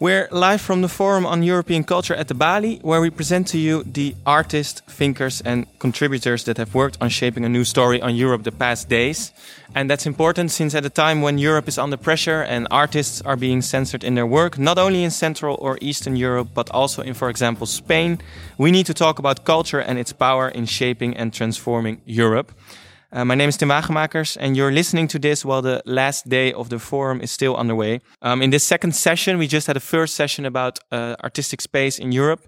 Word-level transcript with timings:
We're 0.00 0.28
live 0.30 0.60
from 0.60 0.82
the 0.82 0.88
Forum 0.88 1.26
on 1.26 1.42
European 1.42 1.82
Culture 1.82 2.14
at 2.14 2.28
the 2.28 2.34
Balie, 2.34 2.80
where 2.82 3.00
we 3.00 3.10
present 3.10 3.48
to 3.48 3.58
you 3.58 3.82
the 3.82 4.14
artists, 4.24 4.80
thinkers, 4.82 5.40
and 5.40 5.66
contributors 5.80 6.44
that 6.44 6.56
have 6.56 6.72
worked 6.72 6.96
on 7.00 7.08
shaping 7.08 7.44
a 7.44 7.48
new 7.48 7.64
story 7.64 8.00
on 8.00 8.14
Europe 8.14 8.44
the 8.44 8.52
past 8.52 8.88
days. 8.88 9.32
And 9.74 9.90
that's 9.90 10.06
important 10.06 10.52
since 10.52 10.76
at 10.76 10.86
a 10.86 10.88
time 10.88 11.20
when 11.20 11.36
Europe 11.36 11.66
is 11.66 11.78
under 11.78 11.96
pressure 11.96 12.42
and 12.42 12.68
artists 12.70 13.20
are 13.22 13.34
being 13.34 13.60
censored 13.60 14.04
in 14.04 14.14
their 14.14 14.24
work, 14.24 14.56
not 14.56 14.78
only 14.78 15.02
in 15.02 15.10
Central 15.10 15.56
or 15.60 15.78
Eastern 15.80 16.14
Europe, 16.14 16.50
but 16.54 16.70
also 16.70 17.02
in, 17.02 17.14
for 17.14 17.28
example, 17.28 17.66
Spain, 17.66 18.20
we 18.56 18.70
need 18.70 18.86
to 18.86 18.94
talk 18.94 19.18
about 19.18 19.44
culture 19.44 19.80
and 19.80 19.98
its 19.98 20.12
power 20.12 20.48
in 20.48 20.66
shaping 20.66 21.16
and 21.16 21.34
transforming 21.34 22.00
Europe. 22.06 22.52
Uh, 23.10 23.24
my 23.24 23.34
name 23.34 23.48
is 23.48 23.56
Tim 23.56 23.70
Wagemakers, 23.70 24.36
and 24.38 24.54
you're 24.54 24.70
listening 24.70 25.08
to 25.08 25.18
this 25.18 25.42
while 25.42 25.62
the 25.62 25.82
last 25.86 26.28
day 26.28 26.52
of 26.52 26.68
the 26.68 26.78
forum 26.78 27.22
is 27.22 27.30
still 27.30 27.56
underway. 27.56 28.00
Um, 28.20 28.42
in 28.42 28.50
this 28.50 28.64
second 28.64 28.94
session, 28.94 29.38
we 29.38 29.46
just 29.46 29.66
had 29.66 29.78
a 29.78 29.80
first 29.80 30.14
session 30.14 30.44
about 30.44 30.78
uh, 30.92 31.16
artistic 31.24 31.62
space 31.62 31.98
in 31.98 32.12
Europe. 32.12 32.46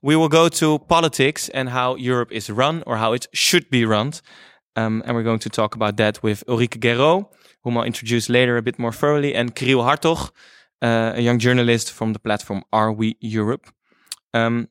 We 0.00 0.16
will 0.16 0.30
go 0.30 0.48
to 0.48 0.78
politics 0.78 1.50
and 1.50 1.68
how 1.68 1.96
Europe 1.96 2.32
is 2.32 2.48
run 2.48 2.82
or 2.86 2.96
how 2.96 3.12
it 3.12 3.26
should 3.34 3.68
be 3.68 3.84
run. 3.84 4.14
Um, 4.76 5.02
and 5.04 5.14
we're 5.14 5.24
going 5.24 5.40
to 5.40 5.50
talk 5.50 5.74
about 5.74 5.98
that 5.98 6.22
with 6.22 6.42
Ulrike 6.46 6.78
Guérot, 6.78 7.26
whom 7.62 7.76
I'll 7.76 7.84
introduce 7.84 8.30
later 8.30 8.56
a 8.56 8.62
bit 8.62 8.78
more 8.78 8.92
thoroughly, 8.92 9.34
and 9.34 9.54
Kirill 9.54 9.82
Hartog, 9.82 10.30
uh, 10.80 11.12
a 11.16 11.20
young 11.20 11.38
journalist 11.38 11.92
from 11.92 12.14
the 12.14 12.18
platform 12.18 12.62
Are 12.72 12.90
We 12.90 13.18
Europe? 13.20 13.66
Um, 14.32 14.68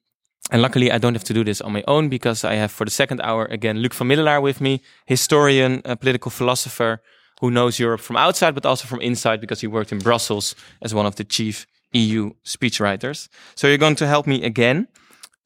and 0.51 0.61
luckily, 0.61 0.91
I 0.91 0.97
don't 0.97 1.13
have 1.13 1.25
to 1.25 1.33
do 1.33 1.43
this 1.43 1.61
on 1.61 1.73
my 1.73 1.83
own 1.87 2.07
because 2.09 2.43
I 2.43 2.55
have 2.55 2.71
for 2.71 2.85
the 2.85 2.91
second 2.91 3.21
hour 3.21 3.45
again 3.45 3.77
Luc 3.79 3.93
van 3.93 4.07
Middelaar 4.07 4.41
with 4.41 4.61
me, 4.61 4.81
historian, 5.05 5.81
a 5.83 5.95
political 5.95 6.31
philosopher 6.31 7.01
who 7.41 7.51
knows 7.51 7.79
Europe 7.79 8.01
from 8.01 8.17
outside 8.17 8.55
but 8.55 8.65
also 8.65 8.87
from 8.87 9.01
inside 9.01 9.41
because 9.41 9.61
he 9.61 9.67
worked 9.67 9.91
in 9.91 9.99
Brussels 9.99 10.55
as 10.81 10.93
one 10.93 11.05
of 11.05 11.15
the 11.15 11.23
chief 11.23 11.67
EU 11.93 12.31
speechwriters. 12.45 13.27
So 13.55 13.67
you're 13.67 13.77
going 13.77 13.95
to 13.97 14.07
help 14.07 14.25
me 14.25 14.43
again. 14.43 14.87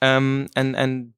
Um, 0.02 0.48
and 0.56 0.76
and 0.76 1.14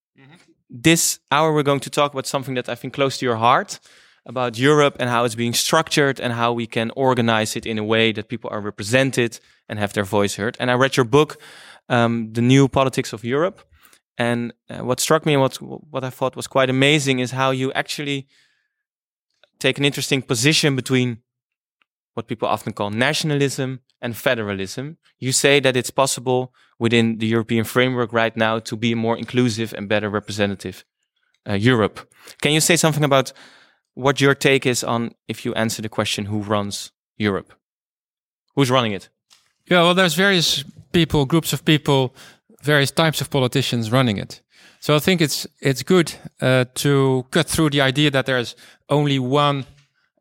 this 0.69 1.19
hour 1.29 1.53
we're 1.53 1.63
going 1.63 1.81
to 1.81 1.89
talk 1.89 2.13
about 2.13 2.25
something 2.25 2.55
that 2.55 2.69
I 2.69 2.75
think 2.75 2.93
close 2.93 3.17
to 3.17 3.25
your 3.25 3.37
heart 3.37 3.79
about 4.25 4.57
Europe 4.57 4.95
and 4.99 5.09
how 5.09 5.25
it's 5.25 5.35
being 5.35 5.53
structured 5.53 6.21
and 6.21 6.31
how 6.33 6.53
we 6.53 6.65
can 6.65 6.89
organize 6.95 7.57
it 7.57 7.65
in 7.65 7.77
a 7.77 7.83
way 7.83 8.13
that 8.13 8.29
people 8.29 8.49
are 8.53 8.61
represented 8.61 9.39
and 9.67 9.79
have 9.79 9.91
their 9.91 10.05
voice 10.05 10.35
heard. 10.35 10.55
And 10.59 10.71
I 10.71 10.75
read 10.75 10.95
your 10.95 11.05
book, 11.05 11.37
um, 11.89 12.31
The 12.31 12.41
New 12.41 12.69
Politics 12.69 13.11
of 13.11 13.25
Europe. 13.25 13.61
And 14.17 14.53
uh, 14.69 14.83
what 14.83 14.99
struck 14.99 15.25
me 15.25 15.33
and 15.33 15.41
what 15.41 15.55
what 15.61 16.03
I 16.03 16.09
thought 16.09 16.35
was 16.35 16.47
quite 16.47 16.69
amazing 16.69 17.19
is 17.19 17.31
how 17.31 17.51
you 17.51 17.71
actually 17.73 18.27
take 19.59 19.77
an 19.77 19.85
interesting 19.85 20.21
position 20.21 20.75
between 20.75 21.17
what 22.13 22.27
people 22.27 22.47
often 22.47 22.73
call 22.73 22.89
nationalism 22.91 23.79
and 24.01 24.15
federalism. 24.15 24.97
You 25.17 25.31
say 25.31 25.59
that 25.61 25.75
it's 25.75 25.89
possible 25.89 26.53
within 26.77 27.17
the 27.17 27.27
European 27.27 27.63
framework 27.63 28.13
right 28.13 28.35
now 28.35 28.59
to 28.59 28.75
be 28.75 28.91
a 28.91 28.95
more 28.95 29.17
inclusive 29.17 29.73
and 29.73 29.89
better 29.89 30.09
representative 30.09 30.85
uh, 31.49 31.53
Europe. 31.53 31.99
Can 32.41 32.51
you 32.51 32.61
say 32.61 32.75
something 32.75 33.03
about 33.03 33.33
what 33.95 34.21
your 34.21 34.35
take 34.35 34.65
is 34.65 34.83
on 34.83 35.15
if 35.27 35.45
you 35.45 35.53
answer 35.55 35.81
the 35.81 35.89
question 35.89 36.25
who 36.25 36.39
runs 36.39 36.91
Europe? 37.17 37.53
Who's 38.55 38.69
running 38.69 38.93
it? 38.93 39.09
Yeah, 39.69 39.81
well, 39.83 39.93
there's 39.93 40.15
various 40.15 40.63
people, 40.91 41.25
groups 41.25 41.53
of 41.53 41.63
people 41.63 42.13
various 42.63 42.91
types 42.91 43.21
of 43.21 43.29
politicians 43.29 43.91
running 43.91 44.17
it. 44.17 44.41
So 44.79 44.95
I 44.95 44.99
think 44.99 45.21
it's 45.21 45.47
it's 45.59 45.83
good 45.83 46.13
uh, 46.41 46.65
to 46.73 47.25
cut 47.29 47.47
through 47.47 47.71
the 47.71 47.81
idea 47.81 48.11
that 48.11 48.25
there's 48.25 48.55
only 48.87 49.19
one 49.19 49.65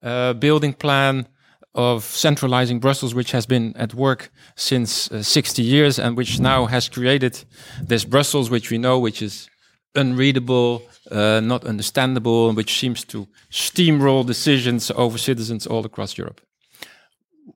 uh, 0.02 0.34
building 0.34 0.74
plan 0.74 1.26
of 1.74 2.04
centralizing 2.04 2.80
Brussels, 2.80 3.14
which 3.14 3.32
has 3.32 3.46
been 3.46 3.74
at 3.76 3.94
work 3.94 4.30
since 4.56 5.10
uh, 5.10 5.22
60 5.22 5.62
years 5.62 5.98
and 5.98 6.16
which 6.16 6.38
now 6.38 6.66
has 6.66 6.88
created 6.88 7.44
this 7.88 8.04
Brussels, 8.04 8.50
which 8.50 8.70
we 8.70 8.78
know, 8.78 8.98
which 8.98 9.22
is 9.22 9.48
unreadable, 9.94 10.82
uh, 11.10 11.40
not 11.40 11.64
understandable, 11.64 12.48
and 12.48 12.56
which 12.56 12.78
seems 12.78 13.04
to 13.04 13.26
steamroll 13.50 14.24
decisions 14.26 14.90
over 14.90 15.18
citizens 15.18 15.66
all 15.66 15.84
across 15.84 16.18
Europe. 16.18 16.40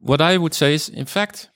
What 0.00 0.20
I 0.20 0.38
would 0.38 0.54
say 0.54 0.74
is, 0.74 0.88
in 0.88 1.06
fact, 1.06 1.50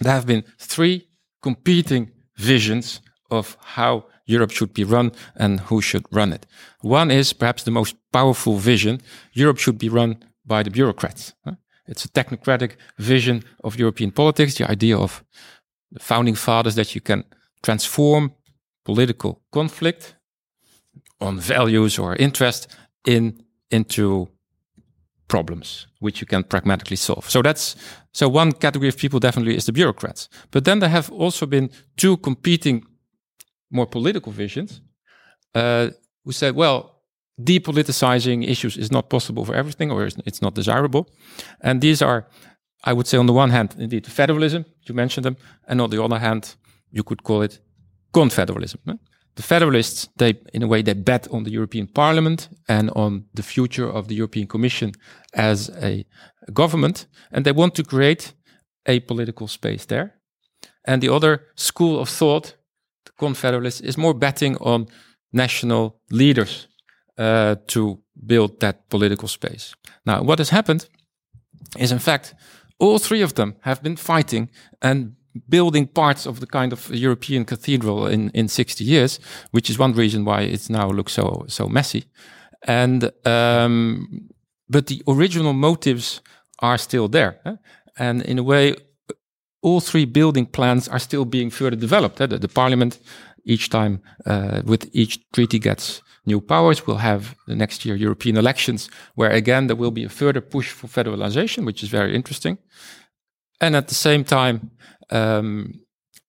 there 0.00 0.12
have 0.12 0.26
been 0.26 0.44
three 0.58 1.08
competing 1.42 2.10
visions 2.36 3.00
of 3.30 3.56
how 3.60 4.04
Europe 4.26 4.50
should 4.50 4.72
be 4.72 4.84
run 4.84 5.12
and 5.36 5.60
who 5.60 5.80
should 5.80 6.04
run 6.10 6.32
it. 6.32 6.46
One 6.80 7.10
is 7.10 7.32
perhaps 7.32 7.62
the 7.62 7.70
most 7.70 7.96
powerful 8.12 8.56
vision 8.56 9.00
Europe 9.32 9.58
should 9.58 9.78
be 9.78 9.88
run 9.88 10.16
by 10.46 10.62
the 10.62 10.70
bureaucrats. 10.70 11.34
It's 11.86 12.04
a 12.04 12.08
technocratic 12.08 12.76
vision 12.98 13.42
of 13.62 13.78
European 13.78 14.10
politics, 14.10 14.54
the 14.54 14.70
idea 14.70 14.96
of 14.96 15.22
the 15.92 16.00
founding 16.00 16.34
fathers 16.34 16.74
that 16.74 16.94
you 16.94 17.00
can 17.00 17.24
transform 17.62 18.32
political 18.84 19.42
conflict 19.50 20.16
on 21.20 21.38
values 21.38 21.98
or 21.98 22.16
interest 22.16 22.68
in 23.06 23.44
into 23.70 24.28
problems 25.28 25.86
which 26.00 26.20
you 26.20 26.26
can 26.26 26.44
pragmatically 26.44 26.96
solve. 26.96 27.30
So 27.30 27.42
that's 27.42 27.76
so 28.12 28.28
one 28.28 28.52
category 28.52 28.88
of 28.88 28.96
people 28.96 29.20
definitely 29.20 29.56
is 29.56 29.64
the 29.64 29.72
bureaucrats. 29.72 30.28
But 30.50 30.64
then 30.64 30.78
there 30.78 30.90
have 30.90 31.10
also 31.10 31.46
been 31.46 31.70
two 31.96 32.16
competing 32.16 32.84
more 33.70 33.86
political 33.86 34.32
visions 34.32 34.80
uh, 35.54 35.90
who 36.24 36.32
said, 36.32 36.54
well, 36.54 37.02
depoliticizing 37.42 38.48
issues 38.48 38.76
is 38.76 38.90
not 38.90 39.08
possible 39.08 39.44
for 39.44 39.54
everything 39.54 39.90
or 39.90 40.04
it's 40.04 40.40
not 40.40 40.54
desirable. 40.54 41.08
And 41.60 41.80
these 41.80 42.02
are, 42.02 42.28
I 42.84 42.92
would 42.92 43.06
say, 43.06 43.18
on 43.18 43.26
the 43.26 43.32
one 43.32 43.50
hand, 43.50 43.74
indeed, 43.78 44.06
federalism, 44.06 44.64
you 44.86 44.94
mentioned 44.94 45.24
them, 45.24 45.36
and 45.66 45.80
on 45.80 45.90
the 45.90 46.02
other 46.02 46.18
hand, 46.18 46.54
you 46.90 47.02
could 47.02 47.22
call 47.22 47.42
it 47.42 47.58
confederalism 48.12 48.78
the 49.36 49.42
Federalists, 49.42 50.08
they, 50.16 50.34
in 50.52 50.62
a 50.62 50.66
way, 50.66 50.82
they 50.82 50.94
bet 50.94 51.28
on 51.30 51.44
the 51.44 51.50
European 51.50 51.86
Parliament 51.86 52.48
and 52.68 52.90
on 52.90 53.24
the 53.34 53.42
future 53.42 53.88
of 53.88 54.06
the 54.06 54.14
European 54.14 54.46
Commission 54.46 54.92
as 55.32 55.70
a 55.82 56.04
government, 56.52 57.06
and 57.32 57.44
they 57.44 57.52
want 57.52 57.74
to 57.74 57.82
create 57.82 58.34
a 58.86 59.00
political 59.00 59.48
space 59.48 59.86
there. 59.86 60.14
And 60.84 61.02
the 61.02 61.12
other 61.12 61.46
school 61.56 61.98
of 61.98 62.08
thought, 62.08 62.56
the 63.04 63.12
Confederalists, 63.18 63.80
is 63.80 63.96
more 63.96 64.14
betting 64.14 64.56
on 64.60 64.86
national 65.32 66.00
leaders 66.10 66.68
uh, 67.18 67.56
to 67.66 68.02
build 68.26 68.60
that 68.60 68.88
political 68.88 69.28
space. 69.28 69.74
Now, 70.04 70.22
what 70.22 70.38
has 70.38 70.50
happened 70.50 70.88
is, 71.78 71.90
in 71.90 71.98
fact, 71.98 72.34
all 72.78 72.98
three 72.98 73.22
of 73.22 73.34
them 73.34 73.56
have 73.60 73.82
been 73.82 73.96
fighting 73.96 74.50
and 74.80 75.16
building 75.48 75.86
parts 75.86 76.26
of 76.26 76.40
the 76.40 76.46
kind 76.46 76.72
of 76.72 76.90
European 76.90 77.44
cathedral 77.44 78.06
in, 78.06 78.30
in 78.30 78.48
60 78.48 78.84
years, 78.84 79.20
which 79.50 79.68
is 79.70 79.78
one 79.78 79.92
reason 79.92 80.24
why 80.24 80.42
it 80.42 80.70
now 80.70 80.90
looks 80.90 81.12
so, 81.12 81.44
so 81.48 81.68
messy. 81.68 82.04
And, 82.66 83.10
um, 83.24 84.28
but 84.68 84.86
the 84.86 85.02
original 85.06 85.52
motives 85.52 86.20
are 86.60 86.78
still 86.78 87.08
there. 87.08 87.40
Eh? 87.44 87.56
And 87.98 88.22
in 88.22 88.38
a 88.38 88.42
way, 88.42 88.74
all 89.62 89.80
three 89.80 90.04
building 90.04 90.46
plans 90.46 90.88
are 90.88 90.98
still 90.98 91.24
being 91.24 91.50
further 91.50 91.76
developed. 91.76 92.20
Eh? 92.20 92.26
The, 92.26 92.38
the, 92.38 92.48
parliament, 92.48 92.98
each 93.44 93.68
time 93.68 94.00
uh, 94.26 94.62
with 94.64 94.88
each 94.92 95.18
treaty 95.32 95.58
gets 95.58 96.02
new 96.26 96.40
powers. 96.40 96.86
We'll 96.86 96.98
have 96.98 97.34
the 97.46 97.54
next 97.54 97.84
year 97.84 97.96
European 97.96 98.36
elections, 98.36 98.88
where 99.14 99.30
again 99.30 99.66
there 99.66 99.76
will 99.76 99.90
be 99.90 100.04
a 100.04 100.08
further 100.08 100.40
push 100.40 100.70
for 100.70 100.86
federalization, 100.86 101.66
which 101.66 101.82
is 101.82 101.90
very 101.90 102.14
interesting. 102.14 102.58
And 103.60 103.76
at 103.76 103.88
the 103.88 103.94
same 103.94 104.24
time, 104.24 104.70
um, 105.10 105.80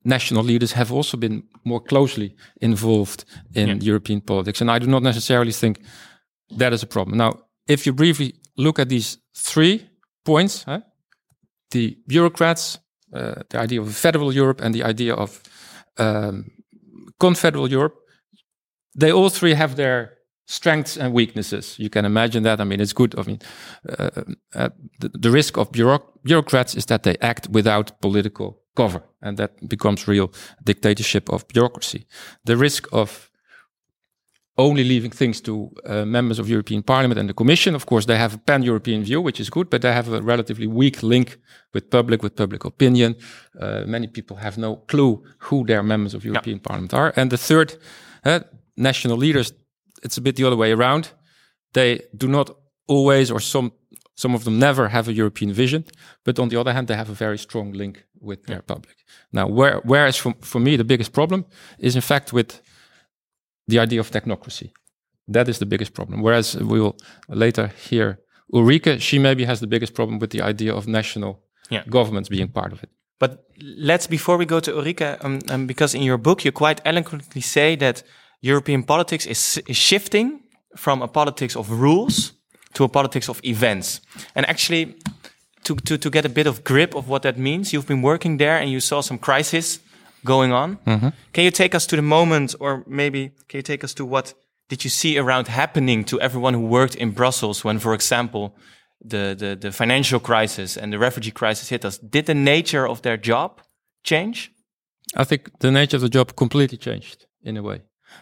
national 0.03 0.43
leaders 0.43 0.73
have 0.73 0.91
also 0.91 1.17
been 1.17 1.43
more 1.63 1.81
closely 1.81 2.35
involved 2.61 3.25
in 3.53 3.67
yeah. 3.67 3.75
European 3.81 4.21
politics. 4.21 4.61
And 4.61 4.69
I 4.69 4.79
do 4.79 4.87
not 4.87 5.03
necessarily 5.03 5.51
think 5.51 5.79
that 6.57 6.73
is 6.73 6.83
a 6.83 6.87
problem. 6.87 7.17
Now, 7.17 7.33
if 7.67 7.85
you 7.85 7.93
briefly 7.93 8.35
look 8.57 8.79
at 8.79 8.89
these 8.89 9.17
three 9.35 9.89
points, 10.23 10.63
huh, 10.63 10.81
the 11.71 11.97
bureaucrats, 12.07 12.79
uh, 13.13 13.41
the 13.49 13.59
idea 13.59 13.81
of 13.81 13.95
federal 13.95 14.31
Europe, 14.31 14.61
and 14.61 14.73
the 14.73 14.83
idea 14.83 15.13
of 15.15 15.41
um, 15.97 16.51
confederal 17.19 17.71
Europe, 17.71 17.95
they 18.93 19.11
all 19.11 19.29
three 19.29 19.55
have 19.55 19.75
their 19.75 20.11
strengths 20.47 20.97
and 20.97 21.13
weaknesses. 21.13 21.75
You 21.79 21.89
can 21.89 22.05
imagine 22.05 22.43
that. 22.43 22.59
I 22.59 22.63
mean, 22.63 22.79
it's 22.79 22.93
good. 22.93 23.15
I 23.17 23.23
mean, 23.23 23.39
uh, 23.89 24.09
uh, 24.53 24.69
the, 24.99 25.09
the, 25.09 25.31
risk 25.31 25.57
of 25.57 25.71
bureaucrats 25.71 26.75
is 26.75 26.85
that 26.85 27.01
they 27.01 27.17
act 27.21 27.49
without 27.49 27.99
political 27.99 28.61
cover, 28.75 29.01
and 29.21 29.37
that 29.37 29.51
becomes 29.67 30.07
real 30.07 30.31
dictatorship 30.63 31.29
of 31.29 31.47
bureaucracy. 31.47 32.05
The 32.43 32.57
risk 32.57 32.87
of 32.91 33.31
only 34.57 34.83
leaving 34.83 35.11
things 35.11 35.41
to 35.41 35.69
uh, 35.85 36.05
members 36.05 36.39
of 36.39 36.47
European 36.47 36.83
Parliament 36.83 37.19
and 37.19 37.27
the 37.27 37.33
Commission. 37.33 37.75
Of 37.75 37.85
course, 37.85 38.05
they 38.05 38.17
have 38.17 38.35
a 38.35 38.37
pan-European 38.37 39.03
view, 39.03 39.21
which 39.21 39.39
is 39.39 39.49
good, 39.49 39.69
but 39.69 39.81
they 39.81 39.91
have 39.91 40.11
a 40.11 40.21
relatively 40.21 40.67
weak 40.67 41.03
link 41.03 41.37
with 41.73 41.89
public, 41.89 42.23
with 42.23 42.35
public 42.35 42.63
opinion. 42.63 43.15
Uh, 43.59 43.83
many 43.85 44.07
people 44.07 44.37
have 44.37 44.57
no 44.57 44.77
clue 44.87 45.23
who 45.39 45.65
their 45.65 45.83
members 45.83 46.13
of 46.13 46.23
European 46.23 46.57
yeah. 46.57 46.67
Parliament 46.67 46.93
are. 46.93 47.13
And 47.15 47.29
the 47.29 47.37
third, 47.37 47.75
uh, 48.23 48.39
national 48.75 49.17
leaders, 49.17 49.53
it's 50.03 50.17
a 50.17 50.21
bit 50.21 50.35
the 50.35 50.45
other 50.45 50.57
way 50.57 50.71
around. 50.71 51.11
They 51.73 52.01
do 52.15 52.27
not 52.27 52.49
always, 52.87 53.31
or 53.31 53.41
some 53.41 53.71
Some 54.15 54.35
of 54.35 54.43
them 54.43 54.57
never 54.59 54.87
have 54.89 55.09
a 55.09 55.13
European 55.13 55.53
vision, 55.53 55.83
but 56.23 56.39
on 56.39 56.49
the 56.49 56.59
other 56.59 56.73
hand, 56.73 56.87
they 56.87 56.95
have 56.95 57.09
a 57.09 57.13
very 57.13 57.37
strong 57.37 57.73
link 57.73 58.05
with 58.21 58.43
their 58.45 58.61
public. 58.61 58.95
Now, 59.31 59.47
where, 59.47 59.81
whereas 59.83 60.17
for, 60.17 60.33
for 60.41 60.59
me, 60.59 60.77
the 60.77 60.83
biggest 60.85 61.11
problem 61.11 61.45
is 61.77 61.95
in 61.95 62.01
fact 62.01 62.31
with 62.33 62.61
the 63.67 63.79
idea 63.79 63.99
of 63.99 64.09
technocracy. 64.11 64.71
That 65.27 65.47
is 65.47 65.57
the 65.57 65.65
biggest 65.65 65.93
problem. 65.93 66.21
Whereas 66.21 66.55
we 66.55 66.79
will 66.79 66.95
later 67.27 67.71
hear 67.89 68.19
Ulrike, 68.53 69.01
she 69.01 69.19
maybe 69.19 69.43
has 69.45 69.59
the 69.59 69.67
biggest 69.67 69.93
problem 69.93 70.19
with 70.19 70.29
the 70.29 70.41
idea 70.49 70.73
of 70.73 70.85
national 70.87 71.41
Yeah. 71.71 71.83
governments 71.89 72.29
being 72.29 72.51
part 72.51 72.71
of 72.73 72.83
it. 72.83 72.89
But 73.19 73.31
let's, 73.59 74.07
before 74.07 74.37
we 74.37 74.45
go 74.45 74.59
to 74.59 74.71
Ulrike, 74.71 75.17
um, 75.23 75.39
um, 75.49 75.65
because 75.65 75.97
in 75.97 76.03
your 76.03 76.19
book 76.19 76.43
you 76.45 76.51
quite 76.51 76.79
eloquently 76.85 77.41
say 77.41 77.75
that 77.77 78.03
European 78.41 78.83
politics 78.83 79.25
is, 79.25 79.57
is 79.67 79.77
shifting 79.77 80.41
from 80.77 81.01
a 81.01 81.07
politics 81.07 81.55
of 81.55 81.69
rules 81.69 82.33
to 82.75 82.83
a 82.83 82.89
politics 82.89 83.29
of 83.29 83.41
events. 83.43 84.01
And 84.35 84.47
actually, 84.47 84.95
to, 85.63 85.75
to, 85.75 85.97
to 85.97 86.09
get 86.09 86.25
a 86.25 86.29
bit 86.29 86.47
of 86.47 86.63
grip 86.63 86.95
of 86.95 87.09
what 87.09 87.23
that 87.23 87.37
means, 87.37 87.73
you've 87.73 87.87
been 87.87 88.01
working 88.01 88.37
there 88.37 88.57
and 88.57 88.69
you 88.69 88.79
saw 88.79 89.01
some 89.01 89.17
crisis 89.17 89.79
going 90.23 90.51
on. 90.51 90.77
Mm-hmm. 90.85 91.09
Can 91.33 91.43
you 91.43 91.51
take 91.51 91.75
us 91.75 91.85
to 91.87 91.95
the 91.95 92.01
moment, 92.01 92.55
or 92.59 92.83
maybe 92.87 93.31
can 93.47 93.57
you 93.57 93.63
take 93.63 93.83
us 93.83 93.93
to 93.95 94.05
what 94.05 94.33
did 94.69 94.83
you 94.83 94.89
see 94.89 95.17
around 95.17 95.47
happening 95.47 96.03
to 96.05 96.19
everyone 96.19 96.53
who 96.53 96.65
worked 96.65 96.95
in 96.95 97.11
Brussels 97.11 97.63
when, 97.63 97.79
for 97.79 97.93
example, 97.93 98.55
the, 99.03 99.35
the, 99.37 99.55
the 99.55 99.71
financial 99.71 100.19
crisis 100.19 100.77
and 100.77 100.91
the 100.91 100.97
refugee 100.99 101.31
crisis 101.31 101.69
hit 101.69 101.85
us? 101.85 101.97
Did 101.97 102.25
the 102.25 102.33
nature 102.33 102.87
of 102.87 103.01
their 103.01 103.17
job 103.17 103.61
change? 104.03 104.51
I 105.15 105.23
think 105.23 105.59
the 105.59 105.71
nature 105.71 105.97
of 105.97 106.01
the 106.01 106.09
job 106.09 106.35
completely 106.35 106.77
changed 106.77 107.27
in 107.43 107.57
a 107.57 107.61
way. 107.61 107.81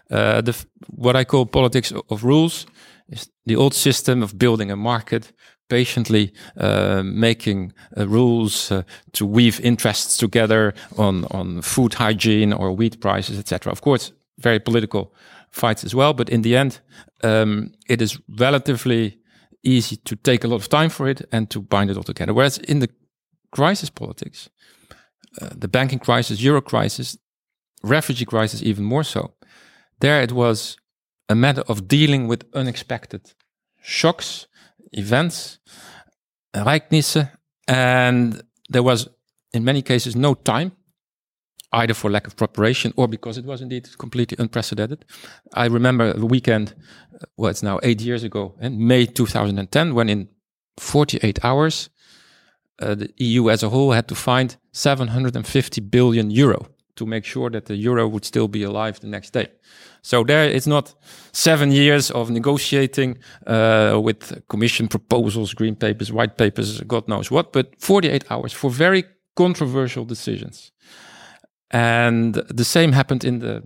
Uh, 0.09 0.41
the, 0.41 0.65
what 0.87 1.15
I 1.15 1.25
call 1.25 1.45
politics 1.45 1.93
of 2.09 2.23
rules 2.23 2.65
is 3.09 3.29
the 3.45 3.55
old 3.55 3.73
system 3.73 4.23
of 4.23 4.37
building 4.37 4.71
a 4.71 4.75
market, 4.75 5.33
patiently 5.69 6.33
uh, 6.57 7.01
making 7.03 7.73
uh, 7.97 8.07
rules 8.07 8.71
uh, 8.71 8.83
to 9.11 9.25
weave 9.25 9.59
interests 9.61 10.17
together 10.17 10.73
on 10.97 11.25
on 11.31 11.61
food 11.61 11.93
hygiene 11.93 12.53
or 12.53 12.75
wheat 12.75 12.99
prices, 12.99 13.37
etc. 13.37 13.71
Of 13.71 13.81
course, 13.81 14.13
very 14.37 14.59
political 14.59 15.13
fights 15.51 15.83
as 15.83 15.93
well, 15.93 16.13
but 16.13 16.29
in 16.29 16.41
the 16.41 16.57
end, 16.57 16.81
um, 17.23 17.71
it 17.87 18.01
is 18.01 18.19
relatively 18.39 19.17
easy 19.61 19.95
to 19.95 20.15
take 20.15 20.43
a 20.43 20.47
lot 20.47 20.61
of 20.61 20.67
time 20.67 20.89
for 20.89 21.07
it 21.07 21.21
and 21.31 21.49
to 21.49 21.61
bind 21.61 21.89
it 21.89 21.97
all 21.97 22.03
together. 22.03 22.33
Whereas 22.33 22.57
in 22.57 22.79
the 22.79 22.89
crisis 23.51 23.89
politics, 23.89 24.49
uh, 25.41 25.49
the 25.59 25.67
banking 25.67 25.99
crisis, 25.99 26.41
euro 26.41 26.61
crisis, 26.61 27.17
refugee 27.83 28.25
crisis, 28.25 28.61
even 28.61 28.83
more 28.83 29.03
so. 29.03 29.33
There 30.03 30.21
it 30.21 30.33
was 30.33 30.75
a 31.29 31.35
matter 31.35 31.63
of 31.69 31.87
dealing 31.87 32.27
with 32.27 32.43
unexpected 32.53 33.21
shocks, 33.81 34.47
events, 34.91 35.59
ereignisse, 36.53 37.31
and 37.69 38.43
there 38.67 38.83
was, 38.83 39.07
in 39.53 39.63
many 39.63 39.81
cases, 39.81 40.13
no 40.13 40.33
time, 40.33 40.73
either 41.71 41.93
for 41.93 42.11
lack 42.11 42.27
of 42.27 42.35
preparation 42.35 42.93
or 42.97 43.07
because 43.07 43.37
it 43.37 43.45
was 43.45 43.61
indeed 43.61 43.97
completely 43.97 44.35
unprecedented. 44.41 45.05
I 45.53 45.67
remember 45.67 46.11
a 46.11 46.25
weekend, 46.25 46.75
well, 47.37 47.51
it's 47.51 47.63
now 47.63 47.79
eight 47.81 48.01
years 48.01 48.25
ago, 48.25 48.55
in 48.59 48.85
May 48.85 49.05
2010, 49.05 49.95
when 49.95 50.09
in 50.09 50.27
48 50.79 51.45
hours, 51.45 51.89
uh, 52.81 52.95
the 52.95 53.09
EU 53.19 53.49
as 53.49 53.63
a 53.63 53.69
whole 53.69 53.93
had 53.93 54.09
to 54.09 54.15
find 54.15 54.57
750 54.73 55.79
billion 55.79 56.29
euro 56.29 56.72
to 56.95 57.05
make 57.05 57.25
sure 57.25 57.49
that 57.49 57.65
the 57.65 57.75
euro 57.75 58.07
would 58.07 58.25
still 58.25 58.47
be 58.47 58.63
alive 58.63 58.99
the 58.99 59.07
next 59.07 59.33
day. 59.33 59.47
So 60.01 60.23
there, 60.23 60.43
it's 60.43 60.67
not 60.67 60.95
seven 61.31 61.71
years 61.71 62.11
of 62.11 62.29
negotiating 62.29 63.17
uh, 63.47 63.99
with 64.03 64.47
commission 64.47 64.87
proposals, 64.87 65.53
green 65.53 65.75
papers, 65.75 66.11
white 66.11 66.37
papers, 66.37 66.81
God 66.81 67.07
knows 67.07 67.31
what, 67.31 67.53
but 67.53 67.73
48 67.79 68.25
hours 68.29 68.53
for 68.53 68.69
very 68.69 69.05
controversial 69.35 70.05
decisions. 70.05 70.71
And 71.71 72.35
the 72.35 72.65
same 72.65 72.91
happened 72.91 73.23
in 73.23 73.39
the 73.39 73.63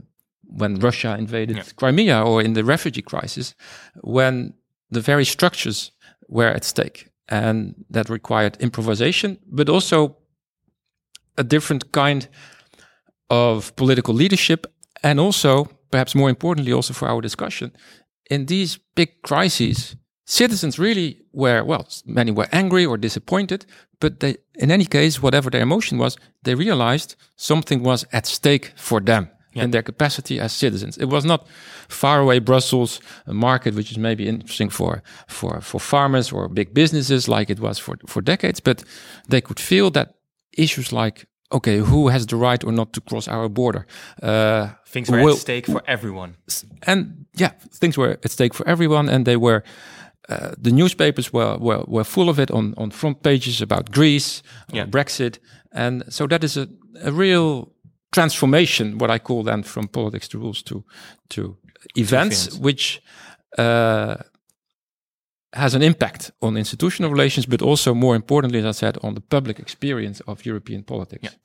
when 0.50 0.80
Russia 0.80 1.16
invaded 1.20 1.58
Yeah. 1.58 1.64
Crimea 1.76 2.24
or 2.24 2.42
in 2.42 2.54
the 2.54 2.64
refugee 2.64 3.02
crisis, 3.02 3.54
when 4.02 4.54
the 4.90 5.02
very 5.02 5.26
structures 5.26 5.92
were 6.30 6.56
at 6.56 6.64
stake, 6.64 7.10
and 7.28 7.76
that 7.90 8.10
required 8.10 8.58
improvisation, 8.60 9.38
but 9.52 9.70
also 9.70 10.18
a 11.38 11.44
different 11.44 11.92
kind 11.92 12.28
of 13.30 13.76
political 13.76 14.14
leadership, 14.14 14.66
and 15.04 15.20
also, 15.20 15.66
perhaps 15.92 16.16
more 16.16 16.30
importantly, 16.30 16.74
also 16.74 16.94
for 16.94 17.08
our 17.08 17.22
discussion, 17.22 17.72
in 18.30 18.46
these 18.46 18.80
big 18.96 19.22
crises, 19.22 19.96
citizens 20.26 20.78
really 20.78 21.22
were 21.32 21.64
well, 21.64 21.88
many 22.06 22.32
were 22.32 22.48
angry 22.52 22.86
or 22.86 22.98
disappointed, 22.98 23.66
but 24.00 24.20
they, 24.20 24.38
in 24.56 24.72
any 24.72 24.86
case, 24.86 25.22
whatever 25.22 25.50
their 25.50 25.62
emotion 25.62 25.98
was, 25.98 26.18
they 26.44 26.56
realized 26.56 27.16
something 27.36 27.84
was 27.84 28.06
at 28.12 28.26
stake 28.26 28.74
for 28.76 29.00
them 29.00 29.30
in 29.54 29.72
their 29.72 29.82
capacity 29.82 30.40
as 30.40 30.54
citizens. 30.54 30.98
It 30.98 31.06
was 31.06 31.26
not 31.26 31.48
far 31.88 32.20
away 32.20 32.40
Brussels 32.40 33.00
a 33.26 33.34
market, 33.34 33.74
which 33.74 33.92
is 33.92 33.98
maybe 33.98 34.28
interesting 34.28 34.70
for 34.70 35.02
for 35.28 35.62
for 35.62 35.80
farmers 35.80 36.32
or 36.32 36.48
big 36.48 36.74
businesses, 36.74 37.28
like 37.28 37.50
it 37.50 37.60
was 37.60 37.80
for 37.80 37.98
for 38.06 38.22
decades. 38.22 38.60
But 38.60 38.84
they 39.30 39.42
could 39.42 39.60
feel 39.60 39.92
that 39.92 40.16
issues 40.58 40.92
like 40.92 41.28
okay, 41.50 41.78
who 41.80 42.10
has 42.10 42.26
the 42.26 42.36
right 42.36 42.64
or 42.64 42.72
not 42.72 42.92
to 42.94 43.02
cross 43.02 43.28
our 43.28 43.50
border? 43.50 43.86
Uh, 44.24 44.68
Things 44.86 45.10
were 45.10 45.22
will- 45.24 45.34
at 45.34 45.40
stake 45.40 45.66
for 45.72 45.82
everyone. 45.88 46.36
and 46.88 47.26
yeah, 47.40 47.52
things 47.80 47.98
were 47.98 48.18
at 48.24 48.32
stake 48.32 48.54
for 48.54 48.68
everyone, 48.68 49.10
and 49.14 49.26
they 49.26 49.38
were. 49.38 49.62
Uh, 50.30 50.52
the 50.64 50.72
newspapers 50.72 51.32
were, 51.32 51.58
were 51.58 51.84
were 51.88 52.04
full 52.04 52.28
of 52.30 52.38
it 52.40 52.52
on 52.52 52.74
on 52.78 52.92
front 52.92 53.22
pages 53.22 53.62
about 53.62 53.92
Greece, 53.92 54.44
Yeah. 54.74 54.90
Brexit, 54.90 55.40
and 55.72 56.04
so 56.10 56.28
that 56.28 56.44
is 56.44 56.58
a, 56.58 56.68
a 57.04 57.12
real 57.12 57.72
transformation. 58.12 58.98
What 58.98 59.10
I 59.10 59.20
call 59.20 59.44
then 59.44 59.64
from 59.64 59.88
politics 59.88 60.28
to 60.30 60.38
rules 60.40 60.64
to 60.64 60.84
to 61.30 61.58
events, 61.96 62.48
events. 62.48 62.60
which 62.60 63.02
uh, 63.58 64.16
has 65.57 65.75
an 65.75 65.81
impact 65.81 66.31
on 66.39 66.57
institutional 66.57 67.12
relations, 67.12 67.45
but 67.45 67.62
also 67.62 67.94
more 67.94 68.15
importantly, 68.15 68.59
as 68.59 68.65
I 68.65 68.71
said, 68.71 68.98
on 69.01 69.13
the 69.13 69.21
public 69.21 69.59
experience 69.59 70.21
of 70.27 70.45
European 70.45 70.83
politics. 70.83 71.36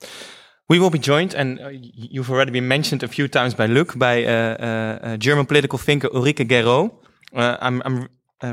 We 0.69 0.79
will 0.79 0.89
be 0.89 0.99
joined, 0.99 1.35
and 1.35 1.59
uh, 1.59 1.69
you've 1.71 2.31
already 2.31 2.51
been 2.51 2.67
mentioned 2.67 3.03
a 3.03 3.07
few 3.07 3.27
times 3.27 3.53
by 3.53 3.67
Luc, 3.67 3.97
by 3.97 4.23
uh, 4.23 4.29
uh, 4.29 4.99
uh, 5.03 5.17
German 5.17 5.45
political 5.45 5.77
thinker 5.77 6.09
Ulrike 6.09 6.47
Guérot. 6.47 6.91
Uh, 7.35 7.57
I'm, 7.59 7.81
I'm 7.85 8.07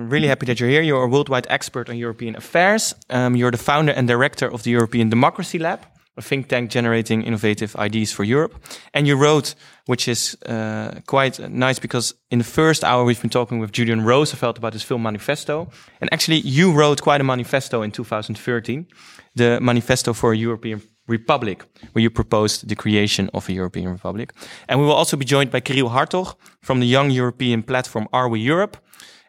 really 0.09 0.29
happy 0.29 0.47
that 0.47 0.59
you're 0.59 0.69
here. 0.69 0.83
You're 0.83 1.05
a 1.05 1.09
worldwide 1.09 1.47
expert 1.49 1.89
on 1.89 1.97
European 1.97 2.37
affairs. 2.37 2.95
Um, 3.11 3.37
you're 3.37 3.51
the 3.51 3.59
founder 3.59 3.93
and 3.93 4.09
director 4.09 4.53
of 4.53 4.63
the 4.63 4.71
European 4.71 5.09
Democracy 5.09 5.59
Lab, 5.59 5.81
a 6.21 6.23
think 6.23 6.49
tank 6.49 6.71
generating 6.71 7.23
innovative 7.23 7.75
ideas 7.77 8.13
for 8.13 8.25
Europe. 8.25 8.55
And 8.93 9.07
you 9.07 9.17
wrote, 9.17 9.55
which 9.87 10.07
is 10.09 10.37
uh, 10.47 11.01
quite 11.07 11.39
nice 11.49 11.81
because 11.81 12.15
in 12.31 12.39
the 12.39 12.45
first 12.45 12.85
hour 12.85 13.05
we've 13.05 13.21
been 13.21 13.31
talking 13.31 13.61
with 13.61 13.73
Julian 13.73 14.01
Rosefeldt 14.05 14.59
about 14.59 14.73
his 14.73 14.83
film 14.83 15.03
Manifesto. 15.03 15.69
And 16.01 16.09
actually, 16.13 16.41
you 16.59 16.73
wrote 16.73 17.01
quite 17.03 17.21
a 17.21 17.25
manifesto 17.25 17.83
in 17.83 17.91
2013, 17.91 18.87
the 19.35 19.59
Manifesto 19.61 20.13
for 20.13 20.33
a 20.33 20.37
European 20.37 20.83
Republic, 21.09 21.65
where 21.93 22.03
you 22.03 22.11
proposed 22.11 22.69
the 22.69 22.77
creation 22.77 23.29
of 23.33 23.49
a 23.49 23.53
European 23.53 23.89
Republic. 23.89 24.33
And 24.69 24.81
we 24.81 24.87
will 24.87 24.99
also 24.99 25.17
be 25.17 25.25
joined 25.25 25.51
by 25.51 25.61
Kirill 25.61 25.91
Hartog 25.91 26.37
from 26.63 26.81
the 26.81 26.87
Young 26.87 27.11
European 27.11 27.63
platform 27.63 28.07
Are 28.13 28.29
We 28.29 28.41
Europe? 28.41 28.77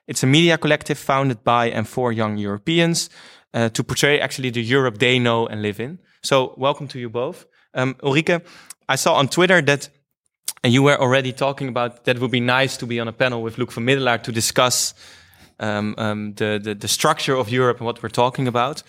It's 0.07 0.23
a 0.23 0.27
media 0.27 0.57
collective 0.57 0.99
founded 0.99 1.43
by 1.43 1.71
and 1.71 1.87
for 1.87 2.11
young 2.11 2.37
Europeans 2.37 3.09
uh, 3.53 3.69
to 3.69 3.83
portray 3.83 4.19
actually 4.19 4.51
the 4.51 4.61
Europe 4.61 4.97
they 4.97 5.19
know 5.19 5.47
and 5.47 5.61
live 5.61 5.79
in. 5.79 5.99
So, 6.23 6.53
welcome 6.55 6.87
to 6.89 6.99
you 6.99 7.09
both. 7.09 7.47
Um, 7.73 7.95
Ulrike, 7.95 8.43
I 8.87 8.95
saw 8.95 9.15
on 9.15 9.27
Twitter 9.27 9.59
that 9.63 9.89
you 10.63 10.83
were 10.83 10.95
already 10.95 11.33
talking 11.33 11.67
about 11.67 12.05
that 12.05 12.17
it 12.17 12.21
would 12.21 12.29
be 12.29 12.39
nice 12.39 12.77
to 12.77 12.85
be 12.85 12.99
on 12.99 13.07
a 13.07 13.11
panel 13.11 13.41
with 13.41 13.57
Luc 13.57 13.71
van 13.71 13.85
Middelaar 13.85 14.19
to 14.19 14.31
discuss 14.31 14.93
um, 15.59 15.95
um, 15.97 16.33
the, 16.35 16.59
the 16.63 16.75
the 16.75 16.87
structure 16.87 17.35
of 17.35 17.49
Europe 17.49 17.77
and 17.77 17.87
what 17.87 18.03
we're 18.03 18.09
talking 18.09 18.47
about. 18.47 18.83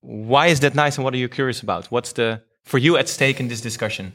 Why 0.00 0.48
is 0.48 0.60
that 0.60 0.74
nice, 0.74 0.96
and 0.96 1.04
what 1.04 1.14
are 1.14 1.18
you 1.18 1.28
curious 1.28 1.62
about? 1.62 1.86
What's 1.92 2.12
the 2.12 2.42
for 2.64 2.78
you 2.78 2.96
at 2.96 3.08
stake 3.08 3.38
in 3.38 3.46
this 3.46 3.60
discussion? 3.60 4.12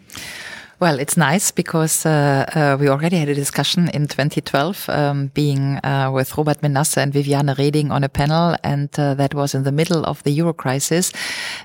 Well, 0.79 0.97
it's 0.97 1.17
nice 1.17 1.51
because 1.51 2.05
uh, 2.05 2.45
uh, 2.55 2.77
we 2.79 2.87
already 2.87 3.17
had 3.17 3.27
a 3.27 3.35
discussion 3.35 3.89
in 3.89 4.07
2012, 4.07 4.87
um, 4.87 5.27
being 5.33 5.75
uh, 5.83 6.09
with 6.09 6.37
Robert 6.37 6.61
Menasse 6.61 6.95
and 6.95 7.11
Viviane 7.11 7.53
Reding 7.57 7.91
on 7.91 8.05
a 8.05 8.07
panel, 8.07 8.55
and 8.63 8.87
uh, 8.97 9.13
that 9.15 9.33
was 9.33 9.53
in 9.53 9.63
the 9.63 9.73
middle 9.73 10.05
of 10.05 10.23
the 10.23 10.31
Euro 10.31 10.53
crisis. 10.53 11.11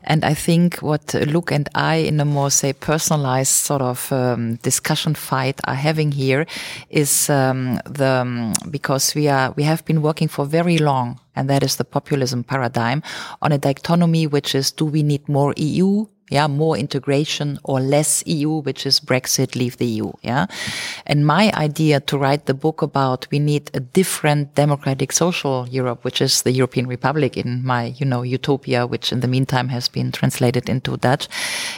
And 0.03 0.25
I 0.25 0.35
think 0.35 0.79
what 0.79 1.15
Luc 1.15 1.53
and 1.53 1.69
I, 1.77 1.95
in 1.99 2.19
a 2.19 2.25
more 2.25 2.51
say 2.51 2.73
personalized 2.73 3.53
sort 3.53 3.83
of 3.83 4.11
um, 4.11 4.57
discussion 4.57 5.15
fight, 5.15 5.61
are 5.63 5.77
having 5.77 6.11
here 6.11 6.45
is 6.91 7.31
um, 7.31 7.79
the 7.87 8.23
um, 8.23 8.53
because 8.69 9.15
we 9.15 9.29
are 9.29 9.53
we 9.53 9.63
have 9.63 9.85
been 9.85 10.03
working 10.03 10.27
for 10.27 10.45
very 10.45 10.79
long 10.79 11.21
and 11.37 11.49
that 11.49 11.63
is 11.63 11.77
the 11.77 11.85
populism 11.85 12.43
paradigm 12.43 13.03
on 13.43 13.53
a 13.53 13.59
dichotomy, 13.59 14.27
which 14.27 14.55
is 14.55 14.73
do 14.73 14.85
we 14.85 15.03
need 15.03 15.29
more 15.29 15.55
EU 15.57 16.07
yeah, 16.31 16.47
more 16.47 16.77
integration 16.77 17.59
or 17.65 17.81
less 17.81 18.23
EU, 18.27 18.63
which 18.63 18.87
is 18.87 18.99
Brexit, 18.99 19.55
leave 19.55 19.77
the 19.77 19.87
EU, 19.87 20.13
yeah. 20.23 20.47
And 21.07 21.27
my 21.27 21.53
idea 21.53 22.01
to 22.01 22.19
write 22.19 22.47
the 22.47 22.55
book 22.55 22.81
about 22.81 23.27
we 23.31 23.39
need 23.39 23.71
a 23.75 23.81
different 23.81 24.55
democratic 24.55 25.13
social 25.13 25.69
Europe, 25.69 26.03
which 26.03 26.23
is 26.23 26.43
the 26.43 26.53
European 26.53 26.87
Republic 26.87 27.37
in 27.37 27.65
my, 27.65 27.95
you 27.99 28.07
know, 28.07 28.23
utopia, 28.23 28.87
which 28.87 29.13
in 29.13 29.21
the 29.21 29.29
meantime 29.29 29.69
has 29.69 29.89
been 29.89 30.11
translated 30.13 30.69
into 30.69 30.97
Dutch, 30.97 31.29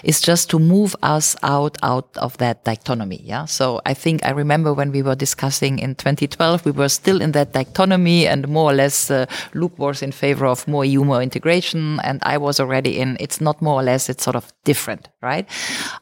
is 0.04 0.20
just 0.20 0.48
to 0.50 0.58
move 0.58 0.94
us 1.02 1.36
out, 1.42 1.76
out 1.82 2.08
of 2.16 2.38
that 2.38 2.64
dichotomy, 2.64 3.20
yeah. 3.24 3.46
So 3.46 3.80
I 3.84 3.94
think 3.94 4.24
I 4.24 4.30
remember 4.30 4.72
when 4.72 4.92
we 4.92 5.02
were 5.02 5.16
discussing 5.16 5.78
in 5.78 5.96
2012, 5.96 6.64
we 6.64 6.70
were 6.70 6.88
still 6.88 7.20
in 7.20 7.32
that 7.32 7.52
dichotomy 7.52 8.26
and 8.26 8.48
more 8.48 8.70
or 8.70 8.74
less 8.74 9.10
uh, 9.10 9.26
Luc 9.54 9.78
was 9.78 10.02
in 10.02 10.12
favor 10.12 10.46
of 10.46 10.66
more 10.68 10.84
EU, 10.84 11.04
more 11.04 11.22
integration. 11.22 12.00
And 12.04 12.20
I 12.22 12.38
was 12.38 12.60
already 12.60 12.98
in, 12.98 13.16
it's 13.18 13.40
not 13.40 13.60
more 13.60 13.80
or 13.80 13.82
less, 13.82 14.08
it's 14.08 14.24
sort 14.24 14.36
of 14.36 14.45
different, 14.64 15.08
right? 15.22 15.48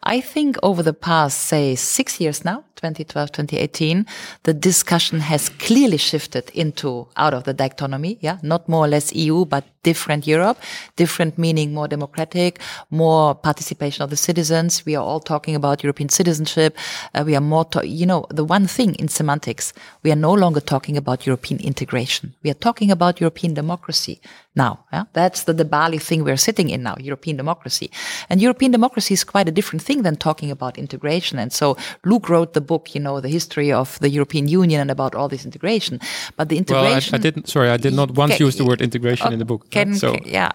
I 0.02 0.20
think 0.20 0.56
over 0.62 0.82
the 0.82 0.94
past, 0.94 1.40
say, 1.40 1.74
six 1.74 2.20
years 2.20 2.44
now, 2.44 2.64
2012, 2.76 3.32
2018, 3.32 4.06
the 4.42 4.54
discussion 4.54 5.20
has 5.20 5.48
clearly 5.48 5.96
shifted 5.96 6.50
into 6.50 7.08
out 7.16 7.34
of 7.34 7.44
the 7.44 7.54
dichotomy. 7.54 8.18
Yeah. 8.20 8.38
Not 8.42 8.68
more 8.68 8.84
or 8.84 8.88
less 8.88 9.12
EU, 9.14 9.44
but 9.44 9.64
different 9.84 10.26
Europe, 10.26 10.58
different 10.96 11.38
meaning 11.38 11.72
more 11.72 11.86
democratic, 11.86 12.58
more 12.90 13.34
participation 13.34 14.02
of 14.02 14.10
the 14.10 14.16
citizens. 14.16 14.84
We 14.84 14.96
are 14.96 15.04
all 15.04 15.20
talking 15.20 15.54
about 15.54 15.84
European 15.84 16.08
citizenship. 16.08 16.76
Uh, 17.14 17.22
we 17.24 17.36
are 17.36 17.40
more, 17.40 17.66
you 17.84 18.06
know, 18.06 18.26
the 18.30 18.44
one 18.44 18.66
thing 18.66 18.96
in 18.96 19.08
semantics, 19.08 19.72
we 20.02 20.10
are 20.10 20.16
no 20.16 20.32
longer 20.32 20.60
talking 20.60 20.96
about 20.96 21.26
European 21.26 21.60
integration. 21.60 22.34
We 22.42 22.50
are 22.50 22.60
talking 22.68 22.90
about 22.90 23.20
European 23.20 23.54
democracy 23.54 24.20
now. 24.56 24.84
Yeah? 24.92 25.04
That's 25.12 25.44
the, 25.44 25.52
the 25.52 25.64
Balie 25.64 25.98
thing 25.98 26.24
we're 26.24 26.36
sitting 26.36 26.70
in 26.70 26.82
now, 26.82 26.96
European 26.98 27.36
democracy. 27.36 27.90
And 28.28 28.40
European 28.40 28.72
democracy 28.72 29.14
is 29.14 29.24
quite 29.24 29.48
a 29.48 29.52
different 29.52 29.82
thing 29.82 30.02
than 30.02 30.16
talking 30.16 30.50
about 30.50 30.78
integration. 30.78 31.38
And 31.38 31.52
so 31.52 31.76
Luc 32.04 32.28
wrote 32.28 32.52
the 32.54 32.60
book, 32.60 32.94
you 32.94 33.00
know, 33.00 33.20
the 33.20 33.28
history 33.28 33.72
of 33.72 33.98
the 34.00 34.08
European 34.08 34.48
Union 34.48 34.80
and 34.80 34.90
about 34.90 35.14
all 35.14 35.28
this 35.28 35.44
integration. 35.44 36.00
But 36.36 36.48
the 36.48 36.58
integration. 36.58 37.12
Well, 37.12 37.20
I, 37.20 37.20
I 37.20 37.22
didn't, 37.22 37.48
sorry, 37.48 37.70
I 37.70 37.76
did 37.76 37.94
not 37.94 38.12
once 38.12 38.40
use 38.40 38.56
the 38.56 38.64
word 38.64 38.80
integration 38.80 39.32
in 39.32 39.38
the 39.38 39.44
book. 39.44 39.70
Can, 39.74 39.94
so. 39.94 40.12
Can, 40.12 40.22
yeah, 40.26 40.50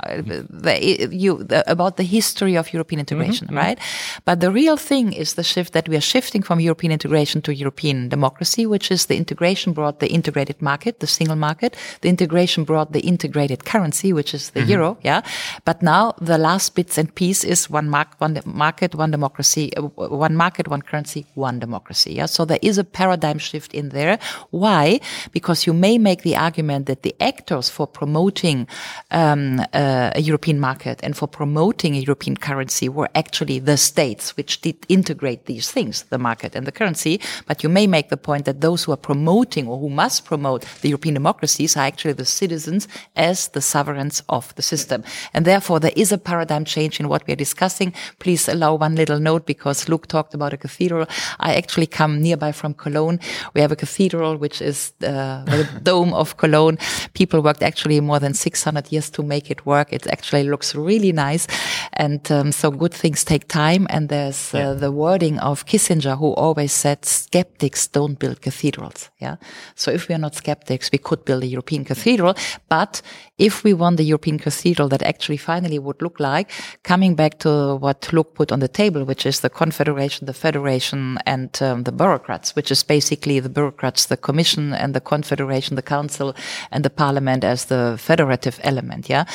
the, 0.65 1.09
you, 1.11 1.43
the, 1.43 1.63
about 1.71 1.97
the 1.97 2.03
history 2.03 2.57
of 2.57 2.73
European 2.73 2.99
integration, 2.99 3.47
mm 3.47 3.55
-hmm, 3.55 3.63
right? 3.63 3.79
Mm 3.79 3.85
-hmm. 3.85 4.21
But 4.27 4.39
the 4.39 4.51
real 4.51 4.77
thing 4.77 5.13
is 5.23 5.33
the 5.33 5.43
shift 5.43 5.71
that 5.71 5.87
we 5.87 5.95
are 5.95 6.07
shifting 6.13 6.45
from 6.45 6.59
European 6.59 6.91
integration 6.91 7.41
to 7.41 7.51
European 7.51 8.09
democracy, 8.09 8.63
which 8.67 8.91
is 8.91 9.05
the 9.05 9.15
integration 9.15 9.73
brought 9.73 9.99
the 9.99 10.07
integrated 10.07 10.55
market, 10.59 10.99
the 10.99 11.07
single 11.07 11.37
market. 11.37 11.77
The 11.99 12.09
integration 12.09 12.65
brought 12.65 12.91
the 12.91 12.99
integrated 12.99 13.63
currency 13.63 14.09
which 14.13 14.33
is 14.33 14.51
the 14.51 14.59
mm 14.59 14.65
-hmm. 14.65 14.73
euro. 14.73 14.97
Yeah. 15.01 15.21
But 15.63 15.81
now 15.81 16.13
the 16.25 16.37
last 16.37 16.73
bits 16.73 16.97
and 16.97 17.13
piece 17.13 17.47
is 17.47 17.67
one 17.69 17.89
mark, 17.89 18.07
one 18.19 18.41
market, 18.45 18.95
one 18.95 19.11
democracy, 19.11 19.69
uh, 19.77 20.21
one 20.27 20.35
market, 20.35 20.67
one 20.67 20.81
currency, 20.81 21.25
one 21.35 21.59
democracy. 21.59 22.11
Yeah. 22.13 22.27
So 22.27 22.45
there 22.45 22.59
is 22.61 22.77
a 22.77 22.83
paradigm 22.83 23.39
shift 23.39 23.73
in 23.73 23.89
there. 23.89 24.19
Why? 24.49 24.99
Because 25.31 25.65
you 25.67 25.77
may 25.77 25.97
make 25.97 26.21
the 26.21 26.35
argument 26.37 26.85
that 26.85 27.01
the 27.01 27.15
actors 27.19 27.69
for 27.69 27.87
promoting 27.87 28.67
um, 29.11 29.59
uh, 29.73 30.11
a 30.15 30.21
European 30.21 30.59
market 30.59 30.99
and 31.03 31.15
for 31.15 31.27
promoting 31.27 31.95
a 31.95 31.99
European 31.99 32.37
currency 32.37 32.89
were 32.89 33.09
actually 33.15 33.59
the 33.59 33.77
states, 33.77 34.37
which 34.37 34.61
did 34.61 34.77
integrate 34.87 35.45
these 35.45 35.71
things, 35.71 36.03
the 36.03 36.17
market 36.17 36.55
and 36.55 36.67
the 36.67 36.71
currency. 36.71 37.19
But 37.47 37.63
you 37.63 37.69
may 37.69 37.87
make 37.87 38.09
the 38.09 38.17
point 38.17 38.45
that 38.45 38.61
those 38.61 38.83
who 38.83 38.91
are 38.91 38.97
promoting 38.97 39.67
or 39.67 39.79
who 39.79 39.89
must 39.89 40.25
promote 40.25 40.65
the 40.81 40.89
European 40.89 41.15
democracies 41.15 41.75
are 41.75 41.85
actually 41.85 42.13
the 42.13 42.25
citizens 42.25 42.87
as 43.15 43.47
the 43.49 43.61
sovereigns 43.61 44.21
of 44.29 44.53
the 44.55 44.61
system. 44.61 45.03
And 45.33 45.45
therefore, 45.45 45.79
there 45.79 45.93
is 45.95 46.11
a 46.11 46.17
paradigm 46.17 46.65
change 46.65 46.99
in 46.99 47.07
what 47.07 47.25
we 47.25 47.33
are 47.33 47.37
discussing. 47.37 47.93
Please 48.19 48.47
allow 48.47 48.75
one 48.75 48.95
little 48.95 49.19
note 49.19 49.45
because 49.45 49.89
Luc 49.89 50.07
talked 50.07 50.33
about 50.33 50.53
a 50.53 50.57
cathedral. 50.57 51.07
I 51.39 51.55
actually 51.55 51.87
come 51.87 52.21
nearby 52.21 52.51
from 52.51 52.73
Cologne. 52.73 53.19
We 53.53 53.61
have 53.61 53.71
a 53.71 53.75
cathedral, 53.75 54.37
which 54.37 54.61
is 54.61 54.93
uh, 55.01 55.43
the 55.45 55.67
dome 55.83 56.13
of 56.13 56.37
Cologne. 56.37 56.77
People 57.13 57.41
worked 57.41 57.63
actually 57.63 57.99
more 58.01 58.19
than 58.19 58.33
600 58.33 58.91
years 58.91 58.98
to 59.11 59.23
make 59.23 59.51
it 59.51 59.65
work. 59.65 59.93
It 59.93 60.07
actually 60.07 60.43
looks 60.43 60.73
really 60.73 61.11
nice. 61.11 61.47
And 61.93 62.29
um, 62.31 62.51
so 62.51 62.71
good 62.71 62.93
things 62.93 63.23
take 63.23 63.47
time. 63.47 63.85
And 63.89 64.09
there's 64.09 64.53
uh, 64.53 64.73
the 64.73 64.91
wording 64.91 65.37
of 65.39 65.65
Kissinger, 65.65 66.17
who 66.17 66.33
always 66.33 66.71
said 66.71 67.05
skeptics 67.05 67.87
don't 67.87 68.17
build 68.17 68.41
cathedrals. 68.41 69.09
Yeah. 69.19 69.35
So 69.75 69.91
if 69.91 70.07
we 70.07 70.15
are 70.15 70.19
not 70.19 70.35
skeptics, 70.35 70.89
we 70.91 70.97
could 70.97 71.23
build 71.25 71.43
a 71.43 71.47
European 71.47 71.85
cathedral. 71.85 72.33
But 72.67 73.01
if 73.37 73.63
we 73.63 73.73
want 73.73 73.97
the 73.97 74.03
European 74.03 74.39
cathedral 74.39 74.89
that 74.89 75.03
actually 75.03 75.37
finally 75.37 75.79
would 75.79 76.01
look 76.01 76.19
like, 76.19 76.51
coming 76.83 77.15
back 77.15 77.39
to 77.39 77.75
what 77.75 78.11
Luc 78.11 78.33
put 78.33 78.51
on 78.51 78.59
the 78.59 78.67
table, 78.67 79.03
which 79.03 79.25
is 79.25 79.39
the 79.39 79.49
confederation, 79.49 80.25
the 80.25 80.33
federation, 80.33 81.17
and 81.25 81.61
um, 81.61 81.83
the 81.83 81.91
bureaucrats, 81.91 82.55
which 82.55 82.71
is 82.71 82.83
basically 82.83 83.39
the 83.39 83.49
bureaucrats, 83.49 84.07
the 84.07 84.17
commission 84.17 84.73
and 84.73 84.93
the 84.93 85.01
confederation, 85.01 85.75
the 85.75 85.81
council 85.81 86.35
and 86.71 86.83
the 86.83 86.89
parliament 86.89 87.43
as 87.43 87.65
the 87.65 87.95
federative 87.97 88.59
element. 88.63 88.88
Yeah. 89.09 89.25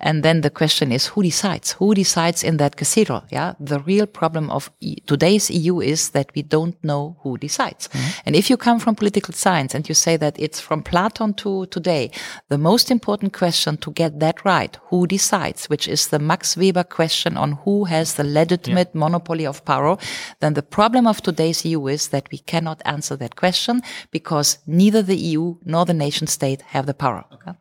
And 0.00 0.22
then 0.22 0.40
the 0.40 0.50
question 0.50 0.92
is 0.92 1.06
who 1.06 1.22
decides? 1.22 1.72
Who 1.72 1.94
decides 1.94 2.42
in 2.42 2.56
that 2.56 2.76
cathedral? 2.76 3.22
Yeah. 3.30 3.54
The 3.60 3.80
real 3.80 4.06
problem 4.06 4.50
of 4.50 4.70
e 4.80 4.96
today's 5.06 5.50
EU 5.50 5.80
is 5.80 6.10
that 6.10 6.26
we 6.34 6.42
don't 6.42 6.76
know 6.80 7.16
who 7.22 7.38
decides. 7.38 7.88
Mm 7.88 8.00
-hmm. 8.00 8.26
And 8.26 8.36
if 8.36 8.48
you 8.50 8.56
come 8.56 8.78
from 8.80 8.94
political 8.94 9.34
science 9.34 9.76
and 9.76 9.86
you 9.86 9.94
say 9.94 10.18
that 10.18 10.38
it's 10.38 10.60
from 10.60 10.82
Platon 10.82 11.34
to 11.34 11.66
today, 11.66 12.10
the 12.48 12.58
most 12.58 12.90
important 12.90 13.32
question 13.32 13.52
question 13.62 13.76
to 13.76 13.90
get 13.92 14.20
that 14.20 14.44
right. 14.44 14.78
Who 14.90 15.06
decides? 15.06 15.68
Which 15.68 15.88
is 15.88 16.08
the 16.08 16.18
Max 16.18 16.56
Weber 16.56 16.84
question 16.84 17.36
on 17.36 17.52
who 17.64 17.84
has 17.84 18.14
the 18.14 18.24
legitimate 18.24 18.90
yeah. 18.94 19.00
monopoly 19.00 19.46
of 19.46 19.64
power. 19.64 19.96
Then 20.40 20.54
the 20.54 20.62
problem 20.62 21.06
of 21.06 21.20
today's 21.20 21.64
EU 21.64 21.88
is 21.88 22.08
that 22.08 22.28
we 22.32 22.38
cannot 22.38 22.82
answer 22.84 23.16
that 23.16 23.36
question 23.36 23.82
because 24.10 24.58
neither 24.66 25.02
the 25.02 25.16
EU 25.16 25.56
nor 25.64 25.84
the 25.84 25.94
nation 25.94 26.26
state 26.26 26.62
have 26.62 26.86
the 26.86 26.94
power. 26.94 27.24
Okay. 27.32 27.52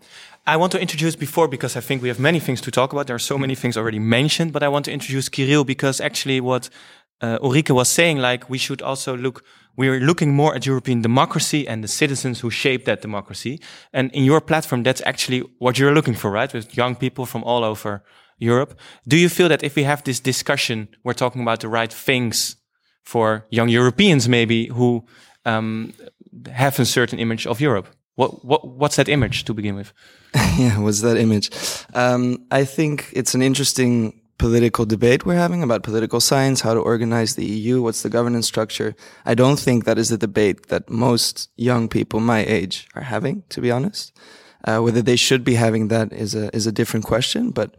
I 0.45 0.57
want 0.57 0.71
to 0.71 0.81
introduce 0.81 1.15
before 1.15 1.47
because 1.47 1.75
I 1.75 1.81
think 1.81 2.01
we 2.01 2.07
have 2.07 2.19
many 2.19 2.39
things 2.39 2.61
to 2.61 2.71
talk 2.71 2.93
about. 2.93 3.05
There 3.07 3.15
are 3.15 3.19
so 3.19 3.37
many 3.37 3.53
things 3.53 3.77
already 3.77 3.99
mentioned, 3.99 4.51
but 4.53 4.63
I 4.63 4.69
want 4.69 4.85
to 4.85 4.91
introduce 4.91 5.29
Kirill 5.29 5.63
because 5.63 6.01
actually 6.01 6.41
what 6.41 6.69
uh, 7.21 7.37
Ulrike 7.39 7.69
was 7.69 7.89
saying, 7.89 8.17
like 8.17 8.49
we 8.49 8.57
should 8.57 8.81
also 8.81 9.15
look 9.15 9.43
we're 9.77 9.99
looking 9.99 10.35
more 10.35 10.53
at 10.53 10.65
European 10.65 11.01
democracy 11.01 11.67
and 11.67 11.83
the 11.83 11.87
citizens 11.87 12.41
who 12.41 12.49
shape 12.49 12.85
that 12.85 13.01
democracy. 13.01 13.59
And 13.93 14.11
in 14.11 14.25
your 14.25 14.41
platform, 14.41 14.83
that's 14.83 15.01
actually 15.05 15.43
what 15.59 15.79
you're 15.79 15.93
looking 15.93 16.13
for, 16.13 16.29
right? 16.29 16.53
With 16.53 16.75
young 16.75 16.95
people 16.95 17.25
from 17.25 17.43
all 17.43 17.63
over 17.63 18.03
Europe. 18.37 18.77
Do 19.07 19.17
you 19.17 19.29
feel 19.29 19.47
that 19.49 19.63
if 19.63 19.75
we 19.75 19.83
have 19.83 20.03
this 20.03 20.19
discussion, 20.19 20.89
we're 21.03 21.13
talking 21.13 21.41
about 21.41 21.61
the 21.61 21.69
right 21.69 21.93
things 21.93 22.57
for 23.03 23.45
young 23.49 23.69
Europeans, 23.69 24.27
maybe 24.27 24.67
who 24.67 25.05
um, 25.45 25.93
have 26.51 26.79
a 26.79 26.85
certain 26.85 27.19
image 27.19 27.47
of 27.47 27.61
Europe? 27.61 27.87
What, 28.15 28.43
what, 28.45 28.67
what's 28.67 28.97
that 28.97 29.09
image 29.09 29.45
to 29.45 29.53
begin 29.53 29.75
with? 29.75 29.93
yeah, 30.57 30.79
what's 30.79 31.01
that 31.01 31.17
image? 31.17 31.49
Um, 31.93 32.45
I 32.51 32.65
think 32.65 33.09
it's 33.13 33.33
an 33.33 33.41
interesting 33.41 34.21
political 34.41 34.85
debate 34.85 35.23
we're 35.23 35.35
having 35.35 35.61
about 35.61 35.83
political 35.83 36.19
science, 36.19 36.61
how 36.61 36.73
to 36.73 36.79
organize 36.79 37.35
the 37.35 37.45
EU, 37.45 37.81
what's 37.81 38.01
the 38.01 38.09
governance 38.09 38.47
structure. 38.47 38.95
I 39.23 39.35
don't 39.35 39.59
think 39.59 39.85
that 39.85 39.99
is 39.99 40.11
a 40.11 40.17
debate 40.17 40.69
that 40.69 40.89
most 40.89 41.49
young 41.57 41.87
people 41.87 42.19
my 42.19 42.43
age 42.45 42.87
are 42.95 43.03
having, 43.03 43.43
to 43.49 43.61
be 43.61 43.69
honest. 43.69 44.17
Uh, 44.63 44.79
whether 44.79 45.01
they 45.01 45.15
should 45.15 45.43
be 45.43 45.55
having 45.55 45.87
that 45.89 46.11
is 46.11 46.35
a 46.35 46.55
is 46.55 46.67
a 46.67 46.71
different 46.71 47.05
question. 47.05 47.51
But 47.51 47.75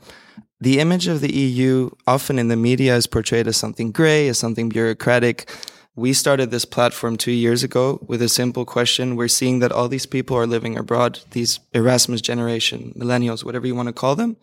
the 0.60 0.78
image 0.78 1.08
of 1.08 1.20
the 1.20 1.32
EU, 1.32 1.90
often 2.06 2.38
in 2.38 2.48
the 2.48 2.56
media, 2.56 2.96
is 2.96 3.06
portrayed 3.06 3.48
as 3.48 3.56
something 3.56 3.90
gray, 3.90 4.28
as 4.28 4.38
something 4.38 4.68
bureaucratic. 4.68 5.48
We 5.94 6.14
started 6.14 6.50
this 6.50 6.64
platform 6.64 7.16
two 7.16 7.32
years 7.32 7.62
ago 7.62 8.00
with 8.06 8.22
a 8.22 8.28
simple 8.28 8.64
question. 8.64 9.14
We're 9.14 9.28
seeing 9.28 9.58
that 9.58 9.72
all 9.72 9.88
these 9.88 10.06
people 10.06 10.36
are 10.36 10.46
living 10.46 10.78
abroad, 10.78 11.20
these 11.32 11.60
Erasmus 11.72 12.22
generation, 12.22 12.94
millennials, 12.96 13.44
whatever 13.44 13.66
you 13.66 13.74
want 13.74 13.88
to 13.88 13.92
call 13.92 14.16
them 14.16 14.36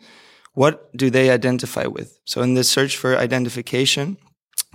what 0.54 0.96
do 0.96 1.10
they 1.10 1.30
identify 1.30 1.86
with? 1.86 2.20
So 2.26 2.42
in 2.42 2.54
this 2.54 2.70
search 2.70 2.98
for 2.98 3.16
identification, 3.16 4.18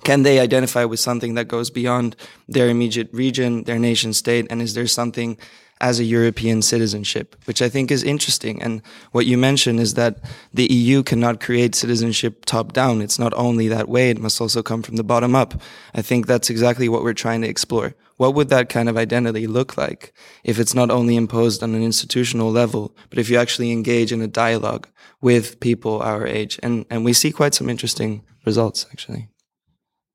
can 0.02 0.22
they 0.22 0.38
identify 0.38 0.84
with 0.84 1.00
something 1.00 1.34
that 1.34 1.48
goes 1.48 1.70
beyond 1.70 2.16
their 2.48 2.68
immediate 2.68 3.10
region, 3.12 3.64
their 3.64 3.78
nation 3.78 4.12
state? 4.12 4.46
And 4.50 4.62
is 4.62 4.74
there 4.74 4.86
something 4.86 5.38
as 5.84 6.00
a 6.00 6.04
European 6.04 6.62
citizenship, 6.62 7.36
which 7.44 7.60
I 7.60 7.68
think 7.68 7.90
is 7.90 8.02
interesting. 8.02 8.62
And 8.62 8.80
what 9.12 9.26
you 9.26 9.36
mentioned 9.36 9.80
is 9.80 9.92
that 9.94 10.16
the 10.54 10.64
EU 10.72 11.02
cannot 11.02 11.40
create 11.40 11.74
citizenship 11.74 12.46
top 12.46 12.72
down. 12.72 13.02
It's 13.02 13.18
not 13.18 13.34
only 13.34 13.68
that 13.68 13.86
way. 13.86 14.08
It 14.08 14.18
must 14.18 14.40
also 14.40 14.62
come 14.62 14.82
from 14.82 14.96
the 14.96 15.04
bottom 15.04 15.36
up. 15.36 15.60
I 15.94 16.00
think 16.00 16.26
that's 16.26 16.48
exactly 16.48 16.88
what 16.88 17.02
we're 17.02 17.22
trying 17.24 17.42
to 17.42 17.48
explore. 17.48 17.94
What 18.16 18.34
would 18.34 18.48
that 18.48 18.70
kind 18.70 18.88
of 18.88 18.96
identity 18.96 19.46
look 19.46 19.76
like 19.76 20.14
if 20.42 20.58
it's 20.58 20.74
not 20.74 20.90
only 20.90 21.16
imposed 21.16 21.62
on 21.62 21.74
an 21.74 21.82
institutional 21.82 22.50
level, 22.50 22.96
but 23.10 23.18
if 23.18 23.28
you 23.28 23.36
actually 23.36 23.70
engage 23.70 24.10
in 24.10 24.22
a 24.22 24.26
dialogue 24.26 24.88
with 25.20 25.60
people 25.60 26.00
our 26.00 26.26
age? 26.26 26.58
And, 26.62 26.86
and 26.88 27.04
we 27.04 27.12
see 27.12 27.30
quite 27.30 27.52
some 27.52 27.68
interesting 27.68 28.22
results, 28.46 28.86
actually. 28.90 29.28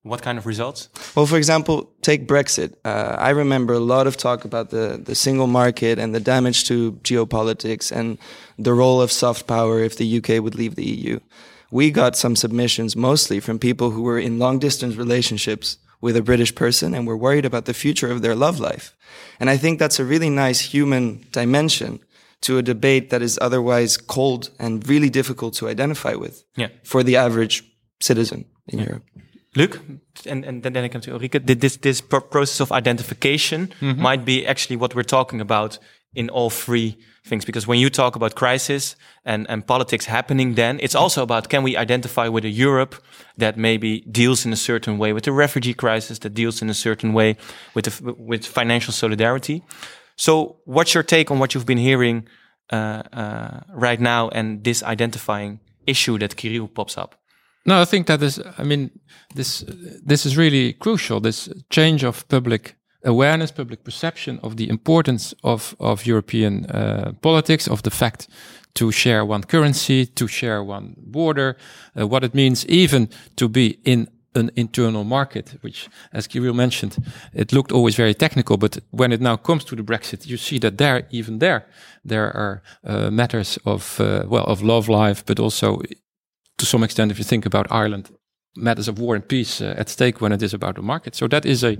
What 0.04 0.22
kind 0.22 0.38
of 0.38 0.46
results? 0.46 0.90
Well, 1.16 1.26
for 1.26 1.38
example, 1.38 1.92
take 2.02 2.26
Brexit. 2.28 2.74
Uh, 2.86 3.16
I 3.20 3.32
remember 3.32 3.74
a 3.74 3.80
lot 3.80 4.08
of 4.08 4.16
talk 4.16 4.46
about 4.46 4.70
the, 4.70 4.98
the 5.04 5.14
single 5.16 5.48
market 5.48 6.00
and 6.00 6.16
the 6.16 6.20
damage 6.22 6.64
to 6.68 6.94
geopolitics 7.04 7.92
and 7.92 8.18
the 8.58 8.74
role 8.74 9.02
of 9.02 9.12
soft 9.12 9.46
power 9.46 9.80
if 9.84 9.98
the 9.98 10.18
UK 10.18 10.42
would 10.42 10.56
leave 10.56 10.76
the 10.76 10.86
EU. 10.86 11.20
we 11.72 11.92
got 11.92 12.16
some 12.16 12.36
submissions 12.36 12.96
mostly 12.96 13.40
from 13.40 13.60
people 13.60 13.92
who 13.92 14.02
were 14.02 14.18
in 14.18 14.40
long 14.40 14.58
distance 14.60 14.96
relationships 14.96 15.78
with 16.02 16.16
a 16.18 16.22
British 16.22 16.54
person 16.56 16.96
and 16.96 17.06
were 17.06 17.18
worried 17.18 17.46
about 17.46 17.66
the 17.66 17.74
future 17.74 18.10
of 18.12 18.22
their 18.22 18.36
love 18.36 18.60
life. 18.60 18.96
And 19.40 19.50
I 19.50 19.58
think 19.58 19.78
that's 19.80 20.00
a 20.00 20.06
really 20.06 20.30
nice 20.30 20.62
human 20.74 21.26
dimension 21.32 22.00
to 22.42 22.58
a 22.58 22.62
debate 22.64 23.10
that 23.10 23.22
is 23.22 23.38
otherwise 23.42 23.98
cold 23.98 24.50
and 24.60 24.88
really 24.88 25.10
difficult 25.10 25.54
to 25.56 25.68
identify 25.68 26.14
with 26.16 26.44
Yeah. 26.56 26.70
for 26.84 27.04
the 27.04 27.18
average 27.18 27.64
citizen 28.02 28.46
in 28.68 28.80
Europe. 28.80 29.04
Luc, 29.56 29.80
and, 30.26 30.46
and 30.46 30.64
then 30.64 30.78
I 30.78 30.88
come 30.90 31.02
to 31.02 31.12
Ulrike. 31.12 31.46
Th- 31.46 31.60
This, 31.60 31.78
this 31.78 32.02
pro- 32.02 32.22
process 32.22 32.60
of 32.62 32.72
identification 32.72 33.72
might 33.82 34.24
be 34.26 34.46
actually 34.46 34.78
what 34.78 34.94
we're 34.94 35.04
talking 35.18 35.42
about 35.42 35.80
in 36.14 36.30
all 36.30 36.50
three 36.50 36.98
things. 37.26 37.46
Because 37.46 37.68
when 37.68 37.80
you 37.80 37.90
talk 37.90 38.16
about 38.16 38.34
crisis 38.36 38.96
and, 39.26 39.48
and 39.50 39.66
politics 39.66 40.06
happening, 40.06 40.56
then 40.56 40.80
it's 40.82 40.96
also 40.96 41.22
about 41.24 41.50
can 41.50 41.64
we 41.64 41.76
identify 41.78 42.28
with 42.28 42.46
a 42.46 42.50
Europe 42.50 42.96
that 43.38 43.58
maybe 43.58 44.02
deals 44.12 44.46
in 44.46 44.54
a 44.54 44.56
certain 44.56 44.98
way 44.98 45.14
with 45.14 45.24
the 45.24 45.32
refugee 45.32 45.74
crisis, 45.74 46.20
that 46.20 46.34
deals 46.34 46.62
in 46.62 46.70
a 46.70 46.74
certain 46.74 47.14
way 47.14 47.36
with 47.74 47.86
the, 47.86 48.14
with 48.14 48.46
financial 48.46 48.94
solidarity. 48.94 49.62
So, 50.16 50.58
what's 50.66 50.94
your 50.94 51.04
take 51.04 51.32
on 51.32 51.40
what 51.40 51.54
you've 51.54 51.66
been 51.66 51.78
hearing 51.78 52.28
uh, 52.72 52.76
uh, 53.14 53.60
right 53.74 54.00
now 54.00 54.30
and 54.30 54.64
this 54.64 54.84
identifying 54.84 55.60
issue 55.86 56.18
that 56.20 56.36
Kirill 56.36 56.68
pops 56.68 56.98
up? 56.98 57.16
No, 57.66 57.82
I 57.82 57.86
think 57.86 58.08
that 58.08 58.22
is. 58.22 58.40
I 58.58 58.64
mean, 58.64 58.90
this 59.36 59.66
this 60.08 60.26
is 60.26 60.38
really 60.38 60.74
crucial. 60.74 61.22
This 61.22 61.50
change 61.70 62.04
of 62.04 62.28
public 62.28 62.76
awareness, 63.04 63.52
public 63.52 63.84
perception 63.84 64.40
of 64.42 64.56
the 64.56 64.70
importance 64.70 65.36
of 65.44 65.76
of 65.80 66.06
European 66.06 66.66
uh, 66.66 67.12
politics, 67.22 67.68
of 67.68 67.82
the 67.82 67.92
fact 67.92 68.28
to 68.74 68.92
share 68.92 69.26
one 69.26 69.44
currency, 69.44 70.06
to 70.06 70.28
share 70.28 70.64
one 70.64 70.96
border, 70.98 71.56
uh, 72.00 72.08
what 72.08 72.24
it 72.24 72.34
means 72.34 72.66
even 72.66 73.10
to 73.36 73.50
be 73.50 73.80
in 73.84 74.08
an 74.36 74.52
internal 74.56 75.04
market, 75.04 75.58
which, 75.62 75.90
as 76.14 76.28
Kirill 76.28 76.54
mentioned, 76.54 76.98
it 77.34 77.52
looked 77.52 77.72
always 77.72 77.96
very 77.96 78.14
technical, 78.14 78.58
but 78.58 78.78
when 78.92 79.12
it 79.12 79.22
now 79.22 79.38
comes 79.38 79.64
to 79.66 79.76
the 79.76 79.84
Brexit, 79.84 80.28
you 80.28 80.38
see 80.38 80.60
that 80.60 80.78
there, 80.78 81.08
even 81.10 81.40
there, 81.40 81.66
there 82.06 82.32
are 82.36 82.62
uh, 82.84 83.10
matters 83.10 83.58
of 83.66 84.00
uh, 84.00 84.24
well 84.28 84.46
of 84.46 84.62
love 84.62 84.88
life, 84.88 85.24
but 85.26 85.40
also 85.40 85.82
to 86.60 86.66
some 86.66 86.86
extent, 86.86 87.12
if 87.12 87.18
you 87.18 87.26
think 87.26 87.46
about 87.46 87.66
Ireland, 87.72 88.10
matters 88.56 88.88
of 88.88 89.00
war 89.00 89.16
and 89.16 89.28
peace 89.28 89.62
uh, 89.62 89.76
at 89.78 89.90
stake 89.90 90.22
when 90.22 90.32
it 90.32 90.42
is 90.42 90.54
about 90.54 90.76
the 90.76 90.82
market. 90.82 91.16
So 91.16 91.28
that 91.28 91.46
is 91.46 91.64
a 91.64 91.78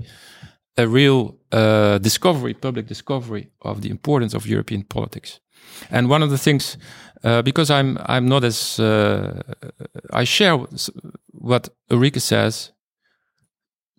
a 0.76 0.86
real 0.86 1.36
uh, 1.52 1.98
discovery, 1.98 2.54
public 2.54 2.86
discovery 2.86 3.50
of 3.60 3.80
the 3.80 3.90
importance 3.90 4.36
of 4.36 4.46
European 4.46 4.84
politics. 4.84 5.40
And 5.90 6.08
one 6.08 6.24
of 6.24 6.30
the 6.30 6.38
things, 6.38 6.78
uh, 7.24 7.42
because 7.42 7.70
I'm 7.70 7.98
I'm 8.06 8.28
not 8.28 8.44
as 8.44 8.78
uh, 8.78 9.42
I 10.12 10.24
share 10.24 10.58
what 11.26 11.68
Ulrike 11.88 12.20
says, 12.20 12.72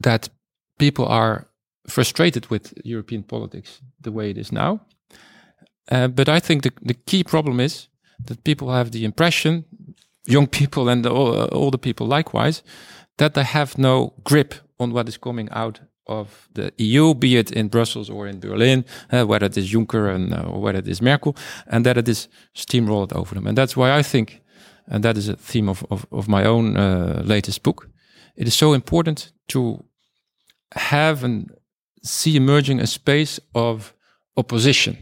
that 0.04 0.30
people 0.78 1.06
are 1.06 1.48
frustrated 1.88 2.50
with 2.50 2.74
European 2.84 3.24
politics 3.24 3.82
the 4.02 4.12
way 4.12 4.30
it 4.30 4.38
is 4.38 4.52
now. 4.52 4.80
Uh, 5.92 6.08
but 6.08 6.28
I 6.30 6.40
think 6.40 6.62
the, 6.64 6.72
the 6.82 6.94
key 6.94 7.24
problem 7.24 7.60
is 7.60 7.90
that 8.26 8.44
people 8.44 8.72
have 8.72 8.92
the 8.92 9.04
impression 9.04 9.66
young 10.26 10.48
people 10.48 10.90
and 10.90 11.06
uh, 11.06 11.48
older 11.52 11.78
people 11.78 12.08
likewise, 12.08 12.64
that 13.18 13.34
they 13.34 13.44
have 13.44 13.78
no 13.78 14.14
grip 14.24 14.56
on 14.80 14.92
what 14.94 15.08
is 15.08 15.18
coming 15.18 15.50
out 15.52 15.82
of 16.08 16.50
the 16.54 16.74
EU, 16.78 17.14
be 17.14 17.38
it 17.38 17.52
in 17.52 17.68
Brussels 17.68 18.10
or 18.10 18.28
in 18.28 18.40
Berlin, 18.40 18.84
uh, 19.12 19.26
whether 19.26 19.46
it 19.46 19.58
is 19.58 19.72
Juncker 19.72 20.14
and, 20.14 20.34
uh, 20.34 20.42
or 20.42 20.62
whether 20.62 20.80
it 20.80 20.88
is 20.88 21.02
Merkel, 21.02 21.36
and 21.68 21.86
that 21.86 21.98
it 21.98 22.08
is 22.08 22.28
steamrolled 22.56 23.14
over 23.14 23.36
them. 23.36 23.48
And 23.48 23.58
that's 23.58 23.78
why 23.78 23.92
I 23.92 24.04
think, 24.04 24.42
and 24.88 25.04
that 25.04 25.18
is 25.18 25.30
a 25.30 25.36
theme 25.36 25.70
of, 25.70 25.86
of, 25.90 26.06
of 26.12 26.28
my 26.28 26.44
own 26.44 26.78
uh, 26.78 27.22
latest 27.26 27.64
book, 27.64 27.88
it 28.36 28.48
is 28.48 28.54
so 28.54 28.74
important 28.74 29.32
to 29.50 29.84
have 30.74 31.24
and 31.24 31.52
see 32.04 32.36
emerging 32.36 32.80
a 32.80 32.88
space 32.88 33.40
of 33.54 33.94
opposition. 34.38 34.98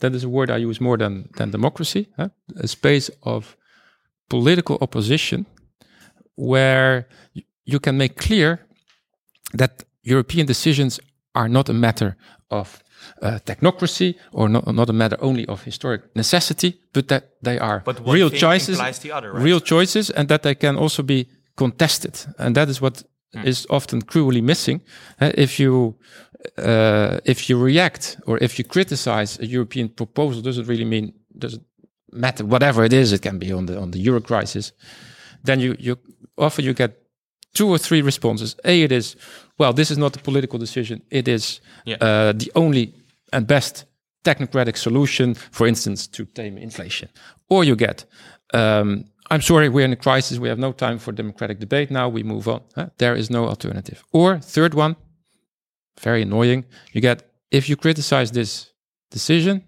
That 0.00 0.14
is 0.14 0.24
a 0.24 0.28
word 0.28 0.50
I 0.50 0.56
use 0.58 0.80
more 0.80 0.98
than, 0.98 1.28
than 1.36 1.50
democracy, 1.50 2.08
huh? 2.16 2.28
a 2.56 2.68
space 2.68 3.10
of 3.22 3.56
political 4.28 4.78
opposition 4.80 5.46
where 6.36 7.06
you 7.64 7.80
can 7.80 7.96
make 7.96 8.16
clear 8.16 8.66
that 9.52 9.84
European 10.02 10.46
decisions 10.46 11.00
are 11.34 11.48
not 11.48 11.68
a 11.68 11.72
matter 11.72 12.16
of 12.50 12.82
uh, 13.22 13.38
technocracy 13.44 14.14
or 14.32 14.48
not, 14.48 14.74
not 14.74 14.88
a 14.88 14.92
matter 14.92 15.16
only 15.20 15.46
of 15.46 15.62
historic 15.64 16.02
necessity, 16.14 16.80
but 16.92 17.08
that 17.08 17.24
they 17.42 17.58
are 17.58 17.82
But 17.84 18.00
real 18.06 18.30
choices, 18.30 18.78
the 19.02 19.12
other, 19.12 19.32
right? 19.32 19.42
real 19.42 19.60
choices, 19.60 20.10
and 20.10 20.28
that 20.28 20.42
they 20.42 20.54
can 20.54 20.76
also 20.76 21.02
be 21.02 21.28
contested. 21.56 22.26
And 22.38 22.54
that 22.54 22.68
is 22.68 22.80
what 22.80 23.04
is 23.44 23.66
often 23.68 24.02
cruelly 24.02 24.40
missing. 24.40 24.80
Uh, 25.20 25.32
if 25.34 25.58
you 25.58 25.96
uh, 26.58 27.18
if 27.24 27.48
you 27.48 27.64
react 27.64 28.16
or 28.26 28.38
if 28.42 28.58
you 28.58 28.64
criticize 28.64 29.38
a 29.40 29.46
European 29.46 29.88
proposal, 29.88 30.42
does 30.42 30.58
it 30.58 30.66
really 30.66 30.84
mean 30.84 31.12
does 31.38 31.54
it 31.54 31.62
matter 32.14 32.44
whatever 32.44 32.84
it 32.84 32.92
is? 32.92 33.12
It 33.12 33.22
can 33.22 33.38
be 33.38 33.52
on 33.52 33.66
the 33.66 33.78
on 33.78 33.90
the 33.90 33.98
euro 33.98 34.20
crisis. 34.20 34.72
Then 35.44 35.60
you 35.60 35.76
you 35.78 35.96
often 36.36 36.64
you 36.64 36.74
get 36.74 36.90
two 37.52 37.68
or 37.68 37.78
three 37.78 38.02
responses. 38.02 38.56
A, 38.64 38.82
it 38.82 38.92
is 38.92 39.16
well, 39.58 39.72
this 39.72 39.90
is 39.90 39.96
not 39.98 40.16
a 40.16 40.20
political 40.20 40.58
decision. 40.58 41.02
It 41.10 41.28
is 41.28 41.60
Yeah. 41.84 41.96
uh, 42.00 42.32
the 42.38 42.50
only 42.54 42.92
and 43.32 43.46
best 43.46 43.84
technocratic 44.24 44.76
solution, 44.76 45.34
for 45.34 45.66
instance, 45.66 46.08
to 46.08 46.24
tame 46.24 46.58
inflation. 46.60 47.08
Or 47.48 47.64
you 47.64 47.76
get, 47.76 48.06
um, 48.54 49.04
I'm 49.30 49.40
sorry, 49.42 49.68
we're 49.68 49.84
in 49.84 49.92
a 49.92 49.96
crisis. 49.96 50.38
We 50.38 50.48
have 50.48 50.58
no 50.60 50.72
time 50.72 50.98
for 50.98 51.12
democratic 51.12 51.58
debate 51.58 51.90
now. 51.90 52.08
We 52.08 52.22
move 52.22 52.48
on. 52.48 52.60
Huh? 52.74 52.86
There 52.96 53.14
is 53.18 53.28
no 53.30 53.44
alternative. 53.48 54.02
Or 54.12 54.38
third 54.40 54.74
one, 54.74 54.96
very 56.00 56.22
annoying. 56.22 56.64
You 56.92 57.00
get 57.00 57.22
if 57.50 57.68
you 57.68 57.76
criticize 57.76 58.30
this 58.32 58.72
decision, 59.10 59.62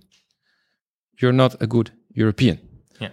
you're 1.20 1.32
not 1.36 1.54
a 1.60 1.66
good 1.66 1.90
European. 2.16 2.58
Yeah. 3.00 3.10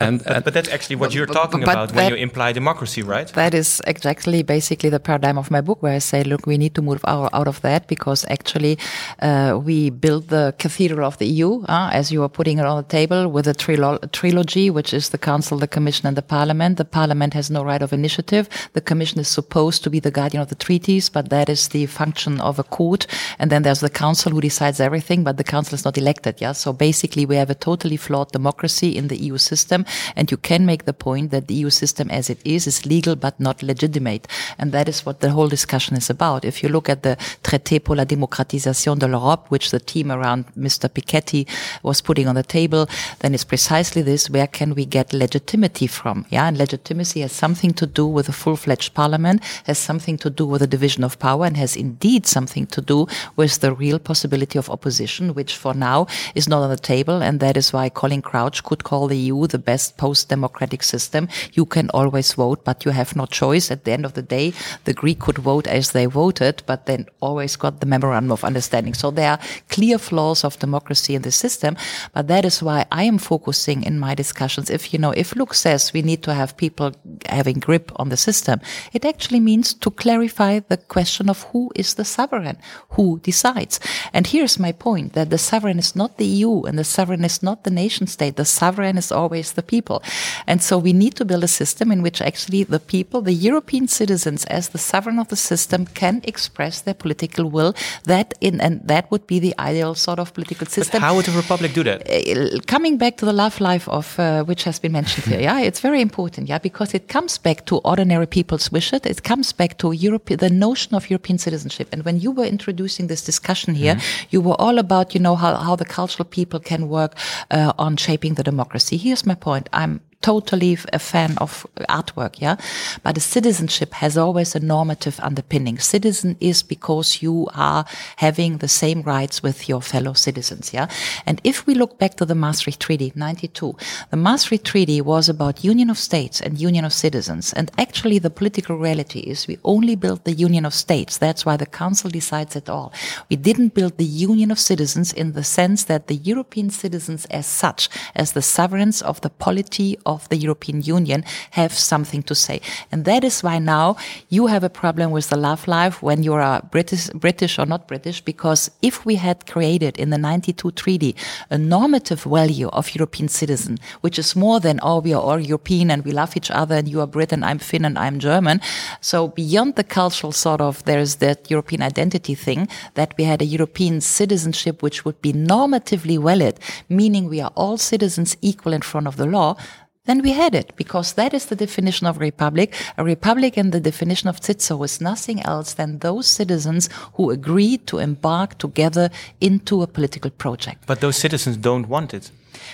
And, 0.00 0.24
But, 0.24 0.44
but 0.44 0.54
that's 0.54 0.68
actually 0.68 0.96
what 0.96 1.14
you're 1.14 1.26
talking 1.26 1.62
about 1.62 1.92
when 1.92 2.10
you 2.10 2.16
imply 2.16 2.52
democracy, 2.52 3.02
right? 3.02 3.28
That 3.34 3.54
is 3.54 3.80
exactly 3.86 4.42
basically 4.42 4.90
the 4.90 4.98
paradigm 4.98 5.38
of 5.38 5.50
my 5.50 5.60
book, 5.60 5.82
where 5.82 5.94
I 5.94 5.98
say, 5.98 6.24
look, 6.24 6.46
we 6.46 6.58
need 6.58 6.74
to 6.74 6.82
move 6.82 7.04
out, 7.06 7.30
out 7.32 7.46
of 7.46 7.60
that 7.60 7.86
because 7.86 8.24
actually 8.28 8.78
uh, 9.20 9.60
we 9.62 9.90
built 9.90 10.28
the 10.28 10.54
cathedral 10.58 11.06
of 11.06 11.18
the 11.18 11.26
EU, 11.26 11.62
uh, 11.62 11.90
as 11.92 12.10
you 12.10 12.22
are 12.22 12.28
putting 12.28 12.58
it 12.58 12.66
on 12.66 12.76
the 12.76 12.88
table, 12.88 13.28
with 13.28 13.46
a 13.46 13.54
trilo- 13.54 14.00
trilogy, 14.12 14.70
which 14.70 14.92
is 14.92 15.10
the 15.10 15.18
Council, 15.18 15.58
the 15.58 15.68
Commission, 15.68 16.06
and 16.06 16.16
the 16.16 16.22
Parliament. 16.22 16.78
The 16.78 16.84
Parliament 16.84 17.34
has 17.34 17.50
no 17.50 17.62
right 17.62 17.82
of 17.82 17.92
initiative. 17.92 18.48
The 18.72 18.80
Commission 18.80 19.20
is 19.20 19.28
supposed 19.28 19.84
to 19.84 19.90
be 19.90 20.00
the 20.00 20.10
guardian 20.10 20.42
of 20.42 20.48
the 20.48 20.54
treaties, 20.54 21.08
but 21.08 21.28
that 21.28 21.48
is 21.48 21.68
the 21.68 21.86
function 21.86 22.40
of 22.40 22.58
a 22.58 22.64
court. 22.64 23.06
And 23.38 23.50
then 23.50 23.62
there's 23.62 23.80
the 23.80 23.90
Council 23.90 24.32
who 24.32 24.40
decides 24.40 24.80
everything, 24.80 25.22
but 25.22 25.36
the 25.36 25.44
Council 25.44 25.74
is 25.74 25.84
not 25.84 25.96
elected. 25.96 26.40
Yeah. 26.40 26.52
So 26.52 26.72
basically, 26.72 27.24
we 27.26 27.36
have 27.36 27.50
a 27.50 27.54
totally 27.54 27.96
flawed 27.96 28.32
democracy 28.32 28.96
in 28.96 29.08
the 29.08 29.16
EU 29.16 29.38
system, 29.38 29.84
and 30.16 30.30
you 30.30 30.36
can 30.36 30.66
make 30.66 30.84
the 30.84 30.92
point 30.92 31.30
that 31.30 31.48
the 31.48 31.54
EU 31.54 31.70
system 31.70 32.10
as 32.10 32.30
it 32.30 32.40
is 32.44 32.66
is 32.66 32.86
legal 32.86 33.16
but 33.16 33.38
not 33.38 33.62
legitimate. 33.62 34.26
And 34.58 34.72
that 34.72 34.88
is 34.88 35.04
what 35.06 35.20
the 35.20 35.30
whole 35.30 35.48
discussion 35.48 35.96
is 35.96 36.10
about. 36.10 36.44
If 36.44 36.62
you 36.62 36.68
look 36.68 36.88
at 36.88 37.02
the 37.02 37.16
Traité 37.42 37.82
pour 37.82 37.96
la 37.96 38.04
démocratisation 38.04 38.98
de 38.98 39.06
l'Europe, 39.06 39.46
which 39.48 39.70
the 39.70 39.80
team 39.80 40.10
around 40.10 40.44
Mr. 40.56 40.88
Piketty 40.88 41.46
was 41.82 42.00
putting 42.00 42.28
on 42.28 42.34
the 42.34 42.42
table, 42.42 42.88
then 43.20 43.34
it's 43.34 43.44
precisely 43.44 44.02
this, 44.02 44.30
where 44.30 44.46
can 44.46 44.74
we 44.74 44.84
get 44.84 45.12
legitimacy 45.12 45.86
from? 45.86 46.26
Yeah, 46.30 46.48
and 46.48 46.58
legitimacy 46.58 47.20
has 47.20 47.32
something 47.32 47.72
to 47.74 47.86
do 47.86 48.06
with 48.06 48.28
a 48.28 48.32
full-fledged 48.32 48.94
parliament, 48.94 49.42
has 49.64 49.78
something 49.78 50.18
to 50.18 50.30
do 50.30 50.46
with 50.46 50.62
a 50.62 50.66
division 50.66 51.04
of 51.04 51.18
power, 51.18 51.46
and 51.46 51.56
has 51.56 51.76
indeed 51.76 52.26
something 52.26 52.66
to 52.66 52.80
do 52.80 53.06
with 53.36 53.60
the 53.60 53.72
real 53.72 53.98
possibility 53.98 54.58
of 54.58 54.70
opposition, 54.70 55.34
which 55.34 55.56
for 55.56 55.74
now 55.74 56.06
is 56.34 56.48
not 56.48 56.62
on 56.62 56.70
the 56.70 56.76
table. 56.76 57.22
And 57.22 57.40
that 57.40 57.56
is 57.56 57.72
why 57.72 57.88
Colin 57.88 58.22
Crouch 58.22 58.62
could 58.62 58.84
call 58.84 59.08
the 59.08 59.16
EU 59.16 59.46
the 59.46 59.58
best 59.58 59.71
post-democratic 59.96 60.82
system. 60.82 61.28
You 61.52 61.64
can 61.64 61.88
always 61.90 62.34
vote, 62.34 62.64
but 62.64 62.84
you 62.84 62.90
have 62.90 63.16
no 63.16 63.26
choice. 63.26 63.70
At 63.70 63.84
the 63.84 63.92
end 63.92 64.04
of 64.04 64.14
the 64.14 64.22
day, 64.22 64.52
the 64.84 64.92
Greek 64.92 65.20
could 65.20 65.38
vote 65.38 65.66
as 65.66 65.92
they 65.92 66.06
voted, 66.06 66.62
but 66.66 66.86
then 66.86 67.06
always 67.20 67.56
got 67.56 67.80
the 67.80 67.86
memorandum 67.86 68.32
of 68.32 68.44
understanding. 68.44 68.94
So 68.94 69.10
there 69.10 69.30
are 69.30 69.38
clear 69.68 69.98
flaws 69.98 70.44
of 70.44 70.58
democracy 70.58 71.14
in 71.14 71.22
the 71.22 71.32
system. 71.32 71.76
But 72.12 72.28
that 72.28 72.44
is 72.44 72.62
why 72.62 72.86
I 72.90 73.04
am 73.04 73.18
focusing 73.18 73.82
in 73.82 73.98
my 73.98 74.14
discussions. 74.14 74.70
If, 74.70 74.92
you 74.92 74.98
know, 74.98 75.12
if 75.12 75.34
Luc 75.34 75.54
says 75.54 75.92
we 75.92 76.02
need 76.02 76.22
to 76.24 76.34
have 76.34 76.56
people 76.56 76.92
having 77.26 77.58
grip 77.58 77.92
on 77.96 78.08
the 78.08 78.16
system, 78.16 78.60
it 78.92 79.04
actually 79.04 79.40
means 79.40 79.74
to 79.74 79.90
clarify 79.90 80.60
the 80.60 80.76
question 80.76 81.28
of 81.28 81.42
who 81.52 81.70
is 81.74 81.94
the 81.94 82.04
sovereign, 82.04 82.58
who 82.90 83.20
decides. 83.20 83.80
And 84.12 84.26
here's 84.26 84.58
my 84.58 84.72
point 84.72 85.12
that 85.14 85.30
the 85.30 85.38
sovereign 85.38 85.78
is 85.78 85.96
not 85.96 86.18
the 86.18 86.26
EU 86.26 86.62
and 86.62 86.78
the 86.78 86.84
sovereign 86.84 87.24
is 87.24 87.42
not 87.42 87.64
the 87.64 87.70
nation 87.70 88.06
state. 88.06 88.36
The 88.36 88.44
sovereign 88.44 88.98
is 88.98 89.12
always 89.12 89.52
the 89.52 89.61
the 89.62 89.68
people. 89.76 89.98
And 90.46 90.58
so 90.62 90.74
we 90.78 90.92
need 90.92 91.14
to 91.20 91.24
build 91.24 91.44
a 91.44 91.52
system 91.62 91.86
in 91.94 92.02
which 92.02 92.20
actually 92.20 92.64
the 92.64 92.82
people, 92.94 93.18
the 93.22 93.38
European 93.50 93.86
citizens, 93.88 94.44
as 94.58 94.68
the 94.68 94.78
sovereign 94.78 95.18
of 95.18 95.28
the 95.28 95.36
system, 95.36 95.86
can 96.02 96.20
express 96.32 96.82
their 96.82 96.98
political 97.04 97.44
will. 97.56 97.72
That 98.04 98.28
in 98.40 98.60
and 98.60 98.74
that 98.92 99.04
would 99.10 99.24
be 99.26 99.38
the 99.46 99.54
ideal 99.70 99.94
sort 99.94 100.18
of 100.18 100.32
political 100.32 100.66
system. 100.66 101.00
But 101.00 101.06
how 101.06 101.14
would 101.16 101.28
a 101.28 101.36
republic 101.44 101.70
do 101.74 101.82
that? 101.88 101.98
Uh, 102.08 102.60
coming 102.74 102.98
back 102.98 103.16
to 103.18 103.24
the 103.30 103.36
love 103.44 103.56
life 103.60 103.86
of 103.98 104.18
uh, 104.18 104.44
which 104.50 104.64
has 104.64 104.80
been 104.80 104.92
mentioned 104.92 105.26
here, 105.30 105.42
yeah, 105.48 105.68
it's 105.68 105.80
very 105.88 106.00
important, 106.08 106.48
yeah, 106.48 106.60
because 106.68 106.90
it 106.98 107.04
comes 107.16 107.38
back 107.46 107.58
to 107.66 107.74
ordinary 107.92 108.26
people's 108.26 108.66
wishes. 108.76 109.00
It 109.04 109.20
comes 109.30 109.52
back 109.60 109.72
to 109.78 109.86
Europe, 110.06 110.26
the 110.46 110.50
notion 110.50 110.94
of 110.98 111.10
European 111.10 111.38
citizenship. 111.38 111.88
And 111.92 112.00
when 112.04 112.16
you 112.24 112.30
were 112.38 112.48
introducing 112.56 113.08
this 113.08 113.22
discussion 113.30 113.74
here, 113.74 113.94
mm-hmm. 113.94 114.26
you 114.32 114.40
were 114.46 114.58
all 114.64 114.78
about, 114.78 115.06
you 115.14 115.20
know, 115.20 115.36
how, 115.36 115.52
how 115.66 115.76
the 115.76 115.88
cultural 115.98 116.26
people 116.38 116.60
can 116.60 116.82
work 116.88 117.12
uh, 117.50 117.72
on 117.78 117.96
shaping 117.96 118.34
the 118.34 118.42
democracy. 118.52 118.96
Here's 118.96 119.24
my 119.26 119.34
point. 119.34 119.51
I'm 119.72 120.00
totally 120.22 120.78
a 120.92 120.98
fan 120.98 121.36
of 121.38 121.66
artwork, 121.88 122.40
yeah. 122.40 122.56
But 123.02 123.16
a 123.16 123.20
citizenship 123.20 123.92
has 123.94 124.16
always 124.16 124.54
a 124.54 124.60
normative 124.60 125.20
underpinning. 125.20 125.78
Citizen 125.78 126.36
is 126.40 126.62
because 126.62 127.22
you 127.22 127.48
are 127.54 127.84
having 128.16 128.58
the 128.58 128.68
same 128.68 129.02
rights 129.02 129.42
with 129.42 129.68
your 129.68 129.82
fellow 129.82 130.12
citizens, 130.14 130.72
yeah. 130.72 130.88
And 131.26 131.40
if 131.44 131.66
we 131.66 131.74
look 131.74 131.98
back 131.98 132.14
to 132.16 132.24
the 132.24 132.34
Maastricht 132.34 132.80
Treaty, 132.80 133.12
92, 133.14 133.76
the 134.10 134.16
Maastricht 134.16 134.64
Treaty 134.64 135.00
was 135.00 135.28
about 135.28 135.64
union 135.64 135.90
of 135.90 135.98
states 135.98 136.40
and 136.40 136.60
union 136.60 136.84
of 136.84 136.92
citizens. 136.92 137.52
And 137.52 137.70
actually 137.76 138.18
the 138.18 138.30
political 138.30 138.76
reality 138.76 139.20
is 139.20 139.46
we 139.46 139.58
only 139.64 139.96
built 139.96 140.24
the 140.24 140.32
union 140.32 140.64
of 140.64 140.74
states. 140.74 141.18
That's 141.18 141.44
why 141.44 141.56
the 141.56 141.66
council 141.66 142.10
decides 142.10 142.56
it 142.56 142.68
all. 142.68 142.92
We 143.28 143.36
didn't 143.36 143.74
build 143.74 143.96
the 143.96 144.04
union 144.04 144.50
of 144.50 144.58
citizens 144.58 145.12
in 145.12 145.32
the 145.32 145.44
sense 145.44 145.84
that 145.84 146.06
the 146.06 146.16
European 146.16 146.70
citizens 146.70 147.26
as 147.26 147.46
such, 147.46 147.88
as 148.14 148.32
the 148.32 148.42
sovereigns 148.42 149.02
of 149.02 149.20
the 149.20 149.30
polity 149.30 149.98
of 150.04 150.11
the 150.28 150.36
European 150.36 150.82
Union 150.82 151.24
have 151.52 151.72
something 151.72 152.22
to 152.24 152.34
say. 152.34 152.60
And 152.90 153.04
that 153.04 153.24
is 153.24 153.42
why 153.42 153.58
now 153.58 153.96
you 154.28 154.46
have 154.46 154.64
a 154.64 154.70
problem 154.70 155.10
with 155.10 155.28
the 155.28 155.36
love 155.36 155.66
life 155.68 156.02
when 156.02 156.22
you 156.22 156.34
are 156.34 156.62
British, 156.70 157.08
British 157.10 157.58
or 157.58 157.66
not 157.66 157.88
British, 157.88 158.20
because 158.20 158.70
if 158.80 159.04
we 159.04 159.16
had 159.16 159.46
created 159.46 159.96
in 159.98 160.10
the 160.10 160.18
92 160.18 160.70
treaty 160.72 161.16
a 161.50 161.58
normative 161.58 162.22
value 162.22 162.68
of 162.68 162.94
European 162.94 163.28
citizen, 163.28 163.78
which 164.00 164.18
is 164.18 164.36
more 164.36 164.60
than, 164.60 164.80
oh, 164.82 165.00
we 165.00 165.12
are 165.12 165.22
all 165.22 165.40
European 165.40 165.90
and 165.90 166.04
we 166.04 166.12
love 166.12 166.36
each 166.36 166.50
other 166.50 166.76
and 166.76 166.88
you 166.88 167.00
are 167.00 167.06
Brit 167.06 167.32
and 167.32 167.44
I'm 167.44 167.58
Finn 167.58 167.84
and 167.84 167.98
I'm 167.98 168.18
German. 168.18 168.60
So 169.00 169.28
beyond 169.28 169.76
the 169.76 169.84
cultural 169.84 170.32
sort 170.32 170.60
of, 170.60 170.84
there's 170.84 171.16
that 171.16 171.50
European 171.50 171.82
identity 171.82 172.34
thing 172.34 172.68
that 172.94 173.14
we 173.18 173.24
had 173.24 173.42
a 173.42 173.46
European 173.46 174.00
citizenship 174.00 174.82
which 174.82 175.04
would 175.04 175.20
be 175.22 175.32
normatively 175.32 176.22
valid, 176.22 176.58
meaning 176.88 177.28
we 177.28 177.40
are 177.40 177.52
all 177.54 177.76
citizens 177.76 178.36
equal 178.40 178.72
in 178.72 178.82
front 178.82 179.06
of 179.06 179.16
the 179.16 179.26
law 179.26 179.56
then 180.04 180.20
we 180.20 180.32
had 180.32 180.54
it 180.54 180.74
because 180.76 181.12
that 181.12 181.32
is 181.32 181.46
the 181.46 181.56
definition 181.56 182.06
of 182.06 182.18
republic. 182.18 182.74
A 182.98 183.04
republic 183.04 183.56
in 183.56 183.70
the 183.70 183.80
definition 183.80 184.28
of 184.28 184.42
Cicero 184.42 184.82
is 184.82 185.00
nothing 185.00 185.40
else 185.42 185.74
than 185.74 185.98
those 185.98 186.26
citizens 186.26 186.88
who 187.14 187.30
agree 187.30 187.78
to 187.78 187.98
embark 187.98 188.58
together 188.58 189.10
into 189.40 189.82
a 189.82 189.86
political 189.86 190.30
project. 190.30 190.84
But 190.86 191.00
those 191.00 191.16
citizens 191.16 191.56
don't 191.56 191.88
want 191.88 192.14
it 192.14 192.32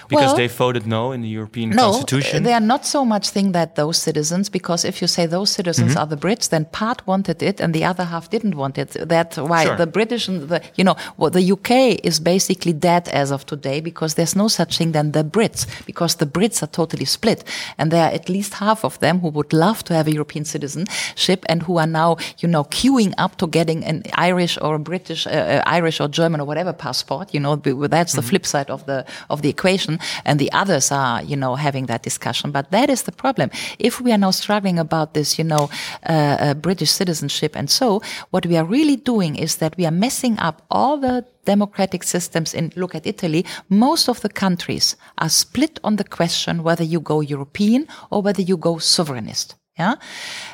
because 0.09 0.27
well, 0.27 0.37
they 0.37 0.49
voted 0.49 0.87
no 0.87 1.13
in 1.13 1.21
the 1.23 1.29
European 1.29 1.71
no, 1.71 1.91
Constitution. 1.91 2.43
They 2.43 2.53
are 2.53 2.61
not 2.61 2.87
so 2.87 3.05
much 3.05 3.31
think 3.31 3.53
that 3.53 3.77
those 3.77 3.99
citizens, 3.99 4.49
because 4.49 4.85
if 4.85 5.01
you 5.01 5.09
say 5.09 5.27
those 5.27 5.51
citizens 5.51 5.91
mm-hmm. 5.91 6.01
are 6.01 6.07
the 6.07 6.17
Brits, 6.17 6.49
then 6.49 6.65
part 6.67 7.07
wanted 7.07 7.43
it 7.43 7.61
and 7.61 7.75
the 7.75 7.85
other 7.85 8.05
half 8.05 8.31
didn't 8.31 8.57
want 8.57 8.79
it. 8.79 8.97
That's 9.09 9.37
why 9.37 9.65
sure. 9.65 9.77
the 9.77 9.87
British 9.87 10.29
and 10.29 10.49
the, 10.49 10.63
you 10.77 10.85
know, 10.85 10.97
well, 11.17 11.31
the 11.31 11.53
UK 11.53 12.05
is 12.05 12.21
basically 12.21 12.73
dead 12.73 13.09
as 13.09 13.31
of 13.31 13.47
today 13.47 13.81
because 13.81 14.15
there's 14.15 14.37
no 14.37 14.49
such 14.49 14.79
thing 14.79 14.93
than 14.93 15.13
the 15.13 15.25
Brits, 15.25 15.67
because 15.87 16.17
the 16.17 16.27
Brits 16.27 16.63
are 16.63 16.73
totally 16.81 17.05
split. 17.05 17.45
And 17.77 17.91
there 17.91 18.05
are 18.05 18.13
at 18.13 18.29
least 18.29 18.55
half 18.55 18.85
of 18.85 18.99
them 19.01 19.21
who 19.21 19.29
would 19.29 19.53
love 19.53 19.85
to 19.85 19.95
have 19.95 20.07
a 20.07 20.13
European 20.13 20.45
citizenship 20.45 21.45
and 21.49 21.63
who 21.63 21.79
are 21.79 21.87
now, 21.87 22.17
you 22.39 22.49
know, 22.49 22.65
queuing 22.65 23.13
up 23.19 23.37
to 23.39 23.47
getting 23.47 23.85
an 23.85 24.03
Irish 24.15 24.59
or 24.61 24.75
a 24.77 24.79
British, 24.79 25.27
uh, 25.27 25.31
uh 25.31 25.63
Irish 25.67 26.01
or 26.01 26.09
German 26.09 26.41
or 26.41 26.45
whatever 26.45 26.73
passport. 26.73 27.33
You 27.35 27.41
know, 27.41 27.57
that's 27.57 28.13
the 28.13 28.21
mm-hmm. 28.21 28.29
flip 28.29 28.47
side 28.47 28.71
of 28.71 28.87
the, 28.87 29.05
of 29.31 29.43
the 29.43 29.49
equation 29.49 29.68
and 30.25 30.39
the 30.39 30.51
others 30.53 30.91
are, 30.91 31.23
you 31.23 31.37
know, 31.37 31.55
having 31.55 31.87
that 31.87 32.03
discussion. 32.03 32.51
But 32.51 32.71
that 32.71 32.89
is 32.91 33.03
the 33.03 33.13
problem. 33.13 33.51
If 33.79 34.01
we 34.01 34.13
are 34.13 34.19
now 34.19 34.31
struggling 34.31 34.79
about 34.79 35.15
this, 35.15 35.39
you 35.39 35.45
know, 35.45 35.71
uh, 36.09 36.13
uh, 36.13 36.55
British 36.55 36.91
citizenship 36.91 37.57
and 37.57 37.71
so, 37.71 38.03
what 38.31 38.47
we 38.47 38.57
are 38.57 38.65
really 38.65 38.97
doing 38.97 39.37
is 39.37 39.57
that 39.57 39.77
we 39.77 39.87
are 39.87 39.91
messing 39.91 40.39
up 40.39 40.63
all 40.71 40.97
the 40.99 41.25
democratic 41.45 42.03
systems 42.05 42.55
in 42.55 42.73
look 42.77 42.95
at 42.95 43.07
Italy, 43.07 43.45
most 43.69 44.09
of 44.09 44.21
the 44.21 44.29
countries 44.29 44.97
are 45.17 45.31
split 45.31 45.81
on 45.83 45.97
the 45.97 46.05
question 46.05 46.63
whether 46.63 46.85
you 46.85 47.01
go 47.01 47.21
European 47.21 47.87
or 48.11 48.23
whether 48.23 48.43
you 48.43 48.57
go 48.57 48.75
sovereignist. 48.77 49.58
Yeah. 49.79 49.95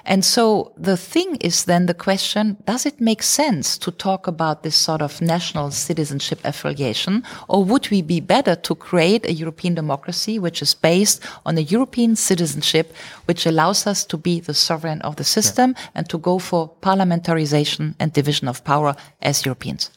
And 0.04 0.22
so 0.22 0.72
the 0.76 0.98
thing 0.98 1.36
is 1.40 1.64
then 1.64 1.86
the 1.86 1.94
question, 1.94 2.58
does 2.66 2.84
it 2.84 3.00
make 3.00 3.22
sense 3.22 3.78
to 3.78 3.90
talk 3.90 4.26
about 4.26 4.62
this 4.62 4.76
sort 4.76 5.00
of 5.00 5.22
national 5.22 5.70
citizenship 5.70 6.40
affiliation? 6.44 7.24
Or 7.48 7.64
would 7.64 7.90
we 7.90 8.02
be 8.02 8.20
better 8.20 8.54
to 8.54 8.74
create 8.74 9.24
a 9.24 9.32
European 9.32 9.74
democracy 9.74 10.38
which 10.38 10.60
is 10.60 10.74
based 10.74 11.24
on 11.46 11.56
a 11.56 11.62
European 11.62 12.16
citizenship, 12.16 12.94
which 13.24 13.46
allows 13.46 13.86
us 13.86 14.04
to 14.04 14.18
be 14.18 14.40
the 14.40 14.52
sovereign 14.54 15.00
of 15.02 15.16
the 15.16 15.24
system 15.24 15.74
yeah. 15.74 15.84
and 15.94 16.08
to 16.10 16.18
go 16.18 16.38
for 16.38 16.70
parliamentarization 16.82 17.94
and 17.98 18.12
division 18.12 18.46
of 18.46 18.62
power 18.62 18.94
as 19.22 19.46
Europeans? 19.46 19.90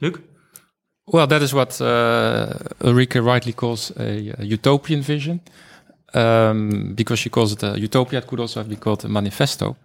Luc? 0.00 0.22
Well, 1.06 1.26
that 1.26 1.42
is 1.42 1.52
what 1.52 1.78
uh, 1.80 2.54
Ulrike 2.80 3.22
rightly 3.22 3.52
calls 3.52 3.90
a, 3.98 4.34
a 4.38 4.44
utopian 4.44 5.02
vision 5.02 5.40
um, 6.14 6.94
because 6.94 7.18
she 7.18 7.30
calls 7.30 7.52
it 7.52 7.62
a 7.62 7.78
utopia. 7.78 8.18
It 8.18 8.26
could 8.26 8.40
also 8.40 8.62
be 8.64 8.76
called 8.76 9.04
a 9.04 9.08
manifesto. 9.08 9.76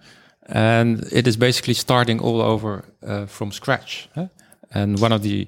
And 0.50 1.06
it 1.12 1.28
is 1.28 1.38
basically 1.38 1.74
starting 1.74 2.22
all 2.22 2.42
over 2.42 2.86
uh, 3.06 3.26
from 3.26 3.52
scratch. 3.52 4.10
Huh? 4.16 4.28
And 4.72 5.00
one 5.00 5.12
of 5.12 5.22
the 5.22 5.48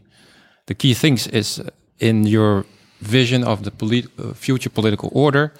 the 0.66 0.76
key 0.76 0.94
things 0.94 1.28
is 1.28 1.62
in 1.98 2.28
your 2.28 2.66
vision 3.00 3.44
of 3.44 3.64
the 3.64 3.72
polit 3.72 4.06
uh, 4.20 4.34
future 4.34 4.70
political 4.70 5.10
order, 5.14 5.52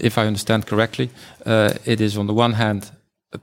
if 0.00 0.18
I 0.18 0.26
understand 0.26 0.66
correctly, 0.66 1.10
uh, 1.44 1.70
it 1.84 2.00
is 2.00 2.16
on 2.16 2.26
the 2.26 2.34
one 2.34 2.52
hand 2.52 2.90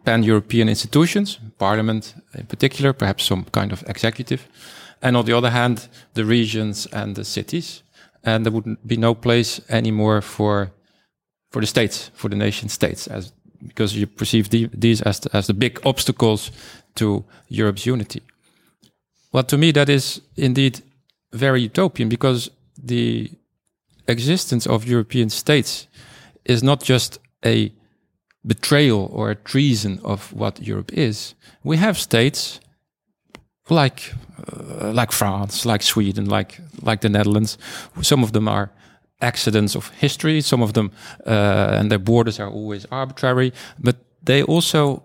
pan-European 0.06 0.70
institutions, 0.70 1.40
Parliament 1.58 2.16
in 2.34 2.46
particular, 2.46 2.94
perhaps 2.94 3.26
some 3.26 3.46
kind 3.52 3.72
of 3.72 3.84
executive, 3.88 4.48
and 5.02 5.18
on 5.18 5.26
the 5.26 5.34
other 5.34 5.50
hand, 5.50 5.90
the 6.14 6.24
regions 6.24 6.88
and 6.92 7.16
the 7.16 7.26
cities. 7.26 7.84
And 8.24 8.46
there 8.46 8.54
would 8.54 8.78
be 8.86 8.96
no 8.96 9.14
place 9.14 9.62
anymore 9.68 10.22
for 10.22 10.72
for 11.54 11.62
the 11.62 11.68
states, 11.68 12.12
for 12.16 12.30
the 12.30 12.36
nation 12.36 12.68
states, 12.68 13.08
as 13.08 13.32
because 13.68 13.96
you 13.96 14.08
perceive 14.08 14.50
the, 14.50 14.70
these 14.74 15.02
as 15.04 15.20
the, 15.20 15.30
as 15.38 15.46
the 15.48 15.54
big 15.54 15.80
obstacles 15.86 16.52
to 16.96 17.24
Europe's 17.48 17.86
unity. 17.86 18.22
Well, 19.32 19.44
to 19.44 19.58
me, 19.58 19.72
that 19.72 19.88
is 19.88 20.22
indeed 20.36 20.82
very 21.32 21.62
utopian 21.62 22.10
because 22.10 22.50
the 22.84 23.32
existence 24.08 24.68
of 24.68 24.86
European 24.86 25.30
states 25.30 25.88
is 26.44 26.62
not 26.62 26.84
just 26.84 27.20
a 27.46 27.72
betrayal 28.46 29.10
or 29.14 29.30
a 29.30 29.36
treason 29.36 30.00
of 30.04 30.34
what 30.34 30.60
Europe 30.60 30.92
is. 30.92 31.36
We 31.64 31.78
have 31.78 31.98
states 31.98 32.60
like 33.70 34.14
uh, 34.52 34.92
like 34.92 35.12
France, 35.12 35.66
like 35.66 35.84
Sweden, 35.84 36.26
like 36.26 36.60
like 36.82 37.02
the 37.02 37.10
Netherlands. 37.10 37.58
Some 38.02 38.24
of 38.24 38.32
them 38.32 38.48
are 38.48 38.72
accidents 39.22 39.76
of 39.76 39.90
history. 39.90 40.42
Some 40.42 40.64
of 40.64 40.74
them, 40.74 40.92
uh, 41.26 41.78
and 41.80 41.90
their 41.90 42.00
borders 42.00 42.40
are 42.40 42.50
always 42.50 42.86
arbitrary, 42.92 43.54
but 43.80 43.96
they 44.24 44.44
also 44.44 45.04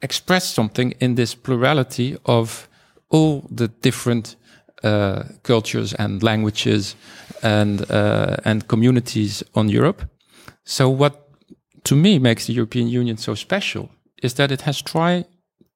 express 0.00 0.54
something 0.54 0.92
in 1.00 1.14
this 1.14 1.34
plurality 1.34 2.16
of 2.24 2.68
all 3.10 3.48
the 3.50 3.68
different 3.68 4.36
uh, 4.84 5.24
cultures 5.42 5.94
and 5.94 6.22
languages 6.22 6.94
and 7.42 7.90
uh, 7.90 8.36
and 8.44 8.68
communities 8.68 9.42
on 9.54 9.68
Europe. 9.68 10.02
So, 10.64 10.88
what 10.88 11.28
to 11.84 11.96
me 11.96 12.18
makes 12.18 12.46
the 12.46 12.52
European 12.52 12.88
Union 12.88 13.16
so 13.16 13.34
special 13.34 13.90
is 14.22 14.34
that 14.34 14.50
it 14.50 14.62
has 14.62 14.82
tried 14.82 15.24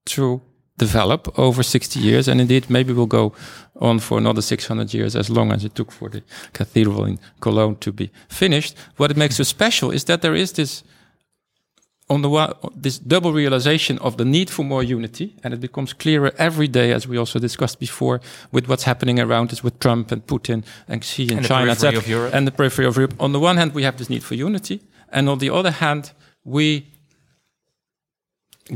to 0.05 0.41
develop 0.87 1.39
over 1.39 1.63
60 1.63 2.01
years. 2.01 2.29
And 2.29 2.41
indeed, 2.41 2.69
maybe 2.69 2.93
we'll 2.93 3.07
go 3.21 3.33
on 3.81 3.99
for 3.99 4.19
another 4.19 4.43
600 4.43 4.95
years, 4.95 5.17
as 5.17 5.29
long 5.29 5.53
as 5.53 5.65
it 5.65 5.75
took 5.75 5.93
for 5.93 6.09
the 6.09 6.23
cathedral 6.53 7.05
in 7.05 7.19
Cologne 7.41 7.77
to 7.77 7.93
be 7.93 8.11
finished. 8.29 8.75
What 8.97 9.11
it 9.11 9.17
makes 9.17 9.37
so 9.37 9.45
special 9.45 9.93
is 9.93 10.05
that 10.05 10.21
there 10.21 10.35
is 10.35 10.53
this, 10.53 10.85
on 12.09 12.23
the 12.23 12.29
one, 12.29 12.53
this 12.83 12.99
double 12.99 13.33
realization 13.33 13.99
of 13.99 14.17
the 14.17 14.25
need 14.25 14.51
for 14.51 14.65
more 14.65 14.85
unity, 14.85 15.35
and 15.43 15.55
it 15.55 15.61
becomes 15.61 15.93
clearer 15.95 16.33
every 16.39 16.69
day, 16.69 16.93
as 16.93 17.09
we 17.09 17.19
also 17.19 17.39
discussed 17.39 17.79
before, 17.79 18.21
with 18.51 18.69
what's 18.69 18.85
happening 18.85 19.21
around 19.21 19.53
us 19.53 19.63
with 19.65 19.79
Trump 19.79 20.13
and 20.13 20.27
Putin 20.27 20.63
and 20.89 21.03
Xi 21.03 21.23
and, 21.23 21.39
and 21.39 21.47
China, 21.47 21.71
etc., 21.73 22.31
and 22.33 22.47
the 22.47 22.53
periphery 22.53 22.87
of 22.87 22.97
Europe. 22.97 23.15
On 23.19 23.33
the 23.33 23.41
one 23.41 23.57
hand, 23.57 23.75
we 23.75 23.85
have 23.85 23.97
this 23.97 24.09
need 24.09 24.23
for 24.23 24.37
unity, 24.37 24.81
and 25.09 25.29
on 25.29 25.39
the 25.39 25.51
other 25.51 25.73
hand, 25.73 26.13
we 26.45 26.87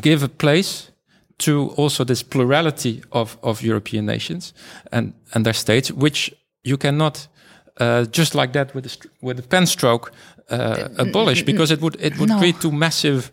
give 0.01 0.25
a 0.25 0.29
place 0.29 0.91
to 1.39 1.69
also 1.77 2.05
this 2.05 2.23
plurality 2.23 3.03
of, 3.11 3.37
of 3.43 3.63
European 3.63 4.07
nations 4.07 4.55
and, 4.93 5.13
and 5.35 5.45
their 5.45 5.55
states, 5.55 5.91
which 5.93 6.33
you 6.65 6.77
cannot 6.77 7.29
uh, 7.81 8.05
just 8.11 8.35
like 8.35 8.53
that 8.53 8.75
with 8.75 8.85
the, 8.85 9.09
with 9.21 9.37
the 9.37 9.43
pen 9.43 9.67
stroke 9.67 10.13
uh, 10.51 10.89
abolish 10.99 11.43
because 11.45 11.71
it 11.73 11.81
would 11.81 11.97
it 12.01 12.17
would 12.19 12.29
No. 12.31 12.39
lead 12.41 12.61
to 12.61 12.71
massive 12.73 13.31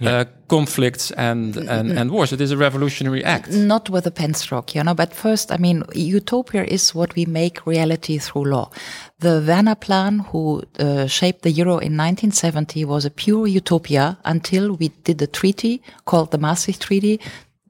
uh, 0.00 0.24
conflicts 0.48 1.10
and, 1.12 1.56
and 1.56 1.92
and 1.92 2.10
wars. 2.10 2.32
It 2.32 2.40
is 2.40 2.50
a 2.50 2.56
revolutionary 2.56 3.22
act. 3.24 3.50
not 3.50 3.90
with 3.90 4.06
a 4.06 4.10
pen 4.10 4.34
stroke, 4.34 4.74
you 4.74 4.82
know. 4.82 4.94
But 4.94 5.14
first, 5.14 5.52
I 5.52 5.56
mean, 5.56 5.84
utopia 5.94 6.64
is 6.64 6.94
what 6.94 7.14
we 7.14 7.26
make 7.26 7.66
reality 7.66 8.18
through 8.18 8.46
law. 8.46 8.70
The 9.18 9.44
Werner 9.46 9.74
Plan, 9.74 10.20
who 10.20 10.62
uh, 10.78 11.06
shaped 11.06 11.42
the 11.42 11.50
euro 11.50 11.72
in 11.72 11.96
1970, 11.96 12.84
was 12.84 13.04
a 13.04 13.10
pure 13.10 13.46
utopia 13.46 14.18
until 14.24 14.72
we 14.72 14.88
did 15.04 15.18
the 15.18 15.26
treaty 15.26 15.82
called 16.04 16.30
the 16.30 16.38
Maastricht 16.38 16.80
Treaty. 16.80 17.20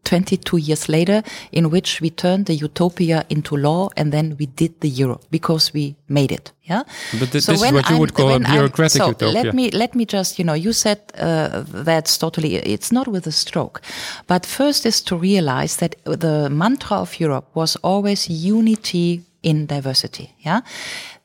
22 0.04 0.56
years 0.56 0.88
later, 0.88 1.22
in 1.52 1.70
which 1.70 2.00
we 2.00 2.10
turned 2.10 2.46
the 2.46 2.54
utopia 2.54 3.24
into 3.28 3.56
law 3.56 3.88
and 3.96 4.12
then 4.12 4.36
we 4.38 4.46
did 4.46 4.80
the 4.80 4.88
euro 4.88 5.20
because 5.30 5.72
we 5.74 5.94
made 6.08 6.32
it. 6.32 6.52
Yeah. 6.64 6.82
But 7.18 7.28
thi- 7.28 7.38
this 7.38 7.48
is 7.48 7.60
what 7.60 7.72
you 7.72 7.96
I'm- 7.96 7.98
would 7.98 8.14
call 8.14 8.28
a 8.30 8.32
I'm- 8.32 8.44
bureaucratic 8.44 9.02
so 9.02 9.08
utopia. 9.08 9.42
Let 9.44 9.54
me 9.54 9.70
let 9.70 9.94
me 9.94 10.04
just 10.06 10.38
you 10.38 10.44
know 10.44 10.54
you 10.54 10.72
said 10.72 10.98
uh, 11.18 11.62
that's 11.84 12.16
totally 12.18 12.56
it's 12.56 12.90
not 12.92 13.06
with 13.08 13.26
a 13.26 13.32
stroke, 13.32 13.80
but 14.26 14.46
first 14.46 14.86
is 14.86 15.02
to 15.02 15.16
realize 15.16 15.76
that 15.76 15.94
the 16.04 16.48
mantra 16.50 16.96
of 16.98 17.20
Europe 17.20 17.46
was 17.54 17.76
always 17.82 18.28
unity 18.28 19.22
in 19.42 19.66
diversity. 19.66 20.30
Yeah, 20.46 20.60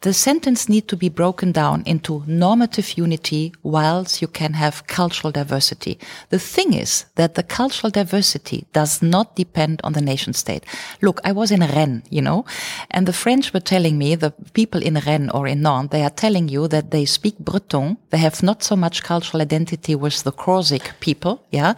the 0.05 0.13
sentence 0.13 0.69
need 0.69 0.87
to 0.87 0.95
be 0.95 1.09
broken 1.09 1.51
down 1.51 1.81
into 1.87 2.23
normative 2.27 2.95
unity, 2.95 3.51
whilst 3.63 4.21
you 4.21 4.27
can 4.27 4.53
have 4.53 4.85
cultural 4.85 5.31
diversity. 5.31 5.97
The 6.29 6.37
thing 6.37 6.73
is 6.73 7.05
that 7.15 7.33
the 7.33 7.41
cultural 7.41 7.89
diversity 7.89 8.67
does 8.71 9.01
not 9.01 9.35
depend 9.35 9.81
on 9.83 9.93
the 9.93 10.01
nation 10.01 10.33
state. 10.33 10.63
Look, 11.01 11.19
I 11.23 11.31
was 11.31 11.49
in 11.49 11.61
Rennes, 11.61 12.03
you 12.11 12.21
know, 12.21 12.45
and 12.91 13.07
the 13.07 13.13
French 13.13 13.51
were 13.51 13.59
telling 13.73 13.97
me, 13.97 14.13
the 14.13 14.29
people 14.53 14.79
in 14.83 15.01
Rennes 15.07 15.31
or 15.31 15.47
in 15.47 15.63
Nantes, 15.63 15.89
they 15.89 16.03
are 16.03 16.11
telling 16.11 16.49
you 16.49 16.67
that 16.67 16.91
they 16.91 17.05
speak 17.05 17.39
Breton. 17.39 17.97
They 18.11 18.19
have 18.19 18.43
not 18.43 18.61
so 18.61 18.75
much 18.75 19.01
cultural 19.01 19.41
identity 19.41 19.95
with 19.95 20.21
the 20.21 20.31
Corsic 20.31 20.93
people, 20.99 21.43
yeah, 21.49 21.73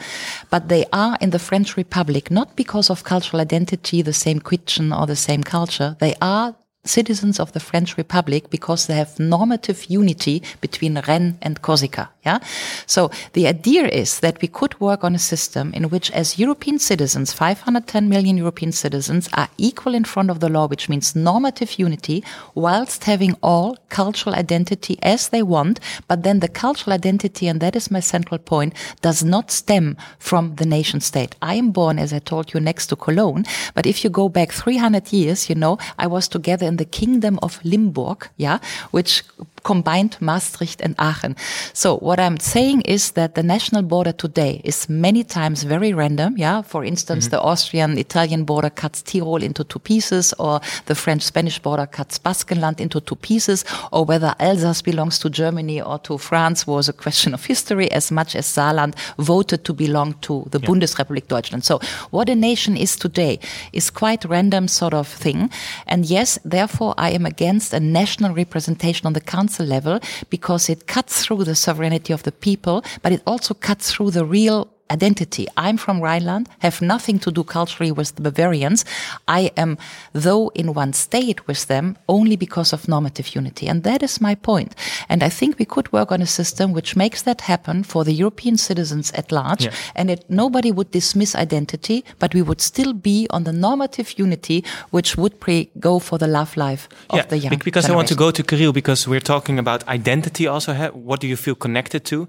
but 0.49 0.67
they 0.67 0.83
are 0.91 1.17
in 1.21 1.29
the 1.29 1.39
French 1.39 1.77
Republic 1.77 2.29
not 2.29 2.57
because 2.57 2.89
of 2.89 3.05
cultural 3.05 3.39
identity, 3.39 4.01
the 4.01 4.11
same 4.11 4.41
kitchen 4.41 4.91
or 4.91 5.07
the 5.07 5.15
same 5.15 5.43
culture. 5.43 5.95
They 6.01 6.15
are 6.21 6.55
citizens 6.87 7.39
of 7.39 7.51
the 7.53 7.59
French 7.59 7.97
Republic 7.97 8.49
because 8.49 8.87
they 8.87 8.95
have 8.95 9.19
normative 9.19 9.85
unity 9.85 10.41
between 10.61 11.01
Rennes 11.07 11.37
and 11.41 11.61
Corsica. 11.61 12.09
Yeah. 12.25 12.39
So 12.85 13.09
the 13.33 13.47
idea 13.47 13.87
is 13.87 14.19
that 14.19 14.41
we 14.41 14.47
could 14.47 14.79
work 14.79 15.03
on 15.03 15.15
a 15.15 15.19
system 15.19 15.73
in 15.73 15.89
which 15.89 16.11
as 16.11 16.39
European 16.39 16.79
citizens, 16.79 17.31
510 17.33 18.09
million 18.09 18.37
European 18.37 18.71
citizens 18.71 19.29
are 19.33 19.49
equal 19.57 19.93
in 19.93 20.03
front 20.03 20.29
of 20.29 20.39
the 20.39 20.49
law, 20.49 20.67
which 20.67 20.89
means 20.89 21.15
normative 21.15 21.79
unity 21.79 22.23
whilst 22.55 23.05
having 23.05 23.35
all 23.41 23.77
cultural 23.89 24.35
identity 24.35 24.97
as 25.01 25.29
they 25.29 25.43
want. 25.43 25.79
But 26.07 26.23
then 26.23 26.39
the 26.39 26.47
cultural 26.47 26.93
identity, 26.93 27.47
and 27.47 27.61
that 27.61 27.75
is 27.75 27.91
my 27.91 27.99
central 28.01 28.39
point, 28.39 28.73
does 29.01 29.23
not 29.23 29.51
stem 29.51 29.97
from 30.19 30.55
the 30.55 30.65
nation 30.65 30.99
state. 30.99 31.35
I 31.41 31.55
am 31.55 31.71
born, 31.71 31.99
as 31.99 32.13
I 32.13 32.19
told 32.19 32.53
you, 32.53 32.59
next 32.59 32.87
to 32.87 32.95
Cologne. 32.95 33.45
But 33.73 33.85
if 33.85 34.03
you 34.03 34.09
go 34.09 34.29
back 34.29 34.51
300 34.51 35.11
years, 35.13 35.49
you 35.49 35.55
know, 35.55 35.77
I 35.97 36.07
was 36.07 36.27
together 36.27 36.65
in 36.65 36.76
the 36.77 36.85
kingdom 36.85 37.39
of 37.41 37.59
Limburg, 37.63 38.29
yeah, 38.37 38.59
which 38.91 39.23
combined 39.67 40.15
Maastricht 40.21 40.79
and 40.81 40.95
Aachen. 40.97 41.35
So 41.73 41.97
what 41.97 42.19
I'm 42.19 42.39
saying 42.39 42.81
is 42.95 43.11
that 43.11 43.35
the 43.35 43.43
national 43.43 43.83
border 43.83 44.13
today 44.13 44.61
is 44.63 44.87
many 44.87 45.23
times 45.25 45.63
very 45.63 45.91
random. 45.93 46.37
Yeah. 46.37 46.61
For 46.61 46.85
instance, 46.85 47.25
mm-hmm. 47.25 47.35
the 47.35 47.41
Austrian 47.41 47.97
Italian 47.97 48.45
border 48.45 48.69
cuts 48.69 49.01
Tyrol 49.01 49.43
into 49.43 49.63
two 49.65 49.79
pieces 49.79 50.33
or 50.39 50.61
the 50.85 50.95
French 50.95 51.23
Spanish 51.23 51.59
border 51.59 51.85
cuts 51.85 52.17
Baskenland 52.17 52.79
into 52.79 53.01
two 53.01 53.17
pieces 53.17 53.65
or 53.91 54.05
whether 54.05 54.33
Alsace 54.39 54.81
belongs 54.81 55.19
to 55.19 55.29
Germany 55.29 55.81
or 55.81 55.99
to 55.99 56.17
France 56.17 56.65
was 56.65 56.87
a 56.87 56.93
question 56.93 57.33
of 57.33 57.43
history 57.45 57.91
as 57.91 58.09
much 58.09 58.35
as 58.35 58.45
Saarland 58.47 58.93
voted 59.17 59.65
to 59.65 59.73
belong 59.73 60.13
to 60.21 60.47
the 60.51 60.59
Bundesrepublik 60.59 61.27
Deutschland. 61.27 61.65
So 61.65 61.81
what 62.11 62.29
a 62.29 62.35
nation 62.35 62.77
is 62.77 62.95
today 62.95 63.39
is 63.73 63.89
quite 63.89 64.23
random 64.23 64.67
sort 64.67 64.93
of 64.93 65.07
thing. 65.07 65.49
And 65.87 66.05
yes, 66.05 66.39
therefore 66.45 66.93
I 66.97 67.09
am 67.11 67.25
against 67.25 67.73
a 67.73 67.79
national 67.81 68.33
representation 68.33 69.05
on 69.07 69.13
the 69.13 69.27
council 69.35 69.56
level 69.63 69.99
because 70.29 70.69
it 70.69 70.87
cuts 70.87 71.25
through 71.25 71.43
the 71.43 71.55
sovereignty 71.55 72.13
of 72.13 72.23
the 72.23 72.31
people, 72.31 72.83
but 73.01 73.11
it 73.11 73.21
also 73.25 73.53
cuts 73.53 73.91
through 73.91 74.11
the 74.11 74.25
real 74.25 74.67
identity. 74.91 75.47
I'm 75.57 75.77
from 75.77 76.01
Rhineland, 76.01 76.49
have 76.59 76.81
nothing 76.81 77.19
to 77.19 77.31
do 77.31 77.43
culturally 77.43 77.91
with 77.91 78.15
the 78.15 78.21
Bavarians. 78.21 78.85
I 79.27 79.51
am, 79.57 79.77
though, 80.13 80.49
in 80.49 80.73
one 80.73 80.93
state 80.93 81.47
with 81.47 81.67
them 81.67 81.97
only 82.07 82.35
because 82.35 82.73
of 82.73 82.87
normative 82.87 83.35
unity. 83.35 83.67
And 83.67 83.83
that 83.83 84.03
is 84.03 84.21
my 84.21 84.35
point. 84.35 84.75
And 85.09 85.23
I 85.23 85.29
think 85.29 85.59
we 85.59 85.65
could 85.65 85.91
work 85.91 86.11
on 86.11 86.21
a 86.21 86.25
system 86.25 86.73
which 86.73 86.95
makes 86.95 87.21
that 87.23 87.41
happen 87.41 87.83
for 87.83 88.03
the 88.03 88.13
European 88.13 88.57
citizens 88.57 89.11
at 89.11 89.31
large. 89.31 89.65
Yeah. 89.65 89.73
And 89.95 90.09
it, 90.09 90.25
nobody 90.29 90.71
would 90.71 90.91
dismiss 90.91 91.35
identity, 91.35 92.03
but 92.19 92.33
we 92.33 92.41
would 92.41 92.61
still 92.61 92.93
be 92.93 93.27
on 93.29 93.43
the 93.43 93.53
normative 93.53 94.17
unity, 94.17 94.63
which 94.91 95.17
would 95.17 95.39
pre- 95.39 95.69
go 95.79 95.99
for 95.99 96.17
the 96.17 96.27
love 96.27 96.55
life 96.57 96.87
of 97.09 97.27
the 97.29 97.37
young 97.37 97.51
bec- 97.51 97.63
because 97.63 97.89
I 97.89 97.95
want 97.95 98.07
to 98.09 98.15
go 98.15 98.31
to 98.31 98.43
Kirill 98.43 98.73
because 98.73 99.07
we're 99.07 99.19
talking 99.19 99.59
about 99.59 99.87
identity 99.87 100.47
also. 100.47 100.73
What 100.91 101.19
do 101.19 101.27
you 101.27 101.35
feel 101.35 101.55
connected 101.55 102.05
to? 102.05 102.27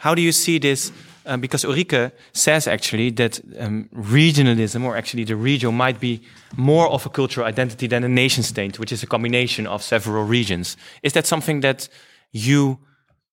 How 0.00 0.14
do 0.14 0.22
you 0.22 0.32
see 0.32 0.58
this? 0.58 0.92
Um, 1.24 1.40
because 1.40 1.64
Ulrike 1.64 2.10
says 2.32 2.66
actually 2.66 3.10
that 3.10 3.40
um, 3.58 3.88
regionalism, 3.94 4.84
or 4.84 4.96
actually 4.96 5.24
the 5.24 5.36
region, 5.36 5.74
might 5.74 6.00
be 6.00 6.20
more 6.56 6.88
of 6.88 7.06
a 7.06 7.08
cultural 7.08 7.46
identity 7.46 7.86
than 7.86 8.02
a 8.04 8.08
nation 8.08 8.42
state, 8.42 8.78
which 8.78 8.92
is 8.92 9.02
a 9.02 9.06
combination 9.06 9.66
of 9.66 9.82
several 9.82 10.24
regions. 10.24 10.76
Is 11.02 11.12
that 11.12 11.26
something 11.26 11.60
that 11.60 11.88
you 12.32 12.78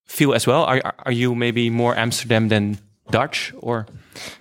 feel 0.05 0.33
as 0.33 0.45
well? 0.45 0.65
Are, 0.65 0.93
are 1.05 1.11
you 1.11 1.33
maybe 1.33 1.69
more 1.69 1.95
Amsterdam 1.97 2.49
than 2.49 2.77
Dutch, 3.09 3.53
or 3.57 3.87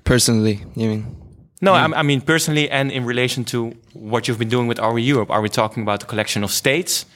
Personally, 0.05 0.65
you 0.75 0.89
mean? 0.89 1.17
no? 1.61 1.73
I, 1.73 2.01
I 2.01 2.03
mean 2.03 2.21
personally, 2.21 2.69
and 2.71 2.91
in 2.93 3.05
relation 3.05 3.45
to 3.47 3.75
what 3.93 4.29
you've 4.29 4.39
been 4.39 4.51
doing 4.51 4.69
with 4.69 4.79
Are 4.79 4.93
We 4.93 5.03
Europe. 5.03 5.31
Are 5.31 5.41
we 5.41 5.49
talking 5.49 5.83
about 5.83 6.03
a 6.03 6.07
collection 6.07 6.45
of 6.45 6.51
states? 6.51 7.07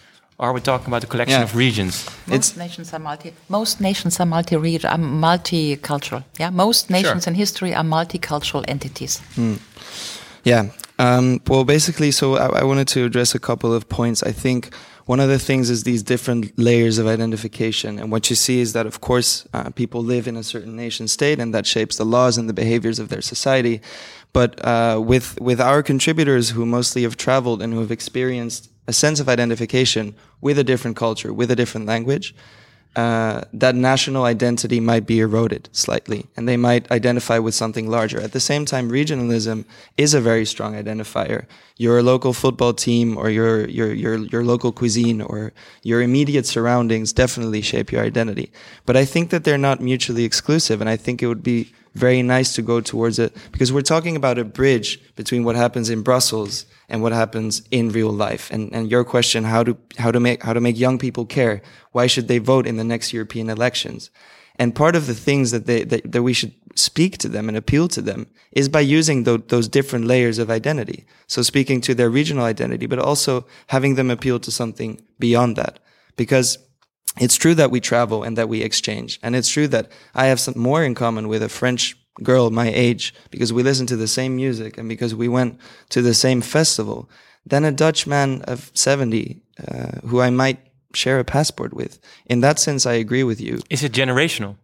Or 0.42 0.48
are 0.48 0.52
we 0.52 0.60
talking 0.60 0.88
about 0.88 1.04
a 1.04 1.06
collection 1.06 1.38
Yeah. 1.38 1.44
of 1.44 1.54
regions? 1.54 2.04
Most 2.26 2.56
nations 2.56 2.92
are 2.92 2.98
multi. 2.98 3.32
Most 3.48 3.80
nations 3.80 4.18
are 4.18 4.26
multi. 4.26 4.56
Are 4.56 4.98
multicultural. 4.98 6.24
Yeah, 6.40 6.50
most 6.50 6.90
nations 6.90 7.28
in 7.28 7.34
history 7.34 7.72
are 7.72 7.84
multicultural 7.84 8.64
entities. 8.66 9.20
Yeah. 10.42 10.70
Um, 10.98 11.40
well, 11.46 11.64
basically, 11.64 12.10
so 12.10 12.36
I, 12.36 12.60
I 12.60 12.64
wanted 12.64 12.88
to 12.88 13.04
address 13.04 13.36
a 13.36 13.38
couple 13.38 13.72
of 13.72 13.88
points. 13.88 14.24
I 14.24 14.32
think 14.32 14.74
one 15.06 15.20
of 15.20 15.28
the 15.28 15.38
things 15.38 15.70
is 15.70 15.84
these 15.84 16.02
different 16.02 16.52
layers 16.58 16.98
of 16.98 17.06
identification. 17.06 18.00
And 18.00 18.10
what 18.10 18.28
you 18.28 18.34
see 18.36 18.60
is 18.60 18.72
that, 18.72 18.86
of 18.86 19.00
course, 19.00 19.46
uh, 19.54 19.70
people 19.70 20.02
live 20.02 20.26
in 20.26 20.36
a 20.36 20.42
certain 20.42 20.74
nation 20.74 21.06
state 21.06 21.38
and 21.38 21.54
that 21.54 21.66
shapes 21.66 21.96
the 21.96 22.04
laws 22.04 22.36
and 22.36 22.48
the 22.48 22.52
behaviors 22.52 22.98
of 22.98 23.08
their 23.08 23.22
society. 23.22 23.80
But 24.32 24.64
uh, 24.64 25.00
with, 25.04 25.40
with 25.40 25.60
our 25.60 25.82
contributors 25.82 26.50
who 26.50 26.64
mostly 26.64 27.02
have 27.02 27.16
traveled 27.16 27.60
and 27.62 27.72
who 27.72 27.80
have 27.80 27.90
experienced 27.90 28.70
a 28.86 28.92
sense 28.92 29.20
of 29.20 29.28
identification 29.28 30.14
with 30.40 30.58
a 30.58 30.64
different 30.64 30.96
culture, 30.96 31.32
with 31.32 31.50
a 31.50 31.56
different 31.56 31.86
language, 31.86 32.34
uh, 32.94 33.40
that 33.54 33.74
national 33.74 34.24
identity 34.24 34.78
might 34.78 35.06
be 35.06 35.20
eroded 35.20 35.66
slightly, 35.72 36.26
and 36.36 36.46
they 36.46 36.58
might 36.58 36.90
identify 36.90 37.38
with 37.38 37.54
something 37.54 37.88
larger. 37.88 38.20
At 38.20 38.32
the 38.32 38.40
same 38.40 38.66
time, 38.66 38.90
regionalism 38.90 39.64
is 39.96 40.12
a 40.12 40.20
very 40.20 40.44
strong 40.44 40.74
identifier. 40.74 41.46
Your 41.78 42.02
local 42.02 42.34
football 42.34 42.74
team, 42.74 43.16
or 43.16 43.30
your 43.30 43.66
your 43.68 43.94
your 43.94 44.16
your 44.16 44.44
local 44.44 44.72
cuisine, 44.72 45.22
or 45.22 45.54
your 45.82 46.02
immediate 46.02 46.44
surroundings 46.44 47.14
definitely 47.14 47.62
shape 47.62 47.92
your 47.92 48.04
identity. 48.04 48.52
But 48.84 48.98
I 48.98 49.06
think 49.06 49.30
that 49.30 49.44
they're 49.44 49.56
not 49.56 49.80
mutually 49.80 50.24
exclusive, 50.24 50.82
and 50.82 50.90
I 50.90 50.98
think 50.98 51.22
it 51.22 51.28
would 51.28 51.42
be 51.42 51.72
very 51.94 52.22
nice 52.22 52.54
to 52.54 52.62
go 52.62 52.80
towards 52.80 53.18
it 53.18 53.36
because 53.52 53.72
we're 53.72 53.82
talking 53.82 54.16
about 54.16 54.38
a 54.38 54.44
bridge 54.44 55.00
between 55.14 55.44
what 55.44 55.56
happens 55.56 55.90
in 55.90 56.02
Brussels 56.02 56.66
and 56.88 57.02
what 57.02 57.12
happens 57.12 57.62
in 57.70 57.90
real 57.90 58.10
life. 58.10 58.50
And 58.50 58.72
and 58.72 58.90
your 58.90 59.04
question 59.04 59.44
how 59.44 59.64
to 59.64 59.76
how 59.98 60.10
to 60.10 60.20
make 60.20 60.42
how 60.42 60.52
to 60.52 60.60
make 60.60 60.78
young 60.78 60.98
people 60.98 61.26
care. 61.26 61.62
Why 61.92 62.06
should 62.06 62.28
they 62.28 62.38
vote 62.38 62.66
in 62.66 62.76
the 62.76 62.84
next 62.84 63.12
European 63.12 63.50
elections? 63.50 64.10
And 64.56 64.74
part 64.74 64.96
of 64.96 65.06
the 65.06 65.14
things 65.14 65.50
that 65.50 65.66
they 65.66 65.84
that, 65.84 66.12
that 66.12 66.22
we 66.22 66.32
should 66.32 66.54
speak 66.74 67.18
to 67.18 67.28
them 67.28 67.48
and 67.48 67.56
appeal 67.56 67.88
to 67.88 68.02
them 68.02 68.26
is 68.52 68.68
by 68.68 68.80
using 68.80 69.24
tho- 69.24 69.36
those 69.36 69.68
different 69.68 70.06
layers 70.06 70.38
of 70.38 70.50
identity. 70.50 71.06
So 71.26 71.42
speaking 71.42 71.80
to 71.82 71.94
their 71.94 72.10
regional 72.10 72.44
identity, 72.44 72.86
but 72.86 72.98
also 72.98 73.46
having 73.68 73.94
them 73.94 74.10
appeal 74.10 74.40
to 74.40 74.50
something 74.50 75.00
beyond 75.18 75.56
that. 75.56 75.78
Because 76.16 76.58
it's 77.20 77.36
true 77.36 77.54
that 77.54 77.70
we 77.70 77.80
travel 77.80 78.22
and 78.22 78.36
that 78.38 78.48
we 78.48 78.62
exchange. 78.62 79.18
And 79.22 79.36
it's 79.36 79.48
true 79.48 79.68
that 79.68 79.90
I 80.14 80.26
have 80.26 80.40
some 80.40 80.54
more 80.56 80.82
in 80.84 80.94
common 80.94 81.28
with 81.28 81.42
a 81.42 81.48
French 81.48 81.96
girl 82.22 82.50
my 82.50 82.68
age 82.68 83.14
because 83.30 83.52
we 83.52 83.62
listen 83.62 83.86
to 83.86 83.96
the 83.96 84.08
same 84.08 84.36
music 84.36 84.78
and 84.78 84.88
because 84.88 85.14
we 85.14 85.28
went 85.28 85.58
to 85.90 86.02
the 86.02 86.14
same 86.14 86.40
festival 86.42 87.08
than 87.46 87.64
a 87.64 87.72
Dutch 87.72 88.06
man 88.06 88.42
of 88.42 88.70
70 88.74 89.40
uh, 89.68 90.00
who 90.06 90.20
I 90.20 90.30
might 90.30 90.58
share 90.94 91.18
a 91.18 91.24
passport 91.24 91.72
with. 91.74 91.98
In 92.26 92.40
that 92.40 92.58
sense, 92.58 92.86
I 92.86 92.94
agree 92.94 93.24
with 93.24 93.40
you. 93.40 93.60
Is 93.70 93.82
it 93.82 93.92
generational? 93.92 94.56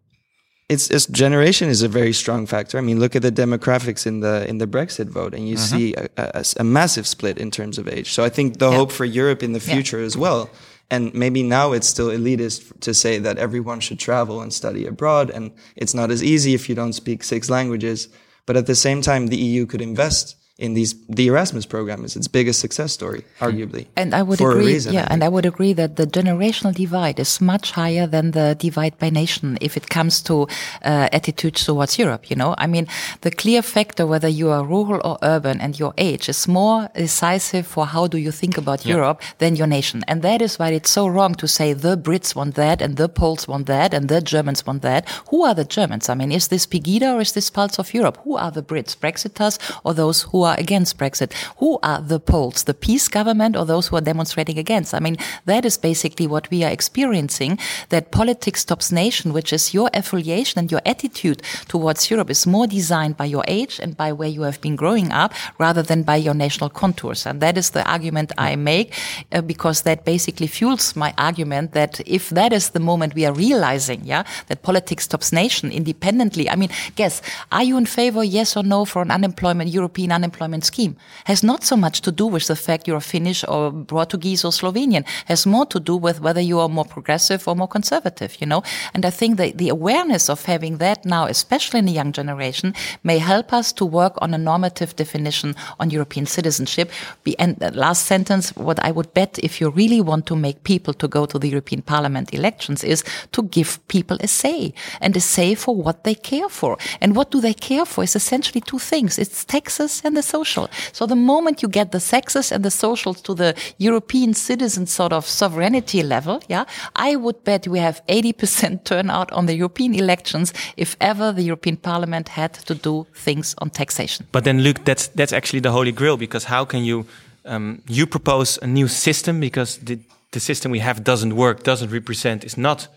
it's, 0.69 0.91
it's 0.91 1.07
generation 1.07 1.71
is 1.71 1.81
a 1.83 1.89
very 1.89 2.13
strong 2.13 2.47
factor. 2.47 2.77
I 2.77 2.83
mean, 2.83 3.01
look 3.01 3.17
at 3.17 3.23
the 3.23 3.33
demographics 3.33 4.07
in 4.07 4.21
the 4.21 4.47
in 4.49 4.59
the 4.59 4.67
Brexit 4.67 5.09
vote, 5.09 5.33
and 5.35 5.49
you 5.49 5.57
Mm-hmm. 5.57 5.77
see 5.77 5.95
a, 5.95 6.09
a, 6.17 6.45
a 6.61 6.65
massive 6.65 7.07
split 7.07 7.39
in 7.39 7.51
terms 7.51 7.79
of 7.79 7.89
age. 7.89 8.13
So 8.13 8.23
I 8.23 8.29
think 8.29 8.59
the 8.59 8.71
hope 8.71 8.93
for 8.93 9.07
Europe 9.07 9.43
in 9.43 9.53
the 9.55 9.61
Yeah. 9.65 9.75
future 9.75 10.01
as 10.05 10.15
well. 10.17 10.51
And 10.91 11.13
maybe 11.13 11.43
now 11.43 11.73
it's 11.73 11.87
still 11.87 12.09
elitist 12.09 12.81
to 12.81 12.95
say 12.95 13.19
that 13.19 13.39
everyone 13.39 13.81
should 13.81 13.99
travel 13.99 14.41
and 14.41 14.53
study 14.53 14.87
abroad, 14.87 15.31
and 15.31 15.53
it's 15.77 15.95
not 15.95 16.11
as 16.11 16.25
easy 16.25 16.55
if 16.55 16.69
you 16.69 16.75
don't 16.75 16.95
speak 16.95 17.23
six 17.23 17.51
languages. 17.51 18.09
But 18.47 18.57
at 18.57 18.67
the 18.67 18.75
same 18.75 19.03
time, 19.03 19.27
the 19.27 19.37
EU 19.37 19.67
could 19.67 19.83
invest 19.83 20.37
in 20.59 20.75
these. 20.75 20.95
The 21.09 21.29
Erasmus 21.29 21.67
program 21.67 22.05
is 22.05 22.17
its 22.17 22.29
biggest 22.29 22.61
success 22.61 22.93
story, 22.93 23.25
arguably. 23.41 23.87
And 23.97 24.15
I 24.15 24.23
would 24.23 24.39
for 24.39 24.51
agree, 24.51 24.65
a 24.65 24.67
reason. 24.67 24.93
yeah, 24.93 25.07
I 25.09 25.15
and. 25.15 25.25
I 25.25 25.29
would 25.29 25.47
agree 25.47 25.73
that 25.75 25.97
the 25.97 26.07
generational 26.07 26.75
divide 26.75 27.21
is 27.21 27.41
much 27.41 27.73
higher 27.73 28.07
than 28.07 28.33
the 28.33 28.57
divide 28.59 28.99
by 28.99 29.11
nation 29.11 29.59
if 29.61 29.77
it 29.77 29.89
comes 29.89 30.23
to 30.23 30.49
uh, 30.85 31.09
attitudes 31.13 31.65
towards 31.65 31.99
Europe. 31.99 32.31
You 32.31 32.37
know, 32.37 32.55
I 32.59 32.67
mean, 32.67 32.87
the 33.21 33.31
clear 33.31 33.63
factor 33.63 34.07
whether 34.07 34.29
you 34.29 34.51
are 34.51 34.65
rural 34.65 35.01
or 35.05 35.19
urban 35.23 35.61
and 35.61 35.79
your 35.79 35.93
age 35.99 36.29
is 36.29 36.49
more 36.49 36.89
decisive 36.95 37.67
for 37.67 37.87
how 37.87 38.07
do 38.07 38.19
you 38.19 38.33
think 38.33 38.57
about 38.59 38.87
Europe 38.87 39.23
than 39.39 39.55
your 39.55 39.67
nation, 39.67 40.03
and 40.09 40.23
that 40.23 40.41
is 40.43 40.59
why 40.59 40.71
it's 40.71 40.91
so 40.91 41.07
wrong 41.07 41.35
to 41.35 41.47
say 41.47 41.73
the 41.73 41.97
Brits 41.97 42.35
want 42.35 42.55
that 42.55 42.83
and 42.83 42.97
the 42.97 43.09
Poles 43.09 43.47
want 43.47 43.67
that 43.67 43.95
and 43.95 44.09
the 44.09 44.21
Germans 44.21 44.67
want 44.67 44.83
that. 44.83 45.09
Who 45.31 45.45
are 45.45 45.55
the 45.55 45.65
Germans? 45.65 46.09
I 46.09 46.15
mean, 46.15 46.33
is 46.33 46.49
this 46.49 46.67
Pegida 46.67 47.15
or 47.15 47.21
is 47.21 47.33
this 47.33 47.51
Pulse 47.51 47.79
of 47.79 47.93
Europe? 47.93 48.19
Who 48.25 48.37
are 48.37 48.51
the 48.51 48.63
Brits, 48.63 48.97
Brexiters, 48.97 49.59
or 49.85 49.95
those 49.95 50.23
who 50.23 50.43
are 50.43 50.48
against 50.57 50.99
Brexit? 50.99 51.33
Who 51.59 51.79
are 51.83 52.01
the 52.01 52.21
Poles, 52.21 52.65
the 52.65 52.75
PiS 52.75 53.09
government, 53.09 53.57
or 53.57 53.67
those 53.67 53.89
who 53.89 53.97
are 53.97 54.01
demonstrating 54.01 54.59
against? 54.59 54.95
I 54.95 55.01
mean, 55.01 55.17
that 55.47 55.65
is 55.65 55.77
basically 55.77 56.27
what 56.27 56.51
we 56.51 56.65
are 56.65 56.71
experiencing. 56.71 57.59
That 57.89 58.13
politics 58.13 58.61
stops 58.61 58.93
nation, 58.93 59.33
which 59.33 59.53
is 59.53 59.75
your 59.75 59.91
affiliation 59.93 60.59
and 60.59 60.71
your 60.71 60.83
attitude 60.87 61.43
towards 61.69 62.11
Europe, 62.11 62.31
is 62.31 62.47
more 62.47 62.67
designed 62.67 63.17
by 63.17 63.27
your 63.27 63.45
age 63.49 63.81
and 63.83 63.97
by 63.97 64.13
where 64.13 64.29
you 64.29 64.43
have 64.43 64.61
been 64.61 64.77
growing 64.77 65.13
up, 65.13 65.35
rather 65.59 65.83
than 65.83 66.03
by 66.03 66.17
your 66.17 66.35
national 66.35 66.71
contours. 66.71 67.27
And 67.27 67.41
that 67.41 67.59
is 67.59 67.71
the 67.71 67.89
argument 67.91 68.33
I 68.39 68.57
make, 68.57 68.95
uh, 69.33 69.43
because 69.43 69.83
that 69.83 70.05
basically 70.05 70.47
fuels 70.47 70.97
my 70.97 71.13
argument 71.19 71.73
that 71.73 72.01
if 72.07 72.31
that 72.31 72.53
is 72.53 72.71
the 72.71 72.81
moment 72.81 73.15
we 73.15 73.27
are 73.27 73.33
realizing, 73.33 74.03
yeah, 74.05 74.25
that 74.47 74.63
politics 74.63 75.05
stops 75.05 75.33
nation 75.33 75.71
independently. 75.71 76.49
I 76.49 76.57
mean, 76.57 76.71
guess, 76.97 77.21
are 77.51 77.65
you 77.65 77.77
in 77.77 77.87
favor, 77.87 78.23
yes 78.23 78.57
or 78.57 78.63
no, 78.63 78.85
for 78.85 79.03
an 79.03 79.11
unemployment, 79.11 79.71
European 79.71 80.13
unemployment 80.13 80.38
scheme? 80.63 80.97
Has 81.25 81.43
not 81.43 81.65
so 81.65 81.77
much 81.77 82.01
to 82.03 82.13
do 82.13 82.27
with 82.27 82.47
the 82.47 82.57
fact 82.57 82.87
you're 82.89 83.01
Finnish 83.01 83.45
or 83.49 83.73
Portuguese 83.73 84.45
or 84.45 84.53
Slovenian. 84.53 85.05
Has 85.27 85.47
more 85.47 85.67
to 85.67 85.81
do 85.81 85.97
with 85.97 86.21
whether 86.21 86.41
you 86.41 86.59
are 86.61 86.69
more 86.69 86.85
progressive 86.85 87.47
or 87.49 87.57
more 87.57 87.69
conservative, 87.69 88.41
you 88.41 88.47
know? 88.47 88.63
And 88.95 89.05
I 89.05 89.11
think 89.11 89.37
that 89.37 89.59
the 89.59 89.69
awareness 89.69 90.29
of 90.29 90.45
having 90.45 90.79
that 90.79 91.05
now, 91.05 91.27
especially 91.27 91.79
in 91.79 91.87
the 91.87 91.93
young 91.93 92.13
generation, 92.13 92.75
may 93.03 93.19
help 93.19 93.53
us 93.53 93.73
to 93.73 93.85
work 93.85 94.15
on 94.19 94.35
a 94.35 94.39
normative 94.39 94.97
definition 94.97 95.55
on 95.81 95.91
European 95.91 96.27
citizenship. 96.27 96.91
And 97.39 97.57
last 97.75 98.07
sentence, 98.07 98.51
what 98.57 98.79
I 98.85 98.91
would 98.91 99.13
bet 99.15 99.39
if 99.43 99.61
you 99.61 99.71
really 99.71 100.01
want 100.01 100.27
to 100.27 100.37
make 100.37 100.65
people 100.65 100.95
to 100.95 101.09
go 101.09 101.27
to 101.27 101.39
the 101.39 101.49
European 101.49 101.83
Parliament 101.83 102.33
elections 102.35 102.85
is 102.85 103.05
to 103.33 103.43
give 103.43 103.79
people 103.89 104.17
a 104.21 104.29
say 104.29 104.73
and 105.01 105.17
a 105.17 105.21
say 105.21 105.55
for 105.55 105.75
what 105.75 106.05
they 106.05 106.15
care 106.15 106.49
for. 106.49 106.79
And 107.01 107.17
what 107.17 107.31
do 107.31 107.41
they 107.41 107.55
care 107.55 107.85
for 107.85 108.05
is 108.05 108.17
essentially 108.17 108.61
two 108.61 108.79
things. 108.79 109.19
It's 109.19 109.45
taxes 109.45 110.03
and 110.05 110.17
the 110.17 110.23
social. 110.29 110.69
So 110.93 111.07
the 111.07 111.17
moment 111.17 111.63
you 111.63 111.69
get 111.69 111.91
the 111.91 112.01
taxes 112.01 112.53
and 112.53 112.65
the 112.65 112.71
socials 112.71 113.21
to 113.23 113.35
the 113.35 113.55
European 113.79 114.35
citizen 114.35 114.87
sort 114.87 115.13
of 115.13 115.25
sovereignty 115.27 116.03
level, 116.03 116.41
yeah, 116.49 116.65
I 117.09 117.17
would 117.17 117.45
bet 117.45 117.67
we 117.67 117.81
have 117.81 118.03
80% 118.07 118.85
turnout 118.91 119.33
on 119.33 119.47
the 119.47 119.55
European 119.55 119.95
elections 119.95 120.53
if 120.77 120.97
ever 121.01 121.33
the 121.33 121.43
European 121.43 121.77
Parliament 121.77 122.29
had 122.29 122.53
to 122.67 122.75
do 122.75 123.07
things 123.15 123.55
on 123.59 123.71
taxation. 123.71 124.27
But 124.33 124.45
then, 124.45 124.63
Luc, 124.63 124.85
that's 124.85 125.09
that's 125.15 125.33
actually 125.33 125.63
the 125.63 125.71
holy 125.71 125.93
grail 125.93 126.17
because 126.17 126.47
how 126.47 126.65
can 126.65 126.85
you 126.85 127.05
um, 127.45 127.81
you 127.89 128.07
propose 128.07 128.59
a 128.63 128.67
new 128.67 128.89
system 128.89 129.41
because 129.41 129.79
the 129.85 129.99
the 130.31 130.41
system 130.41 130.73
we 130.73 130.81
have 130.81 131.03
doesn't 131.03 131.35
work, 131.35 131.63
doesn't 131.63 131.91
represent, 131.91 132.45
is 132.45 132.57
not 132.57 132.89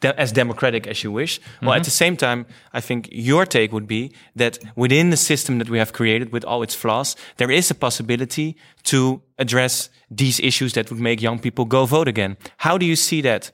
de- 0.00 0.20
as 0.20 0.32
democratic 0.32 0.86
as 0.86 1.02
you 1.04 1.12
wish. 1.12 1.40
Well, 1.62 1.72
at 1.74 1.84
the 1.84 1.90
same 1.90 2.16
time, 2.16 2.44
I 2.72 2.80
think 2.80 3.08
your 3.12 3.46
take 3.46 3.72
would 3.72 3.86
be 3.86 4.12
that 4.36 4.58
within 4.76 5.10
the 5.10 5.16
system 5.16 5.58
that 5.58 5.68
we 5.70 5.78
have 5.78 5.92
created, 5.92 6.32
with 6.32 6.44
all 6.44 6.62
its 6.62 6.74
flaws, 6.74 7.16
there 7.36 7.50
is 7.50 7.70
a 7.70 7.74
possibility 7.74 8.56
to 8.84 9.20
address 9.38 9.90
these 10.10 10.40
issues 10.40 10.72
that 10.72 10.90
would 10.90 11.00
make 11.00 11.22
young 11.22 11.38
people 11.38 11.64
go 11.64 11.86
vote 11.86 12.08
again. 12.08 12.36
How 12.58 12.78
do 12.78 12.84
you 12.86 12.96
see 12.96 13.22
that? 13.22 13.52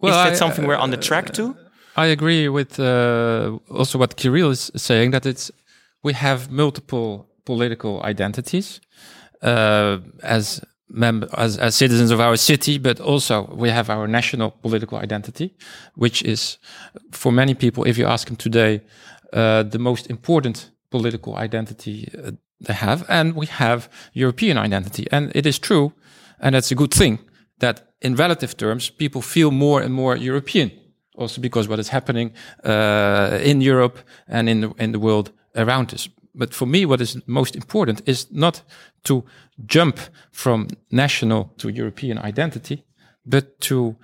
Well, 0.00 0.12
is 0.12 0.16
that 0.24 0.32
I- 0.32 0.36
something 0.36 0.66
we're 0.66 0.76
on 0.82 0.90
the 0.90 0.96
track 0.96 1.32
to? 1.34 1.54
I 1.94 2.06
agree 2.06 2.48
with 2.48 2.78
uh, 2.80 3.58
also 3.68 3.98
what 3.98 4.16
Kirill 4.16 4.50
is 4.50 4.70
saying 4.76 5.10
that 5.12 5.26
it's 5.26 5.50
we 6.02 6.14
have 6.14 6.50
multiple 6.50 7.28
political 7.44 8.02
identities 8.02 8.80
uh, 9.42 9.98
as 10.22 10.62
as 11.32 11.58
as 11.58 11.74
citizens 11.74 12.10
of 12.10 12.20
our 12.20 12.36
city, 12.36 12.78
but 12.78 13.00
also 13.00 13.48
we 13.54 13.70
have 13.70 13.90
our 13.90 14.06
national 14.06 14.50
political 14.50 14.98
identity, 14.98 15.54
which 15.94 16.22
is 16.22 16.58
for 17.10 17.32
many 17.32 17.54
people, 17.54 17.84
if 17.84 17.98
you 17.98 18.06
ask 18.06 18.26
them 18.26 18.36
today, 18.36 18.80
uh, 19.32 19.62
the 19.62 19.78
most 19.78 20.06
important 20.06 20.70
political 20.90 21.36
identity 21.36 22.08
uh, 22.18 22.32
they 22.60 22.74
have, 22.74 23.04
and 23.08 23.34
we 23.34 23.46
have 23.46 23.88
European 24.12 24.58
identity, 24.58 25.06
and 25.10 25.30
it 25.34 25.46
is 25.46 25.58
true, 25.58 25.92
and 26.38 26.54
that's 26.54 26.72
a 26.72 26.76
good 26.76 26.94
thing 26.94 27.18
that 27.58 27.82
in 28.00 28.16
relative 28.16 28.54
terms 28.56 28.90
people 28.90 29.22
feel 29.22 29.50
more 29.50 29.84
and 29.84 29.94
more 29.94 30.16
European 30.16 30.70
also 31.14 31.40
because 31.40 31.68
what 31.68 31.78
is 31.78 31.88
happening 31.88 32.32
uh, 32.64 33.38
in 33.42 33.60
Europe 33.60 33.98
and 34.28 34.48
in 34.48 34.60
the, 34.60 34.72
in 34.78 34.92
the 34.92 34.98
world 34.98 35.30
around 35.54 35.92
us. 35.94 36.08
But 36.34 36.54
for 36.54 36.66
me, 36.66 36.86
what 36.86 37.00
is 37.00 37.16
most 37.26 37.54
important 37.54 38.02
is 38.06 38.26
not 38.30 38.62
to 39.02 39.24
jump 39.66 39.98
from 40.30 40.68
national 40.90 41.52
to 41.56 41.68
European 41.68 42.18
identity, 42.18 42.84
but 43.24 43.60
to 43.60 43.96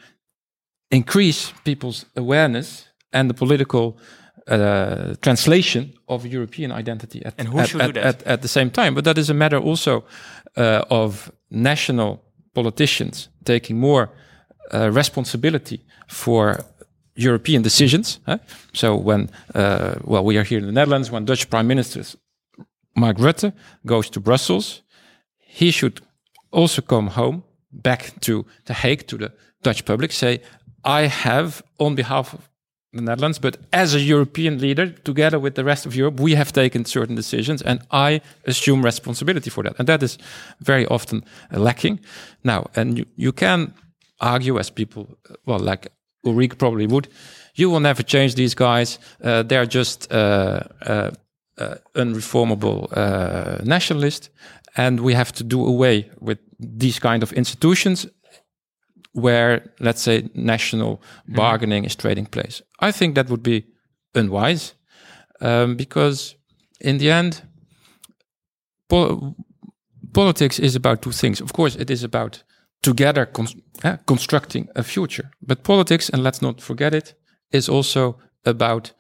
increase 0.91 1.53
people's 1.65 2.07
awareness 2.15 2.89
and 3.13 3.29
the 3.31 3.35
political 3.35 3.99
uh, 4.47 5.15
translation 5.21 5.93
of 6.07 6.25
European 6.25 6.73
identity 6.73 7.25
at, 7.25 7.35
at, 7.39 7.47
at? 7.97 7.97
At, 7.97 8.23
at 8.27 8.41
the 8.43 8.49
same 8.49 8.71
time. 8.71 8.95
But 8.95 9.05
that 9.05 9.19
is 9.19 9.31
a 9.31 9.35
matter 9.35 9.59
also 9.59 10.05
uh, 10.57 10.83
of 10.91 11.31
national 11.51 12.23
politicians 12.55 13.29
taking 13.45 13.79
more 13.79 14.09
uh, 14.73 14.91
responsibility 14.91 15.85
for 16.09 16.65
European 17.19 17.63
decisions. 17.63 18.21
Huh? 18.27 18.39
So 18.73 18.97
when, 18.97 19.31
uh, 19.55 19.97
well, 20.05 20.25
we 20.25 20.39
are 20.39 20.45
here 20.45 20.59
in 20.59 20.67
the 20.67 20.73
Netherlands, 20.73 21.11
when 21.11 21.25
Dutch 21.25 21.51
Prime 21.51 21.67
Minister 21.67 22.03
Mark 22.95 23.19
Rutte 23.19 23.53
goes 23.85 24.11
to 24.11 24.21
Brussels, 24.21 24.83
he 25.39 25.71
should 25.71 26.01
also 26.51 26.83
come 26.83 27.09
home 27.09 27.43
back 27.73 28.13
to 28.21 28.45
The 28.65 28.75
Hague, 28.75 29.07
to 29.07 29.19
the 29.19 29.33
Dutch 29.63 29.85
public, 29.85 30.13
say, 30.13 30.41
I 30.85 31.03
have, 31.07 31.63
on 31.79 31.95
behalf 31.95 32.35
of 32.35 32.49
the 32.93 33.03
Netherlands, 33.03 33.39
but 33.39 33.57
as 33.73 33.95
a 33.95 34.01
European 34.01 34.59
leader, 34.59 34.91
together 34.91 35.39
with 35.39 35.55
the 35.55 35.65
rest 35.65 35.87
of 35.87 35.95
Europe, 35.95 36.21
we 36.21 36.37
have 36.37 36.53
taken 36.53 36.85
certain 36.85 37.17
decisions 37.17 37.63
and 37.63 37.81
I 37.91 38.21
assume 38.47 38.85
responsibility 38.85 39.51
for 39.51 39.65
that. 39.65 39.75
And 39.79 39.89
that 39.89 40.03
is 40.03 40.19
very 40.61 40.87
often 40.87 41.25
lacking. 41.51 42.01
Now, 42.45 42.71
and 42.77 42.99
you, 42.99 43.07
you 43.17 43.33
can 43.33 43.75
argue 44.21 44.59
as 44.59 44.71
people, 44.71 45.19
uh, 45.29 45.35
well, 45.45 45.59
like 45.59 45.89
Ulrike 46.25 46.59
probably 46.59 46.87
would, 46.87 47.09
you 47.55 47.71
will 47.71 47.81
never 47.81 48.03
change 48.03 48.35
these 48.35 48.55
guys. 48.55 48.99
Uh, 49.23 49.43
they're 49.43 49.67
just 49.67 50.13
uh, 50.13 50.61
uh, 50.83 51.11
uh, 51.59 51.75
unreformable 51.95 52.89
uh, 52.97 53.63
nationalists. 53.65 54.31
And 54.77 55.01
we 55.01 55.15
have 55.15 55.33
to 55.33 55.45
do 55.45 55.67
away 55.67 56.11
with 56.21 56.39
these 56.61 57.01
kind 57.01 57.23
of 57.23 57.33
institutions 57.33 58.07
where, 59.13 59.73
let's 59.81 60.03
say, 60.03 60.29
national 60.35 61.03
bargaining 61.27 61.85
is 61.85 61.97
trading 61.97 62.27
place. 62.27 62.63
I 62.79 62.93
think 62.93 63.15
that 63.15 63.29
would 63.29 63.43
be 63.43 63.65
unwise 64.15 64.75
um, 65.41 65.77
because, 65.77 66.37
in 66.81 66.99
the 66.99 67.11
end, 67.11 67.43
pol- 68.89 69.35
politics 70.13 70.59
is 70.59 70.77
about 70.77 71.03
two 71.03 71.13
things. 71.13 71.41
Of 71.41 71.53
course, 71.53 71.75
it 71.75 71.91
is 71.91 72.05
about 72.05 72.45
together 72.83 73.27
con- 73.27 73.63
eh, 73.85 73.97
constructing 74.07 74.69
a 74.75 74.83
future, 74.83 75.31
but 75.41 75.63
politics, 75.63 76.09
and 76.09 76.23
let's 76.23 76.43
not 76.43 76.61
forget 76.61 76.95
it, 76.95 77.15
is 77.51 77.69
also 77.69 78.19
about 78.45 78.93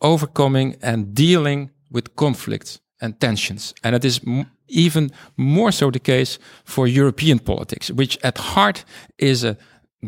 overcoming 0.00 0.76
and 0.82 1.14
dealing 1.14 1.70
with 1.90 2.14
conflicts 2.16 2.80
and 3.00 3.18
tensions. 3.20 3.74
And 3.82 3.94
it 3.94 4.04
is 4.04 4.20
even 4.68 5.10
more 5.36 5.72
so 5.72 5.90
the 5.90 5.98
case 5.98 6.38
for 6.64 6.86
European 6.86 7.38
politics, 7.38 7.90
which 7.90 8.18
at 8.22 8.38
heart 8.38 8.84
is 9.18 9.44
a 9.44 9.56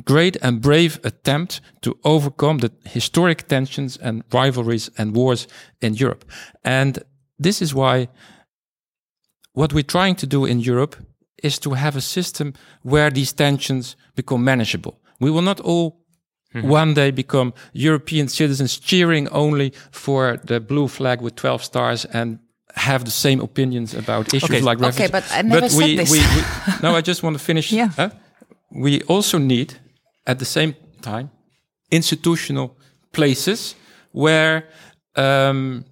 great 0.05 0.37
and 0.43 0.61
brave 0.61 0.99
attempt 1.05 1.61
to 1.81 1.99
overcome 2.05 2.59
the 2.59 2.73
historic 2.85 3.49
tensions 3.49 3.97
and 3.97 4.23
rivalries 4.33 4.91
and 4.97 5.15
wars 5.15 5.47
in 5.81 5.95
Europe. 5.95 6.25
And 6.65 7.03
this 7.39 7.61
is 7.61 7.75
why 7.75 8.09
what 9.53 9.73
we're 9.73 9.83
trying 9.83 10.17
to 10.17 10.27
do 10.27 10.47
in 10.47 10.61
Europe 10.61 10.97
is 11.43 11.59
to 11.59 11.71
have 11.75 11.97
a 11.97 12.01
system 12.01 12.53
where 12.83 13.11
these 13.11 13.33
tensions 13.35 13.97
become 14.15 14.43
manageable. 14.45 14.95
We 15.21 15.31
will 15.31 15.43
not 15.43 15.61
all 15.61 15.99
one 16.63 16.93
day 16.95 17.11
become 17.13 17.53
European 17.73 18.29
citizens 18.29 18.79
cheering 18.79 19.27
only 19.31 19.73
for 19.91 20.39
the 20.45 20.61
blue 20.61 20.87
flag 20.89 21.21
with 21.23 21.35
12 21.35 21.65
stars 21.65 22.05
and 22.13 22.39
have 22.75 23.05
the 23.05 23.11
same 23.11 23.41
opinions 23.41 23.95
about 23.95 24.35
issues 24.35 24.51
Okay. 24.51 24.61
like 24.61 24.79
Okay, 24.79 24.87
refugees. 24.87 25.11
but 25.11 25.25
I 25.33 25.43
never 25.43 25.69
said 25.69 25.79
we, 25.79 25.97
this. 25.97 26.11
We, 26.11 26.19
we, 26.19 26.43
no, 26.83 26.95
I 26.95 27.01
just 27.01 27.23
want 27.23 27.39
to 27.39 27.43
finish. 27.45 27.73
Yeah. 27.73 27.89
huh? 27.97 28.11
We 28.71 29.03
also 29.09 29.39
need, 29.39 29.75
at 30.27 30.39
the 30.39 30.45
same 30.45 30.75
time, 31.01 31.31
institutional 31.91 32.77
places 33.13 33.75
where 34.13 34.65
um, 35.17 35.85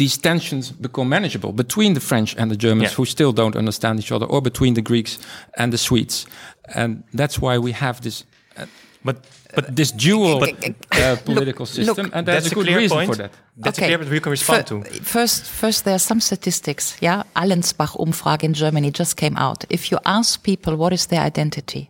these 0.00 0.18
tensions 0.20 0.72
become 0.72 1.08
manageable 1.08 1.52
between 1.52 1.94
the 1.94 2.00
French 2.00 2.34
and 2.38 2.50
the 2.50 2.56
Germans 2.66 2.90
Yeah. 2.90 2.96
who 2.96 3.04
still 3.04 3.32
don't 3.32 3.56
understand 3.56 3.98
each 3.98 4.12
other, 4.12 4.26
or 4.26 4.40
between 4.42 4.74
the 4.74 4.82
Greeks 4.82 5.18
and 5.56 5.72
the 5.72 5.78
Swedes. 5.78 6.26
And 6.74 7.02
that's 7.16 7.36
why 7.38 7.58
we 7.58 7.72
have 7.72 8.00
this 8.00 8.24
uh, 8.56 8.64
But 9.04 9.16
but 9.54 9.76
this 9.76 9.92
dual 9.92 10.42
uh, 10.42 11.16
political 11.24 11.66
system, 11.66 12.06
look, 12.06 12.14
and 12.14 12.26
there's 12.26 12.44
that's 12.44 12.52
a 12.52 12.54
good 12.54 12.66
clear 12.66 12.78
reason 12.78 12.96
point. 12.96 13.10
for 13.10 13.16
that. 13.16 13.32
That's 13.56 13.78
a 13.78 13.82
clear 13.82 13.98
point 13.98 14.10
we 14.10 14.20
can 14.20 14.30
respond 14.30 14.68
Fir- 14.68 14.82
to. 14.82 15.02
First, 15.02 15.44
first, 15.44 15.84
there 15.84 15.94
are 15.94 15.98
some 16.10 16.20
statistics. 16.20 16.96
Yeah, 17.00 17.24
Allensbach 17.36 17.96
umfrage 17.98 18.42
in 18.42 18.54
Germany 18.54 18.90
just 18.90 19.16
came 19.16 19.36
out. 19.36 19.64
If 19.68 19.90
you 19.90 19.98
ask 20.04 20.42
people 20.42 20.76
what 20.76 20.92
is 20.92 21.06
their 21.06 21.20
identity, 21.20 21.88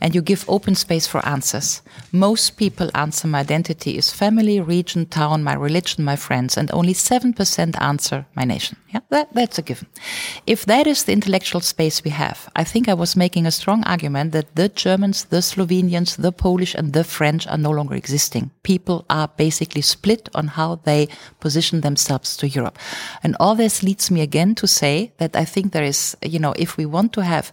and 0.00 0.14
you 0.14 0.22
give 0.22 0.44
open 0.48 0.74
space 0.74 1.06
for 1.06 1.24
answers, 1.26 1.82
most 2.12 2.56
people 2.56 2.90
answer 2.94 3.28
my 3.28 3.40
identity 3.40 3.96
is 3.98 4.10
family, 4.12 4.60
region, 4.60 5.06
town, 5.06 5.42
my 5.42 5.54
religion, 5.54 6.04
my 6.04 6.16
friends, 6.16 6.56
and 6.56 6.70
only 6.72 6.94
seven 6.94 7.32
percent 7.32 7.80
answer 7.80 8.24
my 8.34 8.44
nation. 8.44 8.76
Yeah, 8.92 9.00
that, 9.10 9.28
that's 9.34 9.58
a 9.58 9.62
given. 9.62 9.86
If 10.46 10.64
that 10.66 10.86
is 10.86 11.04
the 11.04 11.12
intellectual 11.12 11.60
space 11.60 12.02
we 12.02 12.10
have, 12.10 12.48
I 12.56 12.64
think 12.64 12.88
I 12.88 12.94
was 12.94 13.14
making 13.14 13.46
a 13.46 13.50
strong 13.52 13.84
argument 13.84 14.32
that 14.32 14.56
the 14.56 14.68
Germans, 14.68 15.24
the 15.24 15.42
Slovenians, 15.42 16.16
the 16.16 16.32
Polish, 16.32 16.74
and 16.74 16.92
the 16.92 16.99
French 17.04 17.46
are 17.46 17.58
no 17.58 17.70
longer 17.70 17.94
existing. 17.94 18.50
People 18.62 19.04
are 19.08 19.28
basically 19.36 19.82
split 19.82 20.28
on 20.34 20.48
how 20.48 20.76
they 20.84 21.08
position 21.40 21.80
themselves 21.80 22.36
to 22.36 22.48
Europe. 22.48 22.78
And 23.22 23.36
all 23.40 23.54
this 23.54 23.82
leads 23.82 24.10
me 24.10 24.20
again 24.20 24.54
to 24.56 24.66
say 24.66 25.12
that 25.18 25.36
I 25.36 25.44
think 25.44 25.72
there 25.72 25.84
is, 25.84 26.16
you 26.22 26.38
know, 26.38 26.54
if 26.56 26.76
we 26.76 26.86
want 26.86 27.12
to 27.14 27.22
have 27.22 27.52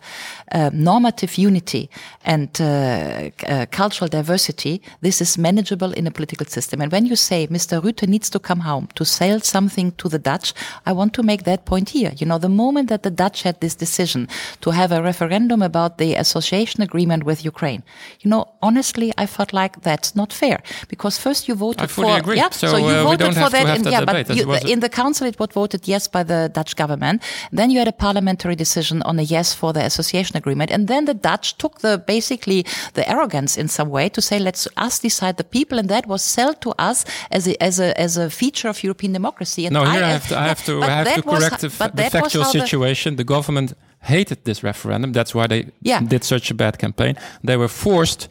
uh, 0.51 0.69
normative 0.73 1.37
unity 1.37 1.89
and 2.23 2.49
uh, 2.59 3.29
uh, 3.47 3.65
cultural 3.71 4.07
diversity, 4.07 4.81
this 5.01 5.21
is 5.21 5.37
manageable 5.37 5.91
in 5.93 6.07
a 6.07 6.11
political 6.11 6.45
system. 6.45 6.81
And 6.81 6.91
when 6.91 7.05
you 7.05 7.15
say 7.15 7.47
Mr. 7.47 7.81
Rutte 7.81 8.07
needs 8.07 8.29
to 8.31 8.39
come 8.39 8.61
home 8.61 8.87
to 8.95 9.05
sell 9.05 9.39
something 9.39 9.91
to 9.93 10.09
the 10.09 10.19
Dutch, 10.19 10.53
I 10.85 10.93
want 10.93 11.13
to 11.13 11.23
make 11.23 11.43
that 11.43 11.65
point 11.65 11.89
here. 11.89 12.13
You 12.17 12.25
know, 12.25 12.37
the 12.37 12.49
moment 12.49 12.89
that 12.89 13.03
the 13.03 13.11
Dutch 13.11 13.43
had 13.43 13.59
this 13.59 13.75
decision 13.75 14.27
to 14.61 14.71
have 14.71 14.91
a 14.91 15.01
referendum 15.01 15.61
about 15.61 15.97
the 15.97 16.15
association 16.15 16.81
agreement 16.81 17.23
with 17.23 17.45
Ukraine, 17.45 17.83
you 18.21 18.29
know, 18.29 18.45
honestly, 18.61 19.13
I 19.17 19.25
felt 19.37 19.51
like 19.61 19.73
that's 19.89 20.09
not 20.21 20.29
fair 20.41 20.57
because 20.93 21.13
first 21.25 21.41
you 21.47 21.55
voted 21.65 21.81
I 21.85 21.87
fully 21.87 22.07
for 22.13 22.19
agree. 22.23 22.37
yeah, 22.41 22.49
So, 22.51 22.67
you 22.67 22.85
uh, 22.85 22.87
we 22.87 23.03
voted 23.09 23.19
don't 23.19 23.33
for 23.43 23.49
that, 23.55 23.65
that 23.83 23.91
yeah, 23.95 23.99
debate. 24.05 24.27
but 24.27 24.63
you, 24.65 24.73
in 24.73 24.79
the 24.85 24.89
council 25.01 25.25
it 25.31 25.37
was 25.41 25.49
voted 25.61 25.81
yes 25.93 26.03
by 26.15 26.23
the 26.31 26.39
Dutch 26.57 26.73
government. 26.81 27.17
Then 27.59 27.67
you 27.71 27.79
had 27.83 27.87
a 27.95 27.97
parliamentary 28.05 28.55
decision 28.65 28.97
on 29.09 29.15
a 29.19 29.25
yes 29.35 29.47
for 29.59 29.69
the 29.77 29.83
association 29.91 30.35
agreement, 30.41 30.69
and 30.75 30.87
then 30.91 31.01
the 31.05 31.13
Dutch 31.29 31.47
took 31.61 31.73
the 31.85 31.93
basically 32.15 32.59
the 32.97 33.03
arrogance 33.13 33.51
in 33.61 33.67
some 33.77 33.89
way 33.97 34.05
to 34.09 34.21
say 34.21 34.37
let's 34.39 34.63
us 34.85 34.93
decide 34.99 35.33
the 35.41 35.47
people, 35.57 35.77
and 35.81 35.87
that 35.89 36.05
was 36.13 36.21
sold 36.35 36.57
to 36.65 36.71
us 36.89 37.05
as 37.37 37.43
a 37.47 37.53
as 37.67 37.75
a 37.79 37.89
as 38.05 38.17
a 38.17 38.27
feature 38.29 38.69
of 38.69 38.77
European 38.87 39.11
democracy. 39.13 39.61
And 39.67 39.73
No, 39.73 39.83
here 39.93 40.03
I, 40.03 40.09
I, 40.09 40.13
have 40.17 40.27
to, 40.29 40.35
I 40.43 40.47
have 40.53 40.61
to, 40.69 40.73
I 40.81 40.89
have 40.99 41.05
that 41.11 41.21
to 41.23 41.29
was- 41.29 41.39
correct 41.39 41.59
the, 41.61 41.69
but 41.83 41.91
the 41.95 42.03
was 42.03 42.11
factual 42.17 42.43
how 42.45 42.51
the- 42.53 42.59
situation. 42.65 43.15
The 43.15 43.23
government 43.35 43.69
hated 44.13 44.37
this 44.43 44.59
referendum. 44.63 45.11
That's 45.13 45.33
why 45.37 45.45
they 45.47 45.61
Yeah. 45.91 46.01
did 46.13 46.23
such 46.23 46.51
a 46.51 46.55
bad 46.55 46.77
campaign. 46.77 47.13
They 47.47 47.57
were 47.57 47.67
forced 47.85 48.21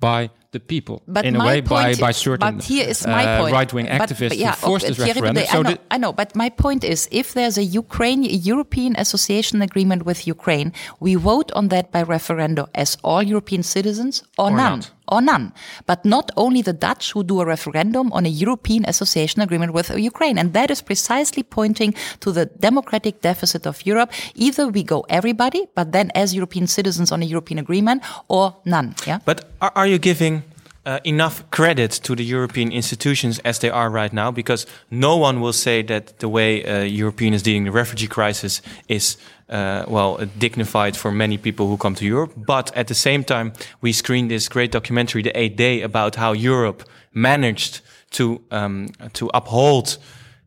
by 0.00 0.30
the 0.54 0.60
people 0.74 0.96
But 1.16 1.24
in 1.28 1.36
a 1.36 1.44
way 1.48 1.60
by, 1.60 1.94
by 2.06 2.12
certain 2.12 2.40
but 2.56 2.64
here 2.64 2.86
is 2.92 3.06
my 3.06 3.24
uh, 3.26 3.40
point. 3.40 3.52
right-wing 3.58 3.86
But- 3.86 4.08
activists 4.08 4.32
but 4.34 4.38
yeah, 4.46 4.54
to 4.56 4.66
force 4.68 4.82
okay, 4.84 4.92
this 4.94 4.98
referendum. 5.08 5.44
So 5.44 5.58
I, 5.58 5.62
know, 5.62 5.76
I 5.94 5.96
know, 6.02 6.12
but 6.20 6.28
my 6.42 6.48
point 6.64 6.82
is, 6.94 6.98
if 7.22 7.26
there's 7.36 7.58
a 7.64 7.66
Ukraine, 7.84 8.22
European 8.52 8.92
Association 9.04 9.56
Agreement 9.68 10.00
with 10.08 10.18
Ukraine, 10.36 10.68
we 11.04 11.12
vote 11.30 11.48
on 11.58 11.64
that 11.74 11.84
by 11.94 12.02
referendum 12.16 12.66
as 12.82 12.96
all 13.08 13.22
European 13.34 13.62
citizens 13.76 14.14
or, 14.38 14.50
none. 14.50 14.80
not. 14.80 14.90
Or 15.14 15.22
none. 15.22 15.52
But 15.86 16.04
not 16.04 16.26
only 16.36 16.60
the 16.62 16.72
Dutch 16.72 17.12
who 17.12 17.22
do 17.22 17.40
a 17.40 17.46
referendum 17.46 18.12
on 18.12 18.26
a 18.26 18.28
European 18.28 18.84
Association 18.92 19.40
Agreement 19.42 19.72
with 19.72 19.90
Ukraine. 19.90 20.36
And 20.38 20.52
that 20.52 20.70
is 20.70 20.82
precisely 20.82 21.42
pointing 21.42 21.94
to 22.20 22.32
the 22.32 22.46
democratic 22.46 23.20
deficit 23.20 23.66
of 23.66 23.86
Europe. 23.86 24.10
Either 24.34 24.66
we 24.68 24.82
go 24.82 25.06
everybody, 25.08 25.68
but 25.74 25.92
then 25.92 26.10
as 26.14 26.34
European 26.34 26.66
citizens 26.66 27.12
on 27.12 27.22
a 27.22 27.26
European 27.26 27.58
agreement, 27.58 28.02
or 28.28 28.56
none. 28.64 28.94
Yeah. 29.06 29.18
But 29.24 29.44
are, 29.60 29.86
you 29.86 29.98
giving 29.98 30.42
uh, 30.86 30.98
enough 31.04 31.48
credit 31.50 31.90
to 32.02 32.14
the 32.14 32.24
European 32.24 32.72
institutions 32.72 33.38
as 33.44 33.58
they 33.58 33.70
are 33.70 33.90
right 33.90 34.12
now? 34.12 34.30
Because 34.30 34.66
no 34.90 35.16
one 35.16 35.40
will 35.40 35.52
say 35.52 35.82
that 35.82 36.18
the 36.18 36.28
way 36.28 36.64
uh, 36.64 36.82
European 36.82 37.34
is 37.34 37.42
dealing 37.42 37.64
the 37.64 37.72
refugee 37.72 38.08
crisis 38.08 38.62
is 38.88 39.16
uh, 39.48 39.84
well 39.88 40.18
dignified 40.38 40.96
for 40.96 41.10
many 41.12 41.38
people 41.38 41.66
who 41.66 41.76
come 41.76 41.94
to 41.94 42.04
Europe. 42.04 42.32
But 42.36 42.74
at 42.76 42.86
the 42.86 42.94
same 42.94 43.24
time, 43.24 43.52
we 43.80 43.92
screened 43.92 44.30
this 44.30 44.48
great 44.48 44.72
documentary, 44.72 45.22
The 45.22 45.38
Eighth 45.38 45.56
Day, 45.56 45.82
about 45.82 46.16
how 46.16 46.32
Europe 46.32 46.84
managed 47.12 47.80
to 48.10 48.40
um, 48.50 48.88
to 49.12 49.30
uphold 49.34 49.98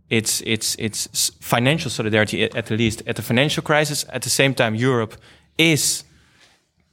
its 0.09 0.41
its 0.41 0.75
its 0.75 1.31
financial 1.41 1.91
solidarity 1.91 2.43
at, 2.43 2.55
at 2.55 2.65
the 2.65 2.75
least 2.75 3.03
at 3.07 3.15
the 3.15 3.21
financial 3.21 3.63
crisis. 3.63 4.05
At 4.09 4.21
the 4.21 4.29
same 4.29 4.53
time, 4.53 4.75
Europe 4.75 5.15
is 5.57 6.03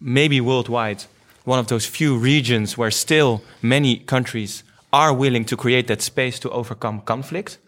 maybe 0.00 0.40
worldwide 0.40 1.04
one 1.44 1.58
of 1.58 1.66
those 1.66 1.86
few 1.86 2.16
regions 2.16 2.76
where 2.78 2.90
still 2.90 3.42
many 3.62 3.96
countries 3.96 4.64
are 4.92 5.12
willing 5.12 5.44
to 5.44 5.56
create 5.56 5.86
that 5.86 6.02
space 6.02 6.38
to 6.38 6.50
overcome 6.50 7.00
conflict. 7.00 7.58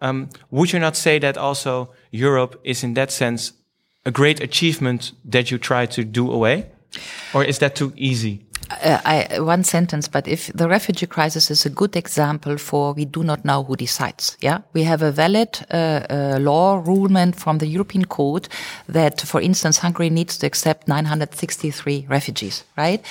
Um, 0.00 0.28
would 0.50 0.72
you 0.72 0.80
not 0.80 0.96
say 0.96 1.18
that 1.20 1.36
also 1.36 1.90
Europe 2.10 2.60
is 2.64 2.82
in 2.82 2.94
that 2.94 3.10
sense 3.12 3.52
a 4.04 4.10
great 4.10 4.40
achievement 4.40 5.12
that 5.24 5.50
you 5.50 5.58
try 5.58 5.86
to 5.86 6.04
do 6.04 6.30
away? 6.30 6.70
Or 7.32 7.44
is 7.44 7.58
that 7.58 7.74
too 7.74 7.92
easy? 7.96 8.44
Uh, 8.82 9.00
I, 9.04 9.40
one 9.40 9.64
sentence, 9.64 10.08
but 10.08 10.28
if 10.28 10.52
the 10.54 10.68
refugee 10.68 11.06
crisis 11.06 11.50
is 11.50 11.66
a 11.66 11.70
good 11.70 11.96
example 11.96 12.58
for 12.58 12.92
we 12.92 13.04
do 13.04 13.22
not 13.22 13.44
know 13.44 13.62
who 13.62 13.76
decides. 13.76 14.36
Yeah, 14.40 14.60
we 14.72 14.84
have 14.84 15.02
a 15.02 15.10
valid 15.10 15.58
uh, 15.70 15.76
uh, 16.08 16.38
law 16.40 16.82
rulement 16.84 17.36
from 17.36 17.58
the 17.58 17.66
European 17.66 18.04
Court 18.04 18.48
that, 18.88 19.20
for 19.20 19.40
instance, 19.40 19.78
Hungary 19.78 20.10
needs 20.10 20.38
to 20.38 20.46
accept 20.46 20.88
963 20.88 22.06
refugees. 22.08 22.64
Right? 22.76 23.04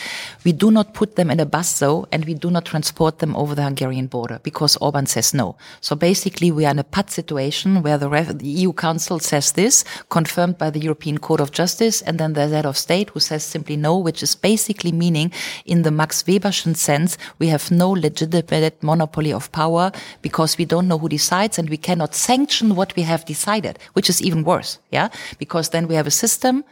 We 0.43 0.51
do 0.51 0.71
not 0.71 0.93
put 0.93 1.15
them 1.15 1.29
in 1.29 1.39
a 1.39 1.45
bus 1.45 1.79
though, 1.79 2.07
and 2.11 2.25
we 2.25 2.33
do 2.33 2.49
not 2.49 2.65
transport 2.65 3.19
them 3.19 3.35
over 3.35 3.55
the 3.55 3.63
Hungarian 3.63 4.07
border 4.07 4.39
because 4.43 4.77
Orban 4.77 5.05
says 5.05 5.33
no. 5.33 5.55
So 5.81 5.95
basically, 5.95 6.51
we 6.51 6.65
are 6.65 6.71
in 6.71 6.79
a 6.79 6.83
PUT 6.83 7.11
situation 7.11 7.83
where 7.83 7.97
the, 7.97 8.09
the 8.09 8.47
EU 8.47 8.73
Council 8.73 9.19
says 9.19 9.51
this, 9.53 9.83
confirmed 10.09 10.57
by 10.57 10.69
the 10.69 10.79
European 10.79 11.17
Court 11.17 11.41
of 11.41 11.51
Justice, 11.51 12.01
and 12.01 12.19
then 12.19 12.33
there's 12.33 12.51
head 12.51 12.65
of 12.65 12.77
state 12.77 13.09
who 13.09 13.19
says 13.19 13.43
simply 13.43 13.77
no, 13.77 13.97
which 13.97 14.23
is 14.23 14.35
basically 14.35 14.91
meaning 14.91 15.31
in 15.65 15.81
the 15.83 15.91
Max 15.91 16.23
Weberschen 16.23 16.75
sense, 16.75 17.17
we 17.39 17.47
have 17.47 17.71
no 17.71 17.89
legitimate 17.89 18.81
monopoly 18.81 19.33
of 19.33 19.51
power 19.51 19.91
because 20.21 20.57
we 20.57 20.65
don't 20.65 20.87
know 20.87 20.97
who 20.97 21.09
decides 21.09 21.57
and 21.57 21.69
we 21.69 21.77
cannot 21.77 22.15
sanction 22.15 22.75
what 22.75 22.95
we 22.95 23.03
have 23.03 23.25
decided, 23.25 23.79
which 23.93 24.09
is 24.09 24.21
even 24.21 24.43
worse. 24.43 24.79
Yeah. 24.91 25.09
Because 25.37 25.69
then 25.69 25.87
we 25.87 25.95
have 25.95 26.07
a 26.07 26.11
system 26.11 26.63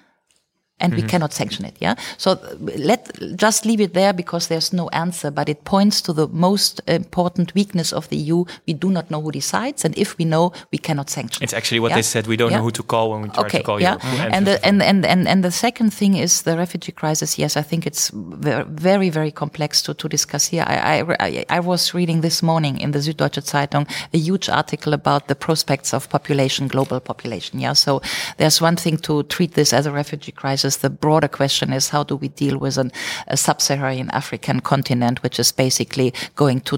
and 0.80 0.94
we 0.94 1.00
mm-hmm. 1.00 1.08
cannot 1.08 1.34
sanction 1.34 1.66
it. 1.66 1.76
Yeah. 1.80 1.96
So 2.18 2.40
let 2.60 3.10
just 3.36 3.66
leave 3.66 3.82
it 3.82 3.94
there 3.94 4.14
because 4.14 4.48
there's 4.48 4.74
no 4.74 4.90
answer, 4.90 5.32
but 5.32 5.50
it 5.50 5.64
points 5.64 6.02
to 6.02 6.14
the 6.14 6.28
most 6.28 6.82
important 6.88 7.54
weakness 7.56 7.94
of 7.94 8.10
the 8.10 8.18
EU. 8.18 8.46
We 8.68 8.74
do 8.74 8.90
not 8.90 9.10
know 9.10 9.22
who 9.22 9.32
decides, 9.32 9.86
and 9.86 9.98
if 9.98 10.18
we 10.18 10.26
know, 10.26 10.54
we 10.72 10.78
cannot 10.78 11.10
sanction. 11.10 11.44
It's 11.44 11.54
actually 11.54 11.80
what 11.80 11.90
Yeah? 11.92 11.98
they 11.98 12.04
said. 12.04 12.28
We 12.28 12.38
don't 12.38 12.52
Yeah. 12.52 12.58
know 12.58 12.64
who 12.64 12.72
to 12.72 12.84
call 12.84 13.12
when 13.12 13.22
we 13.22 13.30
try 13.30 13.46
okay, 13.46 13.60
to 13.60 13.64
call 13.64 13.80
yeah. 13.82 13.90
Europe. 13.90 14.04
Who 14.04 14.18
mm-hmm. 14.18 14.34
And 14.34 14.48
the, 14.48 14.66
and, 14.66 14.82
and, 14.82 15.06
and, 15.06 15.28
and 15.28 15.44
the 15.44 15.52
second 15.52 15.94
thing 15.94 16.16
is 16.16 16.42
the 16.44 16.58
refugee 16.58 16.92
crisis. 16.92 17.38
Yes, 17.38 17.58
I 17.58 17.62
think 17.62 17.86
it's 17.86 18.12
very, 18.14 19.10
very 19.10 19.32
complex 19.32 19.82
to, 19.84 19.94
to 19.94 20.08
discuss 20.10 20.48
here. 20.48 20.64
I, 20.68 21.02
I, 21.02 21.16
I- 21.20 21.46
I 21.50 21.60
was 21.60 21.94
reading 21.94 22.22
this 22.22 22.42
morning 22.42 22.80
in 22.80 22.92
the 22.92 23.00
Süddeutsche 23.00 23.42
Zeitung 23.42 23.88
a 24.14 24.18
huge 24.18 24.50
article 24.50 24.94
about 24.94 25.28
the 25.28 25.36
prospects 25.36 25.94
of 25.94 26.10
population, 26.10 26.68
global 26.68 27.00
population. 27.00 27.60
Yeah. 27.60 27.74
So 27.74 28.02
there's 28.38 28.62
one 28.62 28.76
thing 28.76 28.98
to 29.00 29.24
treat 29.24 29.54
this 29.54 29.74
as 29.74 29.86
a 29.86 29.92
refugee 29.92 30.32
crisis. 30.32 30.69
The 30.78 30.90
broader 30.90 31.28
question 31.28 31.74
is 31.74 31.90
how 31.90 32.04
do 32.04 32.16
we 32.16 32.30
deal 32.30 32.58
with 32.58 32.78
an, 32.78 32.92
a 33.28 33.38
sub-Saharan 33.38 34.10
African 34.12 34.60
continent, 34.60 35.24
which 35.24 35.40
is 35.40 35.52
basically 35.52 36.14
going 36.36 36.62
to 36.62 36.78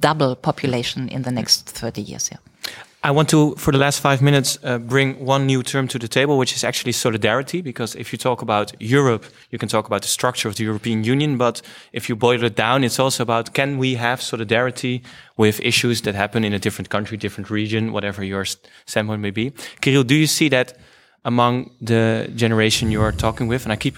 double 0.00 0.36
population 0.36 1.08
in 1.08 1.22
the 1.22 1.30
next 1.30 1.68
30 1.70 2.02
years. 2.02 2.30
Yeah. 2.32 2.38
I 3.02 3.10
want 3.12 3.30
to, 3.30 3.54
for 3.56 3.72
the 3.72 3.78
last 3.78 4.00
five 4.00 4.20
minutes, 4.20 4.58
uh, 4.62 4.76
bring 4.76 5.24
one 5.24 5.46
new 5.46 5.62
term 5.62 5.88
to 5.88 5.98
the 5.98 6.06
table, 6.06 6.36
which 6.36 6.54
is 6.54 6.62
actually 6.62 6.92
solidarity. 6.92 7.62
Because 7.62 7.94
if 7.94 8.12
you 8.12 8.18
talk 8.18 8.42
about 8.42 8.74
Europe, 8.78 9.24
you 9.50 9.58
can 9.58 9.70
talk 9.70 9.86
about 9.86 10.02
the 10.02 10.08
structure 10.08 10.48
of 10.48 10.56
the 10.56 10.64
European 10.64 11.02
Union. 11.02 11.38
But 11.38 11.62
if 11.94 12.10
you 12.10 12.16
boil 12.16 12.44
it 12.44 12.56
down, 12.56 12.84
it's 12.84 12.98
also 12.98 13.22
about 13.22 13.54
can 13.54 13.78
we 13.78 13.94
have 13.94 14.20
solidarity 14.20 15.02
with 15.38 15.60
issues 15.60 16.02
that 16.02 16.14
happen 16.14 16.44
in 16.44 16.52
a 16.52 16.58
different 16.58 16.90
country, 16.90 17.16
different 17.16 17.48
region, 17.48 17.92
whatever 17.92 18.22
your 18.22 18.44
st- 18.44 18.68
standpoint 18.84 19.22
may 19.22 19.30
be. 19.30 19.52
Kirill, 19.80 20.04
do 20.04 20.14
you 20.14 20.26
see 20.26 20.50
that 20.50 20.76
among 21.24 21.70
the 21.80 22.30
generation 22.34 22.90
you 22.90 23.02
are 23.02 23.12
talking 23.12 23.48
with? 23.48 23.64
And 23.64 23.72
I 23.72 23.76
keep, 23.76 23.96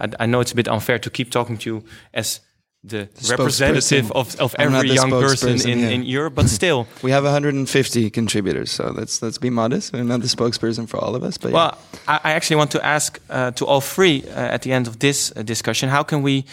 I, 0.00 0.08
I 0.20 0.26
know 0.26 0.40
it's 0.40 0.52
a 0.52 0.56
bit 0.56 0.68
unfair 0.68 0.98
to 0.98 1.10
keep 1.10 1.30
talking 1.30 1.58
to 1.58 1.70
you 1.70 1.84
as 2.14 2.40
the, 2.84 3.08
representative 3.28 4.10
of, 4.12 4.34
of 4.40 4.56
every 4.58 4.90
young 4.90 5.10
person 5.10 5.60
in, 5.68 5.78
yeah. 5.78 5.88
in 5.88 6.02
Europe, 6.02 6.34
but 6.34 6.48
still. 6.58 6.86
we 7.02 7.12
have 7.12 7.24
150 7.24 8.10
contributors, 8.10 8.70
so 8.70 8.90
let's 8.90 9.22
let's 9.22 9.38
be 9.38 9.50
modest. 9.50 9.92
We're 9.92 10.02
not 10.02 10.20
the 10.20 10.26
spokesperson 10.26 10.88
for 10.88 10.98
all 10.98 11.14
of 11.14 11.22
us. 11.22 11.38
But 11.38 11.52
well, 11.52 11.78
yeah. 11.92 12.00
I, 12.08 12.30
I, 12.30 12.32
actually 12.32 12.56
want 12.56 12.72
to 12.72 12.84
ask 12.84 13.20
uh, 13.30 13.52
to 13.52 13.66
all 13.66 13.80
three 13.80 14.24
uh, 14.24 14.54
at 14.54 14.62
the 14.62 14.72
end 14.72 14.88
of 14.88 14.98
this 14.98 15.32
uh, 15.36 15.42
discussion: 15.42 15.90
How 15.90 16.02
can 16.02 16.22
we 16.22 16.44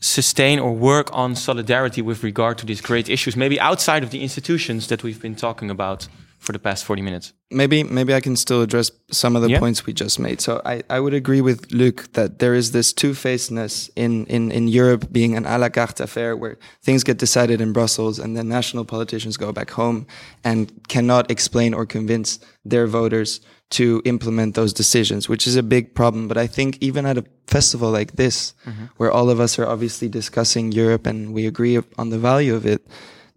sustain 0.00 0.58
or 0.58 0.72
work 0.72 1.10
on 1.12 1.36
solidarity 1.36 2.00
with 2.00 2.22
regard 2.22 2.56
to 2.56 2.66
these 2.66 2.80
great 2.80 3.10
issues, 3.10 3.36
maybe 3.36 3.60
outside 3.60 4.02
of 4.02 4.10
the 4.10 4.22
institutions 4.22 4.86
that 4.86 5.02
we've 5.02 5.20
been 5.20 5.36
talking 5.36 5.70
about? 5.70 6.08
For 6.40 6.52
the 6.52 6.58
past 6.58 6.84
40 6.84 7.02
minutes. 7.02 7.34
Maybe 7.50 7.82
maybe 7.82 8.14
I 8.14 8.20
can 8.20 8.34
still 8.34 8.62
address 8.62 8.90
some 9.10 9.36
of 9.36 9.42
the 9.42 9.50
yeah. 9.50 9.58
points 9.58 9.84
we 9.84 9.92
just 9.92 10.18
made. 10.18 10.40
So 10.40 10.62
I, 10.64 10.82
I 10.88 10.98
would 10.98 11.12
agree 11.12 11.42
with 11.42 11.70
Luc 11.70 12.10
that 12.14 12.38
there 12.38 12.54
is 12.54 12.72
this 12.72 12.94
two-facedness 12.94 13.90
in, 13.94 14.24
in, 14.26 14.50
in 14.50 14.66
Europe 14.66 15.12
being 15.12 15.36
an 15.36 15.44
a 15.44 15.58
la 15.58 15.68
carte 15.68 16.00
affair 16.00 16.34
where 16.34 16.56
things 16.82 17.04
get 17.04 17.18
decided 17.18 17.60
in 17.60 17.74
Brussels 17.74 18.18
and 18.18 18.36
then 18.36 18.48
national 18.48 18.86
politicians 18.86 19.36
go 19.36 19.52
back 19.52 19.70
home 19.70 20.06
and 20.42 20.72
cannot 20.88 21.30
explain 21.30 21.74
or 21.74 21.84
convince 21.84 22.38
their 22.64 22.86
voters 22.86 23.40
to 23.70 24.02
implement 24.04 24.54
those 24.54 24.72
decisions, 24.72 25.28
which 25.28 25.46
is 25.46 25.56
a 25.56 25.62
big 25.62 25.94
problem. 25.94 26.26
But 26.26 26.38
I 26.38 26.46
think 26.46 26.78
even 26.80 27.06
at 27.06 27.18
a 27.18 27.24
festival 27.46 27.90
like 27.90 28.12
this, 28.12 28.54
mm-hmm. 28.66 28.86
where 28.96 29.12
all 29.12 29.30
of 29.30 29.40
us 29.40 29.58
are 29.58 29.66
obviously 29.66 30.08
discussing 30.08 30.72
Europe 30.72 31.06
and 31.06 31.32
we 31.32 31.46
agree 31.46 31.78
on 31.98 32.10
the 32.10 32.18
value 32.18 32.54
of 32.54 32.66
it, 32.66 32.86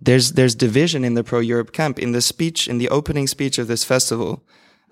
there's 0.05 0.33
there's 0.33 0.55
division 0.55 1.03
in 1.03 1.13
the 1.13 1.23
pro 1.23 1.39
Europe 1.39 1.71
camp. 1.71 1.99
In 1.99 2.11
the 2.11 2.21
speech, 2.21 2.67
in 2.67 2.77
the 2.77 2.89
opening 2.89 3.27
speech 3.27 3.57
of 3.57 3.67
this 3.67 3.83
festival, 3.83 4.43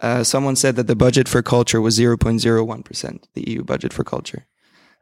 uh, 0.01 0.23
someone 0.23 0.55
said 0.55 0.75
that 0.75 0.87
the 0.87 0.95
budget 0.95 1.27
for 1.27 1.41
culture 1.41 1.81
was 1.81 1.99
0.01 1.99 2.85
percent, 2.85 3.27
the 3.33 3.49
EU 3.49 3.63
budget 3.63 3.93
for 3.93 4.03
culture. 4.03 4.45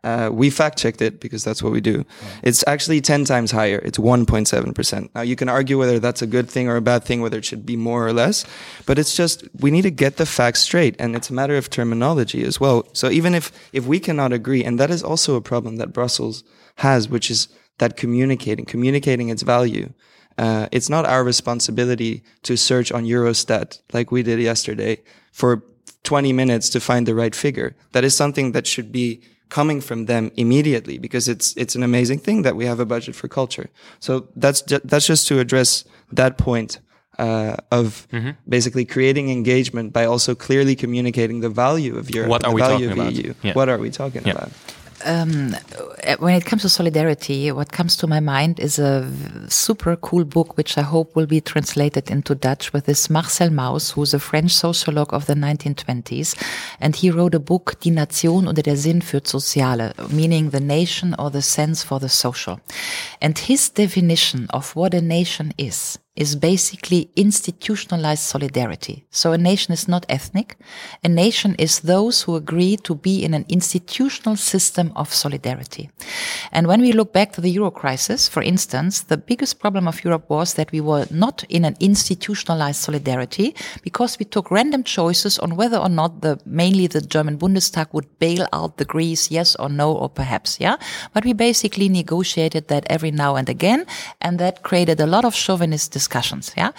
Uh, 0.01 0.29
we 0.31 0.49
fact 0.49 0.77
checked 0.77 1.01
it 1.01 1.19
because 1.19 1.43
that's 1.43 1.61
what 1.61 1.73
we 1.73 1.81
do. 1.81 2.05
It's 2.41 2.63
actually 2.67 3.01
10 3.01 3.25
times 3.25 3.51
higher. 3.51 3.79
It's 3.79 3.97
1.7%. 3.97 5.09
Now 5.13 5.21
you 5.21 5.35
can 5.35 5.49
argue 5.49 5.77
whether 5.77 5.99
that's 5.99 6.21
a 6.21 6.27
good 6.27 6.49
thing 6.49 6.69
or 6.69 6.77
a 6.77 6.81
bad 6.81 7.03
thing, 7.03 7.21
whether 7.21 7.37
it 7.37 7.43
should 7.43 7.65
be 7.65 7.75
more 7.75 8.07
or 8.07 8.13
less, 8.13 8.45
but 8.85 8.97
it's 8.97 9.13
just, 9.13 9.43
we 9.59 9.71
need 9.71 9.81
to 9.81 9.91
get 9.91 10.15
the 10.15 10.25
facts 10.25 10.61
straight 10.61 10.95
and 10.99 11.15
it's 11.15 11.29
a 11.29 11.33
matter 11.33 11.57
of 11.57 11.69
terminology 11.69 12.43
as 12.45 12.61
well. 12.61 12.87
So 12.93 13.09
even 13.09 13.35
if, 13.35 13.51
if 13.73 13.85
we 13.85 13.99
cannot 13.99 14.31
agree, 14.31 14.63
and 14.63 14.79
that 14.79 14.89
is 14.89 15.03
also 15.03 15.35
a 15.35 15.41
problem 15.41 15.75
that 15.77 15.91
Brussels 15.91 16.45
has, 16.75 17.09
which 17.09 17.29
is 17.29 17.49
that 17.79 17.97
communicating, 17.97 18.65
communicating 18.65 19.29
its 19.29 19.41
value. 19.41 19.91
Uh, 20.37 20.67
it's 20.71 20.89
not 20.89 21.05
our 21.05 21.23
responsibility 21.23 22.23
to 22.43 22.55
search 22.55 22.91
on 22.91 23.03
Eurostat 23.03 23.81
like 23.91 24.11
we 24.11 24.23
did 24.23 24.39
yesterday 24.39 25.01
for 25.33 25.63
20 26.03 26.31
minutes 26.31 26.69
to 26.69 26.79
find 26.79 27.05
the 27.05 27.15
right 27.15 27.35
figure. 27.35 27.75
That 27.91 28.03
is 28.05 28.15
something 28.15 28.53
that 28.53 28.65
should 28.65 28.91
be 28.91 29.21
coming 29.49 29.81
from 29.81 30.05
them 30.05 30.31
immediately 30.37 30.97
because 30.97 31.27
it's 31.27 31.57
it's 31.57 31.75
an 31.75 31.83
amazing 31.83 32.19
thing 32.19 32.43
that 32.43 32.55
we 32.55 32.65
have 32.65 32.79
a 32.79 32.85
budget 32.85 33.15
for 33.15 33.27
culture. 33.27 33.69
So 33.99 34.27
that's 34.35 34.61
ju- 34.61 34.81
that's 34.83 35.07
just 35.07 35.27
to 35.27 35.39
address 35.39 35.83
that 36.11 36.37
point 36.37 36.79
uh, 37.17 37.57
of 37.71 38.07
mm-hmm. 38.11 38.31
basically 38.47 38.85
creating 38.85 39.29
engagement 39.29 39.91
by 39.91 40.05
also 40.05 40.35
clearly 40.35 40.75
communicating 40.75 41.41
the 41.41 41.49
value 41.49 41.97
of 41.97 42.09
Europe. 42.09 42.29
What 42.29 42.45
are 42.45 42.53
we 42.53 42.61
talking 42.61 42.91
about? 42.91 43.13
Yeah. 43.13 43.53
What 43.53 43.69
are 43.69 43.77
we 43.77 43.89
talking 43.89 44.23
yeah. 44.25 44.33
about? 44.33 44.51
Um, 45.05 45.55
when 46.19 46.35
it 46.35 46.45
comes 46.45 46.63
to 46.63 46.69
solidarity, 46.69 47.51
what 47.51 47.71
comes 47.71 47.95
to 47.97 48.07
my 48.07 48.19
mind 48.19 48.59
is 48.59 48.79
a 48.79 49.09
super 49.47 49.95
cool 49.95 50.25
book, 50.25 50.57
which 50.57 50.77
I 50.77 50.81
hope 50.81 51.15
will 51.15 51.25
be 51.25 51.41
translated 51.41 52.09
into 52.09 52.35
Dutch 52.35 52.73
with 52.73 52.85
this 52.85 53.09
Marcel 53.09 53.49
Mauss, 53.49 53.91
who's 53.91 54.13
a 54.13 54.19
French 54.19 54.51
sociologue 54.51 55.13
of 55.13 55.25
the 55.25 55.35
1920s. 55.35 56.35
And 56.79 56.95
he 56.95 57.11
wrote 57.11 57.35
a 57.35 57.39
book, 57.39 57.79
Die 57.81 57.91
Nation 57.91 58.47
oder 58.47 58.61
der 58.61 58.77
Sinn 58.77 59.01
für 59.01 59.25
Soziale, 59.25 59.93
meaning 60.09 60.49
the 60.49 60.59
nation 60.59 61.15
or 61.17 61.29
the 61.31 61.41
sense 61.41 61.83
for 61.83 61.99
the 61.99 62.09
social. 62.09 62.59
And 63.21 63.37
his 63.37 63.69
definition 63.69 64.47
of 64.51 64.75
what 64.75 64.93
a 64.93 65.01
nation 65.01 65.53
is 65.57 65.99
is 66.19 66.35
basically 66.35 67.09
institutionalized 67.15 68.23
solidarity. 68.23 69.05
So 69.09 69.31
a 69.31 69.37
nation 69.37 69.73
is 69.73 69.87
not 69.87 70.05
ethnic. 70.09 70.57
A 71.01 71.07
nation 71.07 71.55
is 71.57 71.79
those 71.79 72.23
who 72.23 72.35
agree 72.35 72.75
to 72.83 72.93
be 72.93 73.23
in 73.23 73.33
an 73.33 73.45
institutional 73.47 74.35
system 74.35 74.91
of 74.97 75.13
solidarity. 75.13 75.89
And 76.51 76.67
when 76.67 76.81
we 76.81 76.91
look 76.91 77.13
back 77.13 77.31
to 77.33 77.41
the 77.41 77.49
euro 77.49 77.71
crisis, 77.71 78.27
for 78.27 78.43
instance, 78.43 79.01
the 79.03 79.15
biggest 79.15 79.59
problem 79.59 79.87
of 79.87 80.03
Europe 80.03 80.29
was 80.29 80.55
that 80.55 80.73
we 80.73 80.81
were 80.81 81.05
not 81.09 81.45
in 81.47 81.63
an 81.63 81.77
institutionalized 81.79 82.81
solidarity 82.81 83.55
because 83.81 84.19
we 84.19 84.25
took 84.25 84.51
random 84.51 84.83
choices 84.83 85.39
on 85.39 85.55
whether 85.55 85.77
or 85.77 85.89
not 85.89 86.19
the, 86.19 86.37
mainly 86.45 86.87
the 86.87 87.01
German 87.01 87.37
Bundestag 87.37 87.87
would 87.93 88.19
bail 88.19 88.45
out 88.51 88.75
the 88.75 88.83
Greece, 88.83 89.31
yes 89.31 89.55
or 89.55 89.69
no, 89.69 89.93
or 89.93 90.09
perhaps, 90.09 90.59
yeah. 90.59 90.75
But 91.13 91.23
we 91.23 91.31
basically 91.31 91.87
negotiated 91.87 92.67
that 92.67 92.85
every 92.89 93.11
now 93.11 93.37
and 93.37 93.47
again, 93.47 93.85
and 94.19 94.37
that 94.39 94.63
created 94.63 94.99
a 94.99 95.07
lot 95.07 95.23
of 95.23 95.33
chauvinist 95.33 95.93
discussions. 96.09 96.51
Yeah. 96.57 96.71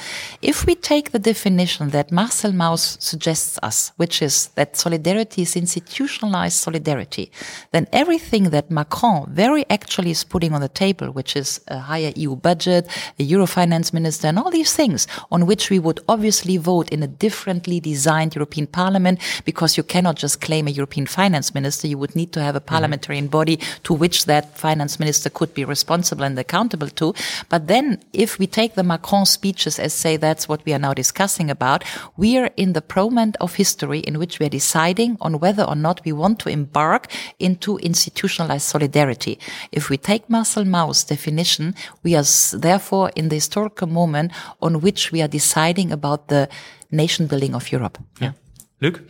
If 0.42 0.66
we 0.66 0.74
take 0.74 1.06
the 1.12 1.18
definition 1.32 1.90
that 1.90 2.10
Marcel 2.10 2.52
Mauss 2.52 2.96
suggests 3.00 3.58
us, 3.62 3.92
which 3.96 4.22
is 4.22 4.50
that 4.56 4.76
solidarity 4.76 5.42
is 5.42 5.56
institutionalized 5.56 6.58
solidarity, 6.66 7.30
then 7.70 7.86
everything 7.92 8.50
that 8.50 8.70
Macron 8.70 9.26
very 9.44 9.64
actually 9.70 10.10
is 10.10 10.24
putting 10.24 10.52
on 10.54 10.60
the 10.60 10.68
table, 10.84 11.08
which 11.18 11.36
is 11.36 11.60
a 11.68 11.78
higher 11.78 12.12
EU 12.16 12.34
budget, 12.34 12.88
a 13.18 13.22
Euro 13.22 13.46
finance 13.46 13.92
minister, 13.92 14.26
and 14.28 14.38
all 14.38 14.50
these 14.50 14.74
things 14.74 15.06
on 15.30 15.46
which 15.46 15.70
we 15.70 15.78
would 15.78 16.00
obviously 16.08 16.56
vote 16.56 16.88
in 16.90 17.02
a 17.02 17.14
differently 17.26 17.78
designed 17.80 18.34
European 18.34 18.66
Parliament, 18.66 19.20
because 19.44 19.76
you 19.76 19.84
cannot 19.84 20.16
just 20.16 20.40
claim 20.40 20.66
a 20.66 20.76
European 20.78 21.06
finance 21.06 21.54
minister. 21.54 21.86
You 21.86 21.98
would 21.98 22.16
need 22.16 22.32
to 22.32 22.40
have 22.40 22.56
a 22.56 22.58
mm-hmm. 22.58 22.74
parliamentary 22.74 23.18
mm-hmm. 23.18 23.38
body 23.38 23.56
to 23.84 23.94
which 23.94 24.24
that 24.24 24.58
finance 24.58 24.98
minister 24.98 25.30
could 25.30 25.52
be 25.54 25.64
responsible 25.64 26.24
and 26.24 26.38
accountable 26.38 26.90
to. 27.00 27.14
But 27.48 27.68
then 27.72 27.84
if 28.12 28.38
we 28.40 28.46
take 28.46 28.74
the 28.74 28.82
Macron 28.82 29.09
speeches 29.24 29.78
as 29.78 29.92
say 29.92 30.16
that's 30.16 30.48
what 30.48 30.64
we 30.64 30.72
are 30.72 30.78
now 30.78 30.94
discussing 30.94 31.50
about, 31.50 31.84
we 32.16 32.38
are 32.38 32.50
in 32.56 32.72
the 32.72 32.82
moment 32.96 33.36
of 33.40 33.56
history 33.56 34.00
in 34.00 34.18
which 34.18 34.38
we 34.38 34.46
are 34.46 34.50
deciding 34.50 35.16
on 35.20 35.38
whether 35.40 35.64
or 35.64 35.76
not 35.76 36.00
we 36.04 36.12
want 36.12 36.38
to 36.38 36.48
embark 36.48 37.06
into 37.38 37.78
institutionalized 37.78 38.66
solidarity. 38.66 39.38
If 39.72 39.90
we 39.90 39.98
take 39.98 40.28
Marcel 40.28 40.64
Mauss' 40.64 41.04
definition, 41.04 41.74
we 42.02 42.16
are 42.16 42.24
therefore 42.52 43.10
in 43.14 43.28
the 43.28 43.36
historical 43.36 43.88
moment 43.88 44.32
on 44.60 44.80
which 44.80 45.12
we 45.12 45.22
are 45.22 45.28
deciding 45.28 45.92
about 45.92 46.28
the 46.28 46.48
nation 46.90 47.26
building 47.26 47.54
of 47.54 47.72
Europe. 47.72 47.98
Yeah. 48.20 48.32
Luc? 48.80 49.00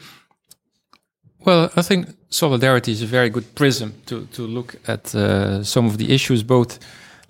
Well, 1.45 1.71
I 1.77 1.83
think 1.83 2.07
solidarity 2.29 2.93
is 2.93 3.03
a 3.03 3.07
very 3.07 3.31
good 3.31 3.55
prism 3.55 3.93
to, 4.07 4.27
to 4.33 4.47
look 4.47 4.77
at 4.87 5.15
uh, 5.15 5.63
some 5.65 5.87
of 5.87 5.97
the 5.97 6.13
issues, 6.13 6.43
both, 6.43 6.79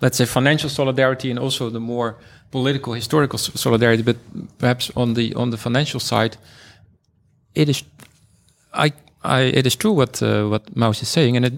let's 0.01 0.17
say, 0.17 0.25
financial 0.25 0.69
solidarity 0.69 1.29
and 1.29 1.39
also 1.39 1.69
the 1.69 1.79
more 1.79 2.15
political 2.51 2.93
historical 2.93 3.39
solidarity, 3.39 4.03
but 4.03 4.17
perhaps 4.57 4.91
on 4.95 5.13
the 5.13 5.33
on 5.35 5.51
the 5.51 5.57
financial 5.57 5.99
side, 5.99 6.37
it 7.53 7.69
is 7.69 7.83
I, 8.73 8.91
I 9.23 9.41
it 9.41 9.65
is 9.65 9.75
true 9.75 9.93
what 9.93 10.21
uh, 10.21 10.47
what 10.47 10.75
Mauss 10.75 11.01
is 11.01 11.09
saying, 11.09 11.37
and 11.37 11.45
it, 11.45 11.53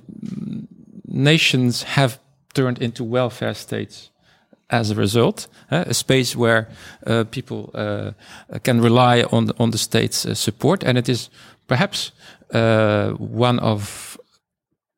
nations 1.06 1.84
have 1.84 2.20
turned 2.54 2.82
into 2.82 3.04
welfare 3.04 3.54
states 3.54 4.12
as 4.70 4.92
a 4.92 4.96
result, 4.96 5.48
uh, 5.72 5.84
a 5.88 5.94
space 5.94 6.36
where 6.36 6.68
uh, 7.06 7.24
people 7.30 7.70
uh, 7.74 8.12
can 8.64 8.82
rely 8.82 9.24
on 9.32 9.52
on 9.58 9.72
the 9.72 9.78
state's 9.78 10.26
uh, 10.26 10.34
support, 10.36 10.84
and 10.84 10.98
it 10.98 11.10
is 11.10 11.30
perhaps 11.68 12.12
uh, 12.54 13.12
one 13.18 13.60
of 13.60 14.18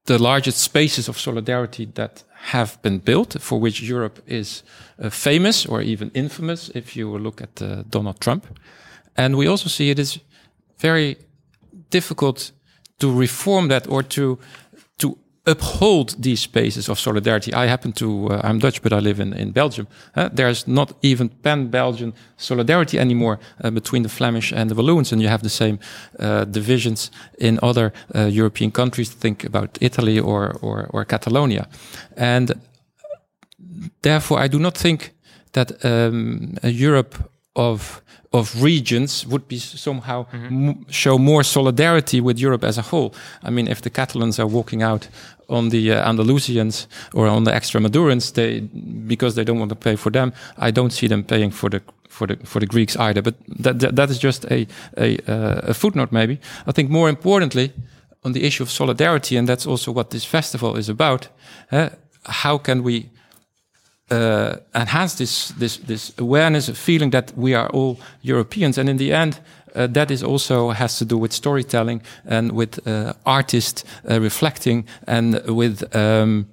the 0.05 0.17
largest 0.17 0.57
spaces 0.57 1.09
of 1.09 1.17
solidarity 1.17 1.85
that 1.93 2.23
have 2.51 2.77
been 2.81 2.99
built, 2.99 3.41
for 3.41 3.59
which 3.59 3.81
Europe 3.81 4.21
is 4.27 4.63
uh, 4.99 5.09
famous 5.09 5.65
or 5.65 5.81
even 5.81 6.11
infamous 6.13 6.69
if 6.75 6.95
you 6.95 7.17
look 7.17 7.41
at 7.41 7.61
uh, 7.61 7.83
Donald 7.89 8.19
Trump. 8.19 8.45
And 9.17 9.35
we 9.35 9.47
also 9.47 9.69
see 9.69 9.89
it 9.89 9.99
is 9.99 10.19
very 10.77 11.17
difficult 11.89 12.51
to 12.99 13.11
reform 13.11 13.67
that 13.69 13.87
or 13.87 14.03
to 14.03 14.37
to 14.37 14.37
uphold 15.45 16.15
these 16.19 16.41
spaces 16.41 16.89
of 16.89 16.99
solidarity. 16.99 17.53
I 17.53 17.67
happen 17.67 17.93
to, 17.93 18.27
uh, 18.27 18.41
I'm 18.43 18.59
Dutch, 18.59 18.81
but 18.81 18.91
I 18.91 18.99
live 18.99 19.19
in, 19.19 19.33
in 19.33 19.51
Belgium. 19.51 19.87
Uh, 20.15 20.29
there's 20.33 20.67
not 20.67 20.93
even 21.01 21.29
pan-Belgian 21.29 22.13
solidarity 22.37 22.99
anymore 22.99 23.39
uh, 23.63 23.69
between 23.69 24.03
the 24.03 24.09
Flemish 24.09 24.51
and 24.51 24.69
the 24.69 24.75
Walloons, 24.75 25.11
and 25.11 25.21
you 25.21 25.27
have 25.27 25.43
the 25.43 25.49
same 25.49 25.79
uh, 26.19 26.45
divisions 26.45 27.11
in 27.37 27.59
other 27.61 27.93
uh, 28.15 28.25
European 28.25 28.71
countries. 28.71 29.09
Think 29.09 29.43
about 29.43 29.77
Italy 29.81 30.19
or, 30.19 30.55
or, 30.61 30.87
or 30.89 31.05
Catalonia. 31.05 31.67
And 32.17 32.59
therefore, 34.01 34.39
I 34.39 34.47
do 34.47 34.59
not 34.59 34.77
think 34.77 35.13
that 35.51 35.85
um, 35.85 36.55
Europe 36.63 37.15
of 37.55 38.01
of 38.35 38.61
regions 38.61 39.25
would 39.25 39.47
be 39.47 39.57
somehow 39.57 40.25
mm-hmm. 40.25 40.71
show 40.89 41.17
more 41.17 41.43
solidarity 41.43 42.21
with 42.21 42.37
Europe 42.37 42.67
as 42.67 42.77
a 42.77 42.81
whole. 42.81 43.13
I 43.43 43.49
mean, 43.49 43.67
if 43.67 43.81
the 43.81 43.89
Catalans 43.89 44.39
are 44.39 44.47
walking 44.47 44.83
out 44.83 45.07
on 45.47 45.69
the 45.69 45.91
uh, 45.91 46.09
Andalusians 46.09 46.87
or 47.13 47.27
on 47.27 47.43
the 47.43 47.51
Extremadurans, 47.51 48.33
they 48.33 48.61
because 49.07 49.35
they 49.35 49.43
don't 49.43 49.59
want 49.59 49.69
to 49.69 49.75
pay 49.75 49.95
for 49.95 50.11
them, 50.11 50.33
I 50.57 50.71
don't 50.71 50.91
see 50.91 51.07
them 51.07 51.23
paying 51.23 51.51
for 51.51 51.69
the 51.69 51.81
for 52.09 52.27
the 52.27 52.35
for 52.45 52.59
the 52.59 52.67
Greeks 52.67 52.95
either. 52.97 53.21
But 53.21 53.35
that 53.63 53.79
that, 53.79 53.95
that 53.95 54.09
is 54.09 54.19
just 54.19 54.45
a 54.45 54.67
a, 54.97 55.17
uh, 55.27 55.69
a 55.69 55.73
footnote, 55.73 56.11
maybe. 56.11 56.39
I 56.67 56.71
think 56.71 56.89
more 56.89 57.09
importantly, 57.09 57.71
on 58.23 58.33
the 58.33 58.43
issue 58.43 58.63
of 58.63 58.69
solidarity, 58.69 59.37
and 59.37 59.47
that's 59.47 59.67
also 59.67 59.91
what 59.91 60.09
this 60.09 60.25
festival 60.25 60.77
is 60.77 60.89
about. 60.89 61.29
Uh, 61.71 61.89
how 62.23 62.57
can 62.57 62.83
we 62.83 63.09
uh, 64.11 64.55
enhance 64.73 65.15
this 65.15 65.53
this 65.59 65.77
this 65.77 66.13
awareness, 66.17 66.69
of 66.69 66.77
feeling 66.77 67.11
that 67.11 67.33
we 67.35 67.55
are 67.55 67.69
all 67.69 67.97
Europeans, 68.21 68.77
and 68.77 68.89
in 68.89 68.97
the 68.97 69.13
end, 69.13 69.39
uh, 69.75 69.87
that 69.87 70.11
is 70.11 70.23
also 70.23 70.69
has 70.71 70.97
to 70.97 71.05
do 71.05 71.17
with 71.17 71.33
storytelling 71.33 72.01
and 72.25 72.51
with 72.51 72.85
uh, 72.87 73.13
artists 73.25 73.83
uh, 74.09 74.19
reflecting 74.21 74.85
and 75.07 75.41
with 75.47 75.95
um, 75.95 76.45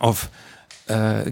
of 0.00 0.30
uh, 0.88 1.24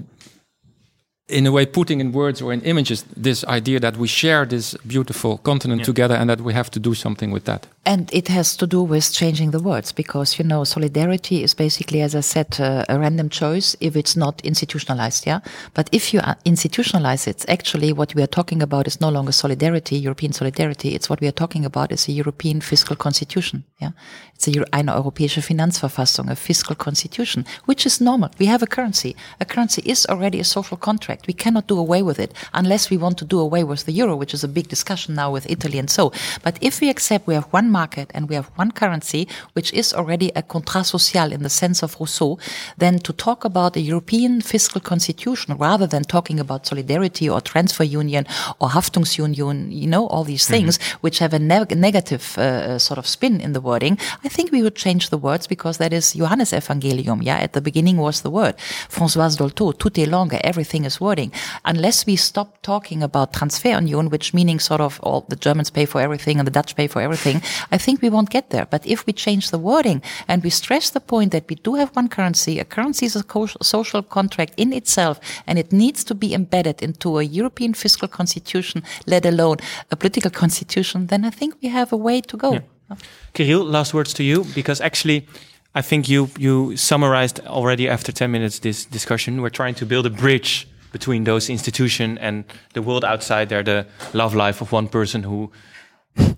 in 1.29 1.47
a 1.47 1.53
way 1.53 1.67
putting 1.67 2.01
in 2.01 2.13
words 2.13 2.43
or 2.43 2.53
in 2.53 2.61
images 2.63 3.05
this 3.17 3.45
idea 3.45 3.81
that 3.81 3.97
we 3.97 4.09
share 4.09 4.47
this 4.47 4.75
beautiful 4.87 5.39
continent 5.39 5.81
yeah. 5.81 5.87
together 5.87 6.15
and 6.15 6.29
that 6.31 6.41
we 6.41 6.55
have 6.55 6.71
to 6.71 6.81
do 6.81 6.95
something 6.95 7.31
with 7.31 7.45
that 7.45 7.67
and 7.85 8.13
it 8.13 8.29
has 8.29 8.57
to 8.57 8.67
do 8.67 8.83
with 8.83 9.13
changing 9.13 9.51
the 9.51 9.61
words 9.61 9.93
because 9.93 10.39
you 10.39 10.45
know 10.45 10.65
solidarity 10.65 11.43
is 11.43 11.55
basically 11.55 12.03
as 12.03 12.15
i 12.15 12.21
said 12.21 12.61
uh, 12.61 12.85
a 12.89 12.99
random 12.99 13.29
choice 13.29 13.77
if 13.81 13.97
it's 13.97 14.17
not 14.17 14.41
institutionalized 14.43 15.27
yeah? 15.27 15.41
But 15.75 15.89
if 15.93 16.13
you 16.13 16.21
institutionalize 16.45 17.27
it 17.27 17.45
actually 17.49 17.93
what 17.93 18.15
we 18.15 18.23
are 18.23 18.27
talking 18.39 18.63
about 18.63 18.87
is 18.87 19.01
no 19.01 19.09
longer 19.09 19.33
solidarity 19.33 19.97
european 19.97 20.33
solidarity. 20.33 20.95
It's 20.95 21.09
what 21.09 21.21
we 21.21 21.29
are 21.29 21.39
talking 21.43 21.65
about 21.65 21.93
is 21.93 22.09
a 22.09 22.13
european 22.13 22.61
fiscal 22.61 22.97
constitution 22.97 23.65
yeah? 23.79 23.93
It's 24.35 24.49
a 24.49 24.65
eine 24.73 24.93
europäische 24.93 25.43
finanzverfassung 25.43 26.31
a 26.31 26.37
fiscal 26.37 26.77
constitution 26.77 27.45
which 27.67 27.87
is 27.87 28.01
normal. 28.01 28.31
We 28.39 28.47
have 28.47 28.63
a 28.63 28.67
currency. 28.67 29.17
A 29.41 29.45
currency 29.45 29.83
is 29.85 30.07
already 30.07 30.41
a 30.41 30.45
social 30.45 30.77
contract. 30.77 31.27
We 31.27 31.35
cannot 31.35 31.67
do 31.67 31.79
away 31.79 32.03
with 32.03 32.19
it 32.19 32.33
unless 32.55 32.91
we 32.91 32.97
want 32.97 33.19
to 33.19 33.25
do 33.25 33.41
away 33.41 33.65
with 33.65 33.85
the 33.85 33.93
euro, 33.93 34.17
which 34.17 34.35
is 34.35 34.45
a 34.45 34.49
big 34.49 34.69
discussion 34.69 35.15
now 35.15 35.33
with 35.33 35.51
Italy 35.51 35.79
and 35.79 35.91
so. 35.91 36.13
But 36.43 36.59
if 36.61 36.81
we 36.81 36.89
accept 36.91 37.27
we 37.27 37.35
have 37.35 37.47
one 37.53 37.68
market 37.71 38.11
and 38.15 38.29
we 38.29 38.35
have 38.35 38.51
one 38.57 38.71
currency, 38.73 39.29
which 39.53 39.73
is 39.73 39.93
already 39.93 40.31
a 40.35 40.43
contrat 40.43 40.87
social 40.87 41.33
in 41.33 41.43
the 41.43 41.51
sense 41.51 41.83
of 41.83 41.97
Rousseau, 42.01 42.39
then 42.77 42.99
to 43.01 43.13
talk 43.13 43.45
about 43.45 43.77
a 43.77 43.81
European 43.81 44.41
fiscal 44.41 44.81
constitution 44.81 45.57
rather 45.57 45.87
than 45.87 46.03
talking 46.05 46.41
about 46.41 46.67
solidarity 46.67 47.29
or 47.29 47.41
transfer 47.41 47.85
union 47.85 48.27
or 48.61 48.69
Haftungsunion, 48.69 49.69
you 49.71 49.87
know, 49.87 50.07
all 50.09 50.25
these 50.25 50.47
things 50.47 50.79
mm-hmm. 50.79 50.99
which 51.01 51.19
have 51.19 51.33
a 51.33 51.39
ne 51.39 51.65
negative 51.75 52.37
uh, 52.39 52.43
uh, 52.43 52.79
sort 52.79 52.99
of 52.99 53.07
spin 53.07 53.41
in 53.41 53.53
the 53.53 53.61
wording, 53.61 53.99
I 54.25 54.29
think 54.29 54.53
we 54.53 54.63
would 54.63 54.77
change 54.77 55.11
the 55.11 55.19
words 55.19 55.47
because 55.47 55.79
that 55.79 55.93
is 55.93 56.13
Johannes 56.13 56.53
Evangelium. 56.53 57.23
Yeah, 57.23 57.39
at 57.39 57.53
the 57.53 57.61
beginning 57.61 57.97
was 57.97 58.23
the 58.23 58.31
word. 58.31 58.57
Françoise 58.89 59.37
Dolto, 59.37 59.73
tout 59.73 59.99
est 59.99 60.07
langue, 60.07 60.39
everything 60.43 60.85
is 60.85 61.01
wording. 61.01 61.33
Unless 61.65 62.07
we 62.07 62.17
stop 62.17 62.61
talking 62.63 63.03
about 63.03 63.33
transfer 63.33 63.69
union, 63.69 64.11
which 64.11 64.35
meaning 64.35 64.59
sort 64.59 64.81
of 64.81 65.01
all 65.03 65.25
the 65.29 65.37
Germans 65.37 65.71
pay 65.71 65.87
for 65.87 66.01
everything 66.01 66.39
and 66.39 66.47
the 66.47 66.53
Dutch 66.53 66.75
pay 66.77 66.87
for 66.87 67.01
everything, 67.01 67.43
I 67.73 67.79
think 67.79 68.03
we 68.03 68.11
won't 68.11 68.31
get 68.31 68.51
there. 68.51 68.67
But 68.67 68.87
if 68.87 69.07
we 69.07 69.13
change 69.13 69.51
the 69.51 69.59
wording 69.59 70.03
and 70.27 70.43
we 70.43 70.51
stress 70.51 70.91
the 70.91 71.01
point 71.01 71.33
that 71.33 71.49
we 71.49 71.57
do 71.57 71.75
have 71.75 71.95
one 71.97 72.09
currency, 72.09 72.59
a 72.59 72.65
currency 72.65 73.07
is 73.07 73.17
a 73.17 73.25
social 73.63 74.03
contract 74.03 74.55
in 74.57 74.73
itself 74.73 75.21
and 75.47 75.59
it 75.59 75.73
needs 75.73 76.05
to 76.05 76.15
be 76.15 76.35
embedded 76.35 76.83
into 76.83 77.19
a 77.19 77.23
European 77.23 77.75
fiscal 77.75 78.09
constitution, 78.09 78.83
let 79.07 79.27
alone 79.27 79.57
a 79.91 79.97
political 79.97 80.31
constitution, 80.31 81.07
then 81.07 81.25
I 81.25 81.31
think 81.31 81.55
we 81.63 81.69
have 81.69 81.93
a 81.93 81.97
way 81.97 82.21
to 82.21 82.37
go. 82.37 82.53
Yeah. 82.53 82.97
Kirill, 83.35 83.65
last 83.65 83.93
words 83.93 84.15
to 84.15 84.23
you, 84.23 84.45
because 84.55 84.81
actually, 84.81 85.27
I 85.75 85.83
think 85.83 86.09
you 86.09 86.29
you 86.39 86.77
summarized 86.77 87.41
already 87.47 87.89
after 87.89 88.13
10 88.13 88.31
minutes 88.31 88.59
this 88.61 88.87
discussion. 88.87 89.43
We're 89.43 89.51
trying 89.51 89.75
to 89.75 89.87
build 89.87 90.07
a 90.07 90.11
bridge 90.11 90.67
between 90.93 91.25
those 91.25 91.51
institutions 91.53 92.19
and 92.21 92.45
the 92.73 92.83
world 92.83 93.05
outside 93.05 93.49
there, 93.49 93.63
the 93.63 93.87
love 94.15 94.35
life 94.35 94.63
of 94.63 94.73
one 94.73 94.89
person 94.89 95.23
who 95.23 95.51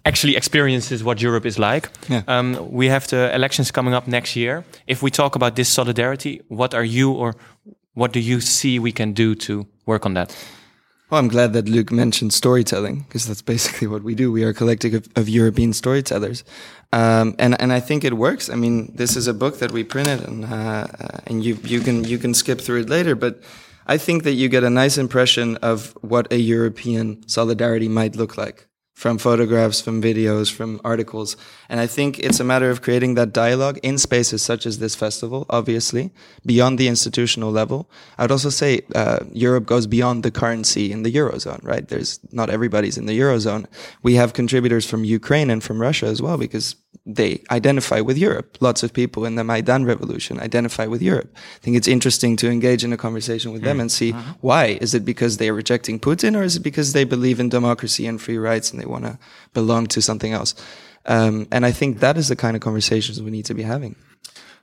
actually 0.04 0.36
experiences 0.36 1.02
what 1.02 1.20
Europe 1.20 1.46
is 1.46 1.58
like. 1.58 1.88
Yeah. 2.08 2.22
Um, 2.26 2.70
we 2.70 2.88
have 2.88 3.06
the 3.08 3.34
elections 3.34 3.70
coming 3.70 3.94
up 3.94 4.06
next 4.06 4.36
year. 4.36 4.64
If 4.86 5.02
we 5.02 5.10
talk 5.10 5.36
about 5.36 5.54
this 5.54 5.68
solidarity, 5.68 6.40
what 6.48 6.74
are 6.74 6.84
you 6.84 7.12
or 7.12 7.34
what 7.94 8.12
do 8.12 8.20
you 8.20 8.40
see 8.40 8.78
we 8.78 8.92
can 8.92 9.12
do 9.12 9.34
to 9.34 9.66
work 9.86 10.06
on 10.06 10.14
that? 10.14 10.36
Well, 11.10 11.18
I'm 11.18 11.28
glad 11.28 11.52
that 11.54 11.68
Luc 11.68 11.90
mentioned 11.90 12.32
storytelling 12.32 13.00
because 13.00 13.26
that's 13.26 13.42
basically 13.42 13.88
what 13.88 14.02
we 14.04 14.14
do. 14.14 14.30
We 14.30 14.44
are 14.44 14.50
a 14.50 14.54
collective 14.54 14.94
of, 14.94 15.08
of 15.16 15.28
European 15.28 15.72
storytellers, 15.72 16.44
um, 16.92 17.34
and 17.38 17.60
and 17.60 17.72
I 17.72 17.80
think 17.80 18.04
it 18.04 18.12
works. 18.12 18.48
I 18.48 18.54
mean, 18.54 18.92
this 18.94 19.16
is 19.16 19.26
a 19.26 19.34
book 19.34 19.58
that 19.58 19.72
we 19.72 19.82
printed, 19.82 20.20
and 20.20 20.44
uh, 20.44 20.86
and 21.26 21.44
you 21.44 21.58
you 21.64 21.80
can 21.80 22.04
you 22.04 22.16
can 22.18 22.32
skip 22.32 22.60
through 22.60 22.82
it 22.82 22.88
later, 22.88 23.16
but 23.16 23.42
I 23.88 23.98
think 23.98 24.22
that 24.22 24.34
you 24.34 24.48
get 24.48 24.62
a 24.62 24.70
nice 24.70 25.00
impression 25.00 25.56
of 25.56 25.96
what 26.00 26.32
a 26.32 26.36
European 26.36 27.28
solidarity 27.28 27.88
might 27.88 28.14
look 28.14 28.36
like 28.38 28.69
from 29.00 29.16
photographs, 29.16 29.80
from 29.80 30.02
videos, 30.02 30.52
from 30.52 30.78
articles. 30.84 31.34
And 31.70 31.80
I 31.80 31.86
think 31.86 32.18
it's 32.18 32.38
a 32.38 32.44
matter 32.44 32.68
of 32.68 32.82
creating 32.82 33.14
that 33.14 33.32
dialogue 33.32 33.78
in 33.82 33.96
spaces 33.96 34.42
such 34.42 34.66
as 34.66 34.78
this 34.78 34.94
festival, 34.94 35.46
obviously, 35.48 36.10
beyond 36.44 36.78
the 36.78 36.86
institutional 36.86 37.50
level. 37.50 37.88
I'd 38.18 38.30
also 38.30 38.50
say 38.50 38.82
uh, 38.94 39.20
Europe 39.32 39.64
goes 39.64 39.86
beyond 39.86 40.22
the 40.22 40.30
currency 40.30 40.92
in 40.92 41.02
the 41.02 41.10
Eurozone, 41.10 41.64
right? 41.64 41.88
There's 41.88 42.20
not 42.30 42.50
everybody's 42.50 42.98
in 42.98 43.06
the 43.06 43.18
Eurozone. 43.18 43.64
We 44.02 44.16
have 44.16 44.34
contributors 44.34 44.84
from 44.84 45.02
Ukraine 45.04 45.48
and 45.48 45.64
from 45.64 45.80
Russia 45.80 46.04
as 46.04 46.20
well, 46.20 46.36
because 46.36 46.76
they 47.06 47.42
identify 47.50 48.00
with 48.00 48.18
Europe. 48.18 48.58
Lots 48.60 48.82
of 48.82 48.92
people 48.92 49.24
in 49.24 49.34
the 49.34 49.44
Maidan 49.44 49.84
revolution 49.84 50.38
identify 50.38 50.86
with 50.86 51.02
Europe. 51.02 51.34
I 51.34 51.58
think 51.58 51.76
it's 51.76 51.88
interesting 51.88 52.36
to 52.36 52.50
engage 52.50 52.84
in 52.84 52.92
a 52.92 52.96
conversation 52.96 53.52
with 53.52 53.62
them 53.62 53.78
mm. 53.78 53.82
and 53.82 53.92
see 53.92 54.12
uh-huh. 54.12 54.34
why. 54.40 54.78
Is 54.80 54.94
it 54.94 55.04
because 55.04 55.36
they're 55.36 55.54
rejecting 55.54 55.98
Putin 55.98 56.36
or 56.36 56.42
is 56.42 56.56
it 56.56 56.60
because 56.60 56.92
they 56.92 57.04
believe 57.04 57.40
in 57.40 57.48
democracy 57.48 58.06
and 58.06 58.20
free 58.20 58.38
rights 58.38 58.70
and 58.70 58.80
they 58.80 58.86
want 58.86 59.04
to 59.04 59.18
belong 59.54 59.86
to 59.88 60.02
something 60.02 60.32
else? 60.32 60.54
Um, 61.06 61.48
and 61.50 61.64
I 61.64 61.72
think 61.72 62.00
that 62.00 62.16
is 62.16 62.28
the 62.28 62.36
kind 62.36 62.54
of 62.54 62.62
conversations 62.62 63.22
we 63.22 63.30
need 63.30 63.46
to 63.46 63.54
be 63.54 63.62
having. 63.62 63.96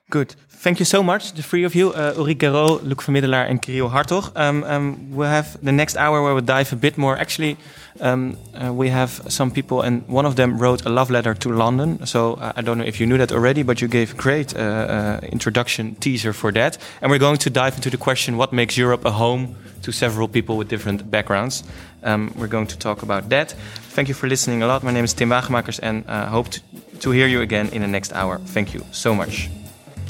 Good. 0.09 0.35
Thank 0.59 0.79
you 0.79 0.85
so 0.85 1.03
much, 1.03 1.33
the 1.33 1.43
three 1.43 1.65
of 1.65 1.75
you, 1.75 1.93
uh, 1.93 2.15
Ulrike 2.15 2.39
Guérot, 2.39 2.81
Luc 2.81 3.03
van 3.03 3.13
Middelaar, 3.13 3.45
and 3.45 3.61
Kirill 3.61 3.89
Hartog. 3.89 4.31
Um, 4.35 4.63
um, 4.63 5.11
we'll 5.11 5.29
have 5.29 5.55
the 5.63 5.71
next 5.71 5.95
hour 5.97 6.23
where 6.23 6.33
we'll 6.33 6.43
dive 6.43 6.73
a 6.73 6.75
bit 6.75 6.97
more. 6.97 7.15
Actually, 7.15 7.57
um, 7.99 8.37
uh, 8.55 8.73
we 8.73 8.89
have 8.89 9.21
some 9.29 9.51
people, 9.51 9.81
and 9.81 10.01
one 10.07 10.25
of 10.25 10.35
them 10.35 10.57
wrote 10.57 10.83
a 10.83 10.89
love 10.89 11.11
letter 11.11 11.35
to 11.35 11.49
London. 11.49 12.03
So 12.07 12.33
uh, 12.33 12.53
I 12.55 12.63
don't 12.63 12.79
know 12.79 12.85
if 12.85 12.99
you 12.99 13.05
knew 13.05 13.19
that 13.19 13.31
already, 13.31 13.61
but 13.61 13.81
you 13.81 13.87
gave 13.87 14.13
a 14.13 14.17
great 14.17 14.55
uh, 14.55 14.59
uh, 14.59 15.19
introduction 15.31 15.93
teaser 15.99 16.33
for 16.33 16.51
that. 16.53 16.79
And 17.01 17.11
we're 17.11 17.19
going 17.19 17.37
to 17.37 17.51
dive 17.51 17.75
into 17.75 17.91
the 17.91 17.97
question: 17.97 18.35
What 18.35 18.51
makes 18.51 18.75
Europe 18.75 19.05
a 19.05 19.11
home 19.11 19.55
to 19.83 19.91
several 19.91 20.27
people 20.27 20.57
with 20.57 20.69
different 20.69 21.11
backgrounds? 21.11 21.63
Um, 22.01 22.33
we're 22.35 22.47
going 22.47 22.67
to 22.67 22.77
talk 22.79 23.03
about 23.03 23.29
that. 23.29 23.51
Thank 23.93 24.07
you 24.07 24.15
for 24.15 24.27
listening 24.27 24.63
a 24.63 24.67
lot. 24.67 24.81
My 24.81 24.91
name 24.91 25.03
is 25.03 25.13
Tim 25.13 25.29
Wagemakers, 25.29 25.79
and 25.83 26.03
I 26.07 26.21
uh, 26.21 26.29
hope 26.29 26.49
to, 26.49 26.61
to 27.01 27.11
hear 27.11 27.27
you 27.27 27.41
again 27.41 27.69
in 27.69 27.83
the 27.83 27.87
next 27.87 28.11
hour. 28.11 28.39
Thank 28.39 28.73
you 28.73 28.81
so 28.91 29.13
much. 29.13 29.49